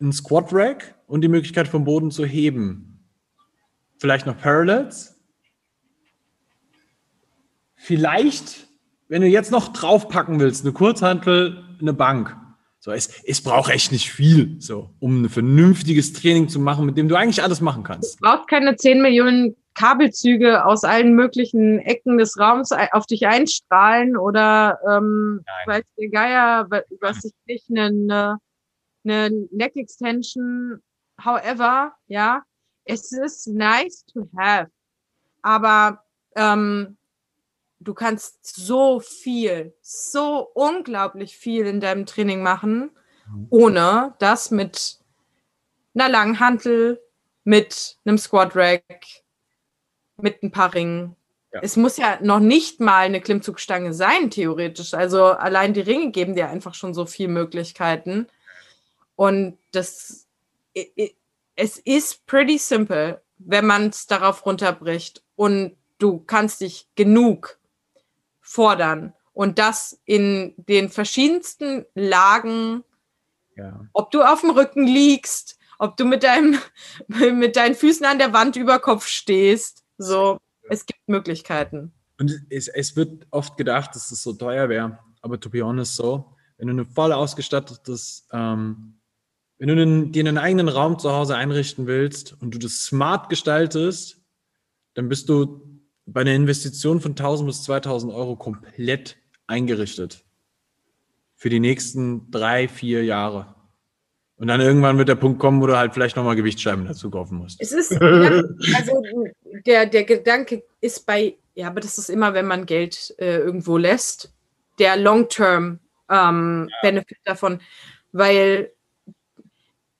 ein 0.00 0.12
Squat 0.12 0.52
Rack 0.52 0.94
und 1.06 1.22
die 1.22 1.28
Möglichkeit 1.28 1.68
vom 1.68 1.84
Boden 1.84 2.10
zu 2.10 2.24
heben. 2.24 3.06
Vielleicht 3.98 4.26
noch 4.26 4.38
Parallels. 4.38 5.20
Vielleicht, 7.74 8.68
wenn 9.08 9.22
du 9.22 9.28
jetzt 9.28 9.50
noch 9.50 9.72
draufpacken 9.72 10.40
willst, 10.40 10.64
eine 10.64 10.72
Kurzhantel, 10.72 11.64
eine 11.80 11.92
Bank. 11.92 12.36
So, 12.78 12.92
es, 12.92 13.22
es 13.24 13.42
braucht 13.42 13.70
echt 13.70 13.92
nicht 13.92 14.10
viel, 14.10 14.56
so, 14.58 14.90
um 15.00 15.22
ein 15.22 15.28
vernünftiges 15.28 16.14
Training 16.14 16.48
zu 16.48 16.60
machen, 16.60 16.86
mit 16.86 16.96
dem 16.96 17.08
du 17.08 17.16
eigentlich 17.16 17.42
alles 17.42 17.60
machen 17.60 17.82
kannst. 17.82 18.14
Es 18.14 18.16
braucht 18.16 18.48
keine 18.48 18.76
10 18.76 19.02
Millionen 19.02 19.54
Kabelzüge 19.74 20.64
aus 20.64 20.84
allen 20.84 21.14
möglichen 21.14 21.78
Ecken 21.80 22.16
des 22.16 22.38
Raums 22.38 22.72
auf 22.92 23.06
dich 23.06 23.26
einstrahlen 23.26 24.16
oder 24.16 24.78
ähm, 24.88 25.42
weiß 25.66 25.84
der 25.98 26.08
Geier, 26.08 26.66
was 27.00 27.24
ich 27.24 27.32
nicht, 27.46 27.66
eine, 27.70 28.38
eine 29.04 29.30
Neck 29.50 29.76
Extension, 29.76 30.82
however, 31.22 31.94
ja, 32.06 32.42
es 32.84 33.12
ist 33.12 33.46
nice 33.48 34.04
to 34.06 34.28
have, 34.36 34.70
aber 35.42 36.04
ähm, 36.36 36.96
du 37.80 37.94
kannst 37.94 38.44
so 38.44 39.00
viel, 39.00 39.74
so 39.80 40.48
unglaublich 40.54 41.36
viel 41.36 41.66
in 41.66 41.80
deinem 41.80 42.06
Training 42.06 42.42
machen, 42.42 42.90
mhm. 43.28 43.46
ohne 43.50 44.14
das 44.18 44.50
mit 44.50 44.98
einer 45.94 46.08
Langhantel, 46.08 47.00
mit 47.44 47.96
einem 48.04 48.18
Squat 48.18 48.54
Rack, 48.54 48.84
mit 50.18 50.42
ein 50.42 50.50
paar 50.50 50.74
Ringen. 50.74 51.16
Ja. 51.52 51.60
Es 51.62 51.76
muss 51.76 51.96
ja 51.96 52.18
noch 52.22 52.38
nicht 52.38 52.80
mal 52.80 53.06
eine 53.06 53.20
Klimmzugstange 53.20 53.92
sein, 53.92 54.30
theoretisch. 54.30 54.94
Also 54.94 55.24
allein 55.24 55.74
die 55.74 55.80
Ringe 55.80 56.12
geben 56.12 56.34
dir 56.34 56.48
einfach 56.48 56.74
schon 56.74 56.94
so 56.94 57.06
viele 57.06 57.30
Möglichkeiten. 57.30 58.28
Und 59.20 59.58
das, 59.72 60.26
es 61.54 61.76
ist 61.76 62.24
pretty 62.24 62.56
simple, 62.56 63.20
wenn 63.36 63.66
man 63.66 63.88
es 63.88 64.06
darauf 64.06 64.46
runterbricht. 64.46 65.22
Und 65.36 65.76
du 65.98 66.20
kannst 66.20 66.62
dich 66.62 66.88
genug 66.94 67.58
fordern. 68.40 69.12
Und 69.34 69.58
das 69.58 70.00
in 70.06 70.54
den 70.56 70.88
verschiedensten 70.88 71.84
Lagen, 71.94 72.82
ja. 73.56 73.86
ob 73.92 74.10
du 74.10 74.22
auf 74.22 74.40
dem 74.40 74.52
Rücken 74.52 74.86
liegst, 74.86 75.58
ob 75.78 75.98
du 75.98 76.06
mit, 76.06 76.22
deinem, 76.22 76.58
mit 77.08 77.56
deinen 77.56 77.74
Füßen 77.74 78.06
an 78.06 78.18
der 78.18 78.32
Wand 78.32 78.56
über 78.56 78.78
Kopf 78.78 79.06
stehst. 79.06 79.84
So, 79.98 80.38
es 80.70 80.86
gibt 80.86 81.06
Möglichkeiten. 81.08 81.92
Und 82.18 82.40
es, 82.48 82.68
es 82.68 82.96
wird 82.96 83.26
oft 83.32 83.58
gedacht, 83.58 83.94
dass 83.94 84.10
es 84.10 84.22
so 84.22 84.32
teuer 84.32 84.70
wäre. 84.70 84.98
Aber 85.20 85.38
to 85.38 85.50
be 85.50 85.62
honest, 85.62 85.94
so, 85.94 86.24
wenn 86.56 86.68
du 86.68 86.82
ein 86.82 86.86
voll 86.86 87.12
ausgestattetes 87.12 88.26
ähm, 88.32 88.96
wenn 89.60 89.68
du 89.68 89.82
einen, 89.82 90.10
dir 90.10 90.26
einen 90.26 90.38
eigenen 90.38 90.68
Raum 90.68 90.98
zu 90.98 91.12
Hause 91.12 91.36
einrichten 91.36 91.86
willst 91.86 92.34
und 92.40 92.54
du 92.54 92.58
das 92.58 92.80
smart 92.80 93.28
gestaltest, 93.28 94.18
dann 94.94 95.10
bist 95.10 95.28
du 95.28 95.80
bei 96.06 96.22
einer 96.22 96.32
Investition 96.32 97.00
von 97.00 97.12
1000 97.12 97.46
bis 97.46 97.62
2000 97.64 98.12
Euro 98.12 98.36
komplett 98.36 99.18
eingerichtet. 99.46 100.24
Für 101.36 101.50
die 101.50 101.60
nächsten 101.60 102.30
drei, 102.30 102.68
vier 102.68 103.04
Jahre. 103.04 103.54
Und 104.36 104.46
dann 104.46 104.62
irgendwann 104.62 104.96
wird 104.96 105.10
der 105.10 105.14
Punkt 105.16 105.38
kommen, 105.38 105.60
wo 105.60 105.66
du 105.66 105.76
halt 105.76 105.92
vielleicht 105.92 106.16
nochmal 106.16 106.36
Gewichtsscheiben 106.36 106.86
dazu 106.86 107.10
kaufen 107.10 107.36
musst. 107.36 107.60
Es 107.60 107.72
ist, 107.72 107.92
also 108.00 109.02
der, 109.66 109.84
der 109.84 110.04
Gedanke 110.04 110.62
ist 110.80 111.04
bei, 111.04 111.36
ja, 111.54 111.66
aber 111.66 111.80
das 111.80 111.98
ist 111.98 112.08
immer, 112.08 112.32
wenn 112.32 112.46
man 112.46 112.64
Geld 112.64 113.14
äh, 113.18 113.36
irgendwo 113.36 113.76
lässt, 113.76 114.32
der 114.78 114.96
Long-Term 114.96 115.80
ähm, 116.08 116.68
ja. 116.70 116.76
Benefit 116.80 117.18
davon, 117.24 117.60
weil 118.12 118.72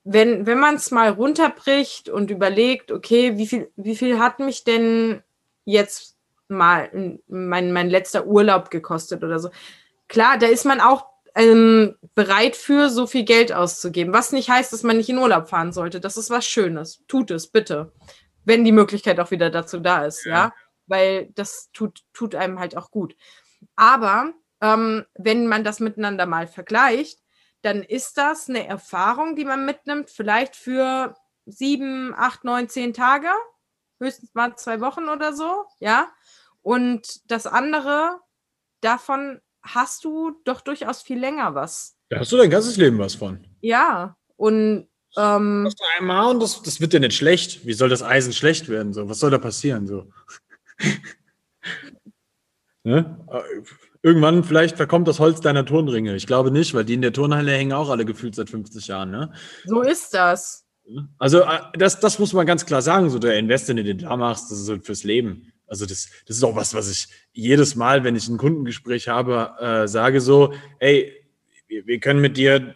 wenn, 0.04 0.46
wenn 0.46 0.58
man 0.58 0.76
es 0.76 0.90
mal 0.90 1.10
runterbricht 1.10 2.08
und 2.08 2.30
überlegt, 2.30 2.90
okay, 2.90 3.36
wie 3.36 3.46
viel, 3.46 3.70
wie 3.76 3.96
viel 3.96 4.18
hat 4.18 4.38
mich 4.38 4.64
denn 4.64 5.22
jetzt 5.64 6.16
mal 6.48 7.18
mein, 7.28 7.72
mein 7.72 7.90
letzter 7.90 8.26
Urlaub 8.26 8.70
gekostet 8.70 9.22
oder 9.22 9.38
so. 9.38 9.50
Klar, 10.08 10.38
da 10.38 10.46
ist 10.46 10.64
man 10.64 10.80
auch 10.80 11.06
ähm, 11.34 11.96
bereit 12.14 12.56
für, 12.56 12.90
so 12.90 13.06
viel 13.06 13.24
Geld 13.24 13.52
auszugeben. 13.52 14.12
Was 14.12 14.32
nicht 14.32 14.50
heißt, 14.50 14.72
dass 14.72 14.82
man 14.82 14.96
nicht 14.96 15.08
in 15.08 15.18
Urlaub 15.18 15.48
fahren 15.48 15.72
sollte. 15.72 16.00
Das 16.00 16.16
ist 16.16 16.30
was 16.30 16.46
Schönes. 16.46 17.02
Tut 17.06 17.30
es, 17.30 17.46
bitte. 17.46 17.92
Wenn 18.44 18.64
die 18.64 18.72
Möglichkeit 18.72 19.20
auch 19.20 19.30
wieder 19.30 19.50
dazu 19.50 19.78
da 19.80 20.04
ist, 20.04 20.24
ja. 20.24 20.32
ja? 20.32 20.54
Weil 20.86 21.30
das 21.36 21.70
tut, 21.72 22.02
tut 22.12 22.34
einem 22.34 22.58
halt 22.58 22.76
auch 22.76 22.90
gut. 22.90 23.14
Aber 23.76 24.32
ähm, 24.60 25.04
wenn 25.14 25.46
man 25.46 25.62
das 25.62 25.78
miteinander 25.78 26.26
mal 26.26 26.48
vergleicht, 26.48 27.20
dann 27.62 27.82
ist 27.82 28.16
das 28.16 28.48
eine 28.48 28.66
Erfahrung, 28.66 29.36
die 29.36 29.44
man 29.44 29.64
mitnimmt, 29.64 30.10
vielleicht 30.10 30.56
für 30.56 31.14
sieben, 31.46 32.14
acht, 32.16 32.44
neun, 32.44 32.68
zehn 32.68 32.94
Tage, 32.94 33.28
höchstens 33.98 34.34
mal 34.34 34.56
zwei 34.56 34.80
Wochen 34.80 35.08
oder 35.08 35.34
so, 35.34 35.64
ja. 35.78 36.10
Und 36.62 37.30
das 37.30 37.46
andere, 37.46 38.20
davon 38.80 39.40
hast 39.62 40.04
du 40.04 40.32
doch 40.44 40.60
durchaus 40.60 41.02
viel 41.02 41.18
länger 41.18 41.54
was. 41.54 41.96
Da 42.08 42.20
hast 42.20 42.32
du 42.32 42.36
dein 42.36 42.50
ganzes 42.50 42.76
Leben 42.76 42.98
was 42.98 43.14
von. 43.14 43.46
Ja, 43.60 44.16
und 44.36 44.88
ähm, 45.16 45.64
das 45.64 45.74
einmal 45.98 46.30
und 46.30 46.40
das, 46.40 46.62
das 46.62 46.80
wird 46.80 46.92
ja 46.92 47.00
nicht 47.00 47.16
schlecht. 47.16 47.66
Wie 47.66 47.72
soll 47.72 47.88
das 47.88 48.02
Eisen 48.02 48.32
schlecht 48.32 48.68
werden? 48.68 48.92
So? 48.92 49.08
Was 49.08 49.18
soll 49.18 49.30
da 49.30 49.38
passieren? 49.38 49.86
So? 49.86 50.10
ne? 52.84 53.26
Irgendwann 54.02 54.44
vielleicht 54.44 54.76
verkommt 54.76 55.08
das 55.08 55.18
Holz 55.18 55.40
deiner 55.40 55.64
Turnringe. 55.64 56.16
Ich 56.16 56.26
glaube 56.26 56.50
nicht, 56.50 56.72
weil 56.72 56.84
die 56.84 56.94
in 56.94 57.02
der 57.02 57.12
Turnhalle 57.12 57.52
hängen 57.52 57.72
auch 57.72 57.90
alle 57.90 58.06
gefühlt 58.06 58.34
seit 58.34 58.48
50 58.48 58.86
Jahren. 58.86 59.10
Ne? 59.10 59.32
So 59.66 59.82
ist 59.82 60.14
das. 60.14 60.66
Also 61.18 61.42
äh, 61.42 61.58
das, 61.74 62.00
das 62.00 62.18
muss 62.18 62.32
man 62.32 62.46
ganz 62.46 62.64
klar 62.64 62.82
sagen. 62.82 63.10
So 63.10 63.18
der 63.18 63.38
Invest, 63.38 63.68
den 63.68 63.76
du 63.76 63.94
da 63.94 64.16
machst, 64.16 64.50
das 64.50 64.58
ist 64.58 64.66
so 64.66 64.78
fürs 64.78 65.04
Leben. 65.04 65.52
Also 65.66 65.86
das, 65.86 66.08
das 66.26 66.36
ist 66.36 66.42
auch 66.42 66.56
was, 66.56 66.74
was 66.74 66.90
ich 66.90 67.08
jedes 67.32 67.76
Mal, 67.76 68.02
wenn 68.02 68.16
ich 68.16 68.28
ein 68.28 68.38
Kundengespräch 68.38 69.08
habe, 69.08 69.54
äh, 69.60 69.86
sage 69.86 70.20
so, 70.20 70.52
ey, 70.80 71.12
wir, 71.68 71.86
wir 71.86 72.00
können 72.00 72.20
mit 72.20 72.36
dir 72.36 72.74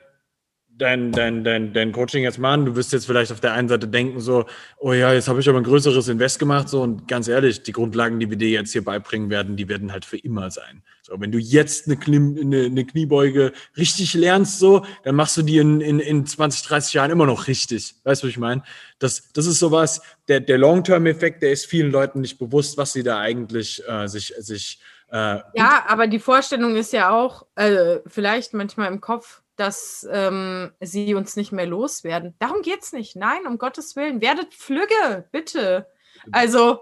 dein, 0.77 1.13
dein, 1.13 1.45
dein, 1.45 1.73
dein 1.73 1.93
Coaching 1.93 2.25
jetzt 2.25 2.39
machen. 2.39 2.67
Du 2.67 2.77
wirst 2.77 2.93
jetzt 2.93 3.07
vielleicht 3.07 3.31
auf 3.31 3.41
der 3.41 3.53
einen 3.53 3.69
Seite 3.69 3.87
denken, 3.87 4.21
so, 4.21 4.45
oh 4.79 4.93
ja, 4.93 5.13
jetzt 5.13 5.29
habe 5.29 5.41
ich 5.41 5.49
aber 5.49 5.59
ein 5.59 5.65
größeres 5.65 6.09
Invest 6.09 6.39
gemacht. 6.39 6.69
So, 6.69 6.83
und 6.83 7.07
ganz 7.07 7.29
ehrlich, 7.29 7.63
die 7.63 7.73
Grundlagen, 7.73 8.19
die 8.19 8.29
wir 8.29 8.37
dir 8.37 8.51
jetzt 8.51 8.73
hier 8.73 8.85
beibringen 8.85 9.31
werden, 9.31 9.57
die 9.57 9.69
werden 9.69 9.93
halt 9.93 10.05
für 10.05 10.19
immer 10.19 10.51
sein. 10.51 10.83
So, 11.03 11.21
wenn 11.21 11.31
du 11.31 11.39
jetzt 11.39 11.87
eine, 11.87 11.97
Knie, 11.97 12.41
eine, 12.41 12.65
eine 12.65 12.85
Kniebeuge 12.85 13.53
richtig 13.77 14.15
lernst, 14.15 14.59
so, 14.59 14.85
dann 15.05 15.15
machst 15.15 15.37
du 15.37 15.43
die 15.43 15.59
in, 15.59 15.81
in, 15.81 16.01
in 16.01 16.27
20, 16.27 16.67
30 16.67 16.95
Jahren 16.95 17.11
immer 17.11 17.27
noch 17.27 17.47
richtig. 17.47 17.95
Weißt 18.05 18.23
du, 18.23 18.27
was 18.27 18.31
ich 18.31 18.39
meine? 18.39 18.63
Das, 18.99 19.33
das 19.33 19.47
ist 19.47 19.59
sowas, 19.59 20.03
der, 20.29 20.41
der 20.41 20.59
Long-Term-Effekt, 20.59 21.43
der 21.43 21.53
ist 21.53 21.67
vielen 21.67 21.93
Leuten 21.93 22.21
nicht 22.21 22.39
bewusst, 22.39 22.77
was 22.79 22.93
sie 22.93 23.03
da 23.03 23.19
eigentlich 23.19 23.83
äh, 23.87 24.09
sich, 24.09 24.35
sich 24.39 24.81
äh, 25.11 25.41
ja, 25.55 25.85
aber 25.87 26.09
die 26.09 26.19
Vorstellung 26.19 26.75
ist 26.75 26.93
ja 26.93 27.11
auch 27.11 27.47
äh, 27.55 27.99
vielleicht 28.07 28.53
manchmal 28.53 28.91
im 28.91 29.01
Kopf, 29.01 29.44
dass 29.57 30.07
ähm, 30.11 30.73
sie 30.81 31.15
uns 31.15 31.37
nicht 31.37 31.53
mehr 31.53 31.67
loswerden. 31.67 32.35
Darum 32.39 32.63
geht 32.63 32.83
es 32.83 32.93
nicht. 32.93 33.17
Nein, 33.17 33.47
um 33.47 33.59
Gottes 33.59 33.95
Willen. 33.97 34.21
Werdet 34.21 34.55
Flügge, 34.55 35.29
bitte. 35.31 35.89
Also, 36.33 36.81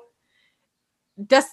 das, 1.17 1.47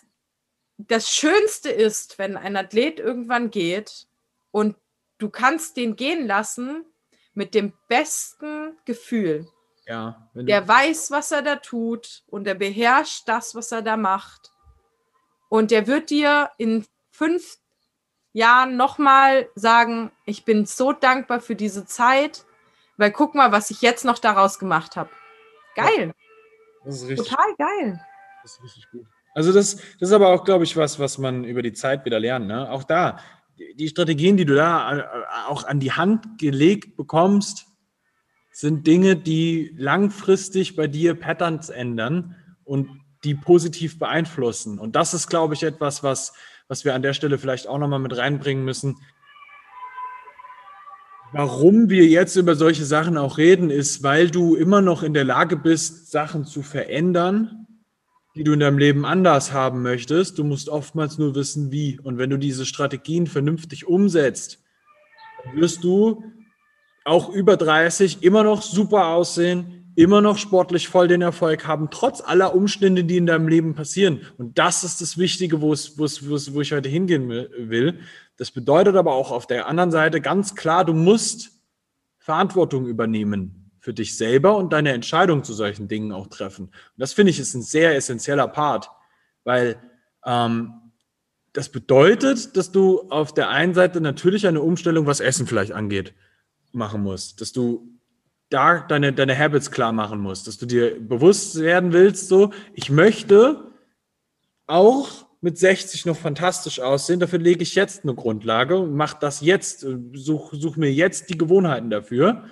das 0.78 1.10
Schönste 1.10 1.70
ist, 1.70 2.20
wenn 2.20 2.38
ein 2.38 2.56
Athlet 2.56 3.00
irgendwann 3.00 3.52
geht 3.52 4.08
und 4.52 4.76
du 5.18 5.30
kannst 5.30 5.78
den 5.78 5.96
gehen 5.96 6.26
lassen 6.26 6.86
mit 7.34 7.54
dem 7.54 7.74
besten 7.88 8.78
Gefühl. 8.86 9.48
Ja, 9.86 10.30
der 10.36 10.68
weiß, 10.68 11.10
was 11.10 11.32
er 11.32 11.42
da 11.42 11.56
tut 11.56 12.24
und 12.28 12.46
er 12.46 12.54
beherrscht 12.54 13.28
das, 13.28 13.56
was 13.56 13.72
er 13.72 13.82
da 13.82 13.98
macht. 13.98 14.52
Und 15.50 15.72
der 15.72 15.88
wird 15.88 16.12
dir 16.12 16.52
in 16.58 16.86
fünf 17.10 17.59
Jahren 18.34 18.78
nochmal 18.78 19.50
sagen, 19.56 20.12
ich 20.26 20.46
bin 20.46 20.66
so 20.66 20.92
dankbar 20.94 21.42
für 21.42 21.56
diese 21.56 21.86
Zeit, 21.86 22.46
weil 22.98 23.12
guck 23.12 23.36
mal, 23.36 23.52
was 23.52 23.72
ich 23.72 23.82
jetzt 23.82 24.06
noch 24.06 24.20
daraus 24.20 24.60
gemacht 24.60 24.96
habe. 24.96 25.10
Geil. 25.76 26.14
Das 26.84 26.96
ist 27.02 27.08
richtig, 27.08 27.30
Total 27.30 27.56
geil. 27.58 28.06
Das 28.44 28.54
ist 28.54 28.64
richtig 28.64 28.90
gut. 28.92 29.06
Also 29.36 29.54
das, 29.54 29.76
das 29.76 30.10
ist 30.10 30.12
aber 30.12 30.30
auch, 30.30 30.44
glaube 30.44 30.64
ich, 30.64 30.76
was, 30.76 31.00
was 31.00 31.18
man 31.18 31.44
über 31.44 31.62
die 31.62 31.74
Zeit 31.74 32.06
wieder 32.06 32.20
lernt. 32.20 32.48
Ne? 32.48 32.70
Auch 32.70 32.84
da, 32.84 33.20
die 33.76 33.88
Strategien, 33.88 34.38
die 34.38 34.46
du 34.46 34.56
da 34.56 34.98
äh, 34.98 35.04
auch 35.48 35.64
an 35.64 35.80
die 35.80 35.92
Hand 35.92 36.40
gelegt 36.40 36.98
bekommst, 36.98 37.68
sind 38.52 38.88
Dinge, 38.88 39.16
die 39.16 39.74
langfristig 39.78 40.76
bei 40.76 40.88
dir 40.88 41.16
Patterns 41.16 41.70
ändern 41.70 42.36
und 42.64 42.90
die 43.24 43.36
positiv 43.36 44.00
beeinflussen. 44.00 44.80
Und 44.80 44.96
das 44.96 45.14
ist, 45.14 45.28
glaube 45.28 45.54
ich, 45.54 45.64
etwas, 45.64 46.04
was, 46.04 46.34
was 46.70 46.86
wir 46.86 46.94
an 46.94 47.02
der 47.02 47.14
Stelle 47.14 47.38
vielleicht 47.38 47.68
auch 47.68 47.80
nochmal 47.80 48.00
mit 48.00 48.16
reinbringen 48.16 48.64
müssen. 48.64 48.98
Warum 51.34 51.90
wir 51.90 52.06
jetzt 52.06 52.36
über 52.38 52.56
solche 52.56 52.86
Sachen 52.86 53.18
auch 53.18 53.38
reden, 53.38 53.70
ist, 53.70 54.02
weil 54.04 54.32
du 54.32 54.56
immer 54.56 54.82
noch 54.82 55.04
in 55.04 55.14
der 55.14 55.26
Lage 55.26 55.58
bist, 55.58 56.12
Sachen 56.12 56.46
zu 56.46 56.62
verändern, 56.62 57.68
die 58.36 58.44
du 58.44 58.54
in 58.54 58.60
deinem 58.60 58.78
Leben 58.78 59.06
anders 59.06 59.52
haben 59.52 59.82
möchtest. 59.82 60.38
Du 60.40 60.44
musst 60.44 60.70
oftmals 60.70 61.18
nur 61.18 61.36
wissen, 61.36 61.72
wie. 61.72 62.00
Und 62.00 62.18
wenn 62.18 62.30
du 62.30 62.38
diese 62.38 62.66
Strategien 62.66 63.28
vernünftig 63.28 63.88
umsetzt, 63.88 64.64
wirst 65.54 65.84
du 65.84 66.24
auch 67.04 67.30
über 67.30 67.58
30 67.58 68.24
immer 68.24 68.44
noch 68.44 68.62
super 68.62 69.08
aussehen, 69.08 69.79
immer 70.00 70.22
noch 70.22 70.38
sportlich 70.38 70.88
voll 70.88 71.10
den 71.10 71.22
Erfolg 71.22 71.68
haben, 71.68 71.90
trotz 71.92 72.22
aller 72.22 72.56
Umstände, 72.56 73.04
die 73.04 73.18
in 73.18 73.26
deinem 73.26 73.50
Leben 73.50 73.76
passieren. 73.76 74.22
Und 74.38 74.58
das 74.58 74.86
ist 74.86 75.02
das 75.02 75.18
Wichtige, 75.18 75.60
wo, 75.60 75.74
es, 75.74 75.98
wo, 75.98 76.06
es, 76.06 76.30
wo, 76.30 76.36
es, 76.36 76.54
wo 76.54 76.62
ich 76.62 76.72
heute 76.72 76.88
hingehen 76.88 77.28
will. 77.28 78.00
Das 78.38 78.50
bedeutet 78.50 78.96
aber 78.96 79.12
auch 79.12 79.30
auf 79.30 79.46
der 79.46 79.68
anderen 79.68 79.92
Seite 79.92 80.22
ganz 80.22 80.56
klar, 80.56 80.86
du 80.86 80.94
musst 80.94 81.52
Verantwortung 82.18 82.88
übernehmen 82.88 83.72
für 83.82 83.94
dich 83.94 84.16
selber 84.16 84.56
und 84.56 84.72
deine 84.72 84.94
Entscheidung 84.94 85.44
zu 85.44 85.54
solchen 85.54 85.90
Dingen 85.90 86.14
auch 86.14 86.28
treffen. 86.28 86.68
Und 86.68 86.74
das 86.96 87.12
finde 87.12 87.32
ich 87.32 87.40
ist 87.40 87.54
ein 87.54 87.62
sehr 87.62 87.94
essentieller 87.94 88.48
Part, 88.48 88.90
weil 89.44 89.76
ähm, 90.26 90.76
das 91.52 91.68
bedeutet, 91.68 92.56
dass 92.56 92.72
du 92.72 93.02
auf 93.10 93.34
der 93.34 93.50
einen 93.50 93.74
Seite 93.74 94.00
natürlich 94.00 94.48
eine 94.48 94.62
Umstellung, 94.62 95.08
was 95.08 95.20
Essen 95.20 95.46
vielleicht 95.46 95.74
angeht, 95.74 96.14
machen 96.72 97.04
musst, 97.04 97.42
dass 97.42 97.52
du 97.52 97.99
da 98.50 98.80
deine, 98.80 99.14
deine 99.14 99.38
Habits 99.38 99.72
klar 99.72 99.92
machen 99.92 100.20
musst, 100.20 100.48
dass 100.48 100.58
du 100.58 100.66
dir 100.66 101.00
bewusst 101.00 101.60
werden 101.60 101.94
willst, 101.94 102.28
so, 102.28 102.52
ich 102.74 102.90
möchte 102.90 103.72
auch 104.68 105.28
mit 105.42 105.58
60 105.58 106.06
noch 106.06 106.18
fantastisch 106.18 106.80
aussehen, 106.80 107.20
dafür 107.20 107.40
lege 107.40 107.64
ich 107.64 107.76
jetzt 107.76 108.04
eine 108.04 108.14
Grundlage 108.14 108.78
und 108.78 108.94
mach 108.94 109.14
das 109.14 109.42
jetzt, 109.42 109.86
such, 110.14 110.54
such 110.54 110.76
mir 110.76 110.92
jetzt 110.92 111.30
die 111.30 111.38
Gewohnheiten 111.38 111.90
dafür. 111.90 112.44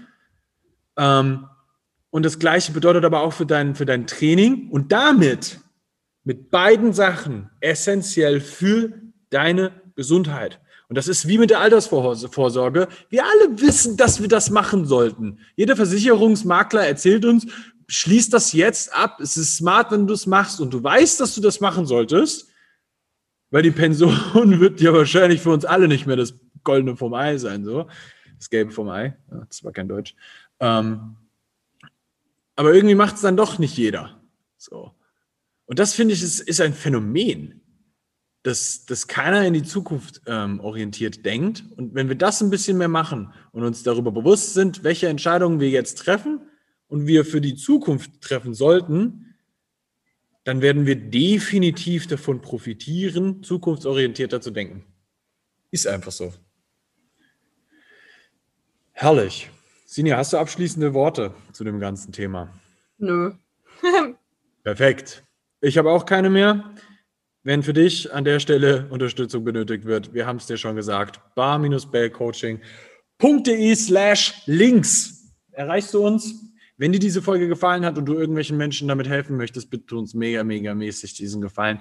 Ähm, 0.96 1.48
und 2.10 2.26
das 2.26 2.40
Gleiche 2.40 2.72
bedeutet 2.72 3.04
aber 3.04 3.22
auch 3.22 3.34
für 3.34 3.46
dein, 3.46 3.76
für 3.76 3.86
dein 3.86 4.08
Training 4.08 4.70
und 4.70 4.92
damit 4.92 5.60
mit 6.24 6.50
beiden 6.50 6.94
Sachen 6.94 7.50
essentiell 7.60 8.40
für 8.40 8.94
deine 9.30 9.72
Gesundheit. 9.96 10.60
Und 10.90 10.96
das 10.96 11.08
ist 11.08 11.28
wie 11.28 11.38
mit 11.38 11.50
der 11.50 11.60
Altersvorsorge. 11.60 12.88
Wir 13.10 13.26
alle 13.26 13.60
wissen, 13.60 13.98
dass 13.98 14.22
wir 14.22 14.30
das 14.30 14.50
machen 14.50 14.86
sollten. 14.86 15.40
Jeder 15.56 15.76
Versicherungsmakler 15.76 16.88
erzählt 16.88 17.26
uns, 17.26 17.46
schließ 17.88 18.30
das 18.30 18.54
jetzt 18.54 18.94
ab. 18.94 19.20
Es 19.20 19.36
ist 19.36 19.58
smart, 19.58 19.92
wenn 19.92 20.08
du 20.08 20.14
es 20.14 20.26
machst 20.26 20.62
und 20.62 20.74
du 20.74 20.82
weißt, 20.82 21.20
dass 21.20 21.36
du 21.36 21.42
das 21.42 21.60
machen 21.60 21.86
solltest, 21.86 22.50
weil 23.50 23.64
die 23.64 23.72
Pension 23.72 24.14
wird 24.60 24.80
ja 24.80 24.94
wahrscheinlich 24.94 25.42
für 25.42 25.52
uns 25.52 25.66
alle 25.66 25.90
nicht 25.90 26.08
mehr 26.08 26.16
das 26.16 26.36
Goldene 26.64 26.96
vom 26.96 27.14
Ei 27.14 27.38
sein, 27.38 27.66
so. 27.66 27.88
Das 28.38 28.50
Gelbe 28.50 28.72
vom 28.72 28.90
Ei. 28.90 29.18
Das 29.50 29.64
war 29.64 29.72
kein 29.72 29.88
Deutsch. 29.90 30.16
Ähm, 30.60 31.18
aber 32.56 32.74
irgendwie 32.74 32.96
macht 32.96 33.16
es 33.16 33.22
dann 33.22 33.38
doch 33.38 33.60
nicht 33.60 33.78
jeder. 33.78 34.22
So. 34.58 34.94
Und 35.66 35.80
das 35.80 35.94
finde 35.94 36.14
ich 36.14 36.24
ist, 36.24 36.40
ist 36.40 36.62
ein 36.62 36.74
Phänomen 36.74 37.62
dass, 38.48 38.86
dass 38.86 39.08
keiner 39.08 39.46
in 39.46 39.54
die 39.54 39.64
Zukunft 39.64 40.22
ähm, 40.26 40.62
orientiert 40.62 41.26
denkt. 41.26 41.66
Und 41.76 41.96
wenn 41.96 42.08
wir 42.08 42.16
das 42.16 42.42
ein 42.42 42.50
bisschen 42.50 42.78
mehr 42.78 42.88
machen 42.88 43.34
und 43.52 43.66
uns 43.66 43.84
darüber 43.84 44.10
bewusst 44.10 44.54
sind, 44.54 44.86
welche 44.86 45.10
Entscheidungen 45.10 45.60
wir 45.60 45.70
jetzt 45.70 45.98
treffen 45.98 46.40
und 46.88 47.08
wir 47.08 47.26
für 47.26 47.42
die 47.42 47.56
Zukunft 47.56 48.22
treffen 48.22 48.54
sollten, 48.54 49.36
dann 50.46 50.62
werden 50.62 50.86
wir 50.86 50.96
definitiv 50.96 52.08
davon 52.08 52.40
profitieren, 52.40 53.44
zukunftsorientierter 53.44 54.40
zu 54.40 54.52
denken. 54.52 54.86
Ist 55.70 55.86
einfach 55.86 56.14
so. 56.14 56.34
Herrlich. 58.94 59.50
Sinja, 59.86 60.16
hast 60.16 60.32
du 60.32 60.38
abschließende 60.38 60.94
Worte 60.94 61.34
zu 61.52 61.66
dem 61.66 61.82
ganzen 61.82 62.14
Thema? 62.14 62.50
Nö. 62.98 63.34
Perfekt. 64.64 65.26
Ich 65.60 65.78
habe 65.78 65.92
auch 65.92 66.06
keine 66.06 66.30
mehr. 66.30 66.64
Wenn 67.48 67.64
für 67.64 67.72
dich 67.72 68.14
an 68.14 68.26
der 68.26 68.42
Stelle 68.42 68.90
Unterstützung 68.90 69.46
benötigt 69.46 69.86
wird, 69.86 70.14
wir 70.14 70.28
haben 70.28 70.36
es 70.36 70.48
dir 70.48 70.58
schon 70.58 70.76
gesagt, 70.76 71.22
bar-bellcoaching.de 71.34 73.74
slash 73.74 74.42
links. 74.48 75.32
erreichst 75.52 75.94
du 75.94 76.06
uns. 76.06 76.44
Wenn 76.76 76.92
dir 76.92 77.00
diese 77.00 77.22
Folge 77.22 77.48
gefallen 77.48 77.86
hat 77.86 77.98
und 77.98 78.04
du 78.04 78.16
irgendwelchen 78.16 78.58
Menschen 78.58 78.90
damit 78.90 79.08
helfen 79.08 79.38
möchtest, 79.38 79.70
bitte 79.70 79.96
uns 79.96 80.14
mega, 80.14 80.44
mega 80.44 80.76
mäßig 80.76 81.14
diesen 81.14 81.40
Gefallen. 81.40 81.80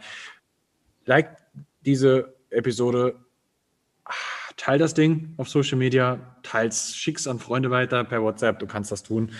Like 1.04 1.36
diese 1.80 2.36
Episode, 2.50 3.16
teil 4.56 4.78
das 4.78 4.94
Ding 4.94 5.34
auf 5.36 5.48
Social 5.48 5.78
Media, 5.78 6.36
teils, 6.44 6.94
schick's 6.94 7.26
an 7.26 7.40
Freunde 7.40 7.72
weiter 7.72 8.04
per 8.04 8.22
WhatsApp, 8.22 8.60
du 8.60 8.68
kannst 8.68 8.92
das 8.92 9.02
tun. 9.02 9.32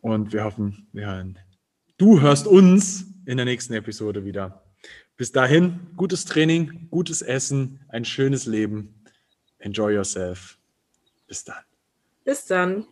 Und 0.00 0.32
wir 0.32 0.44
hoffen, 0.44 0.86
wir 0.94 1.08
hören. 1.08 1.38
Du 1.98 2.22
hörst 2.22 2.46
uns 2.46 3.04
in 3.26 3.36
der 3.36 3.44
nächsten 3.44 3.74
Episode 3.74 4.24
wieder. 4.24 4.61
Bis 5.22 5.30
dahin, 5.30 5.78
gutes 5.96 6.24
Training, 6.24 6.88
gutes 6.90 7.22
Essen, 7.22 7.78
ein 7.86 8.04
schönes 8.04 8.44
Leben. 8.46 9.04
Enjoy 9.58 9.94
yourself. 9.94 10.58
Bis 11.28 11.44
dann. 11.44 11.62
Bis 12.24 12.44
dann. 12.46 12.88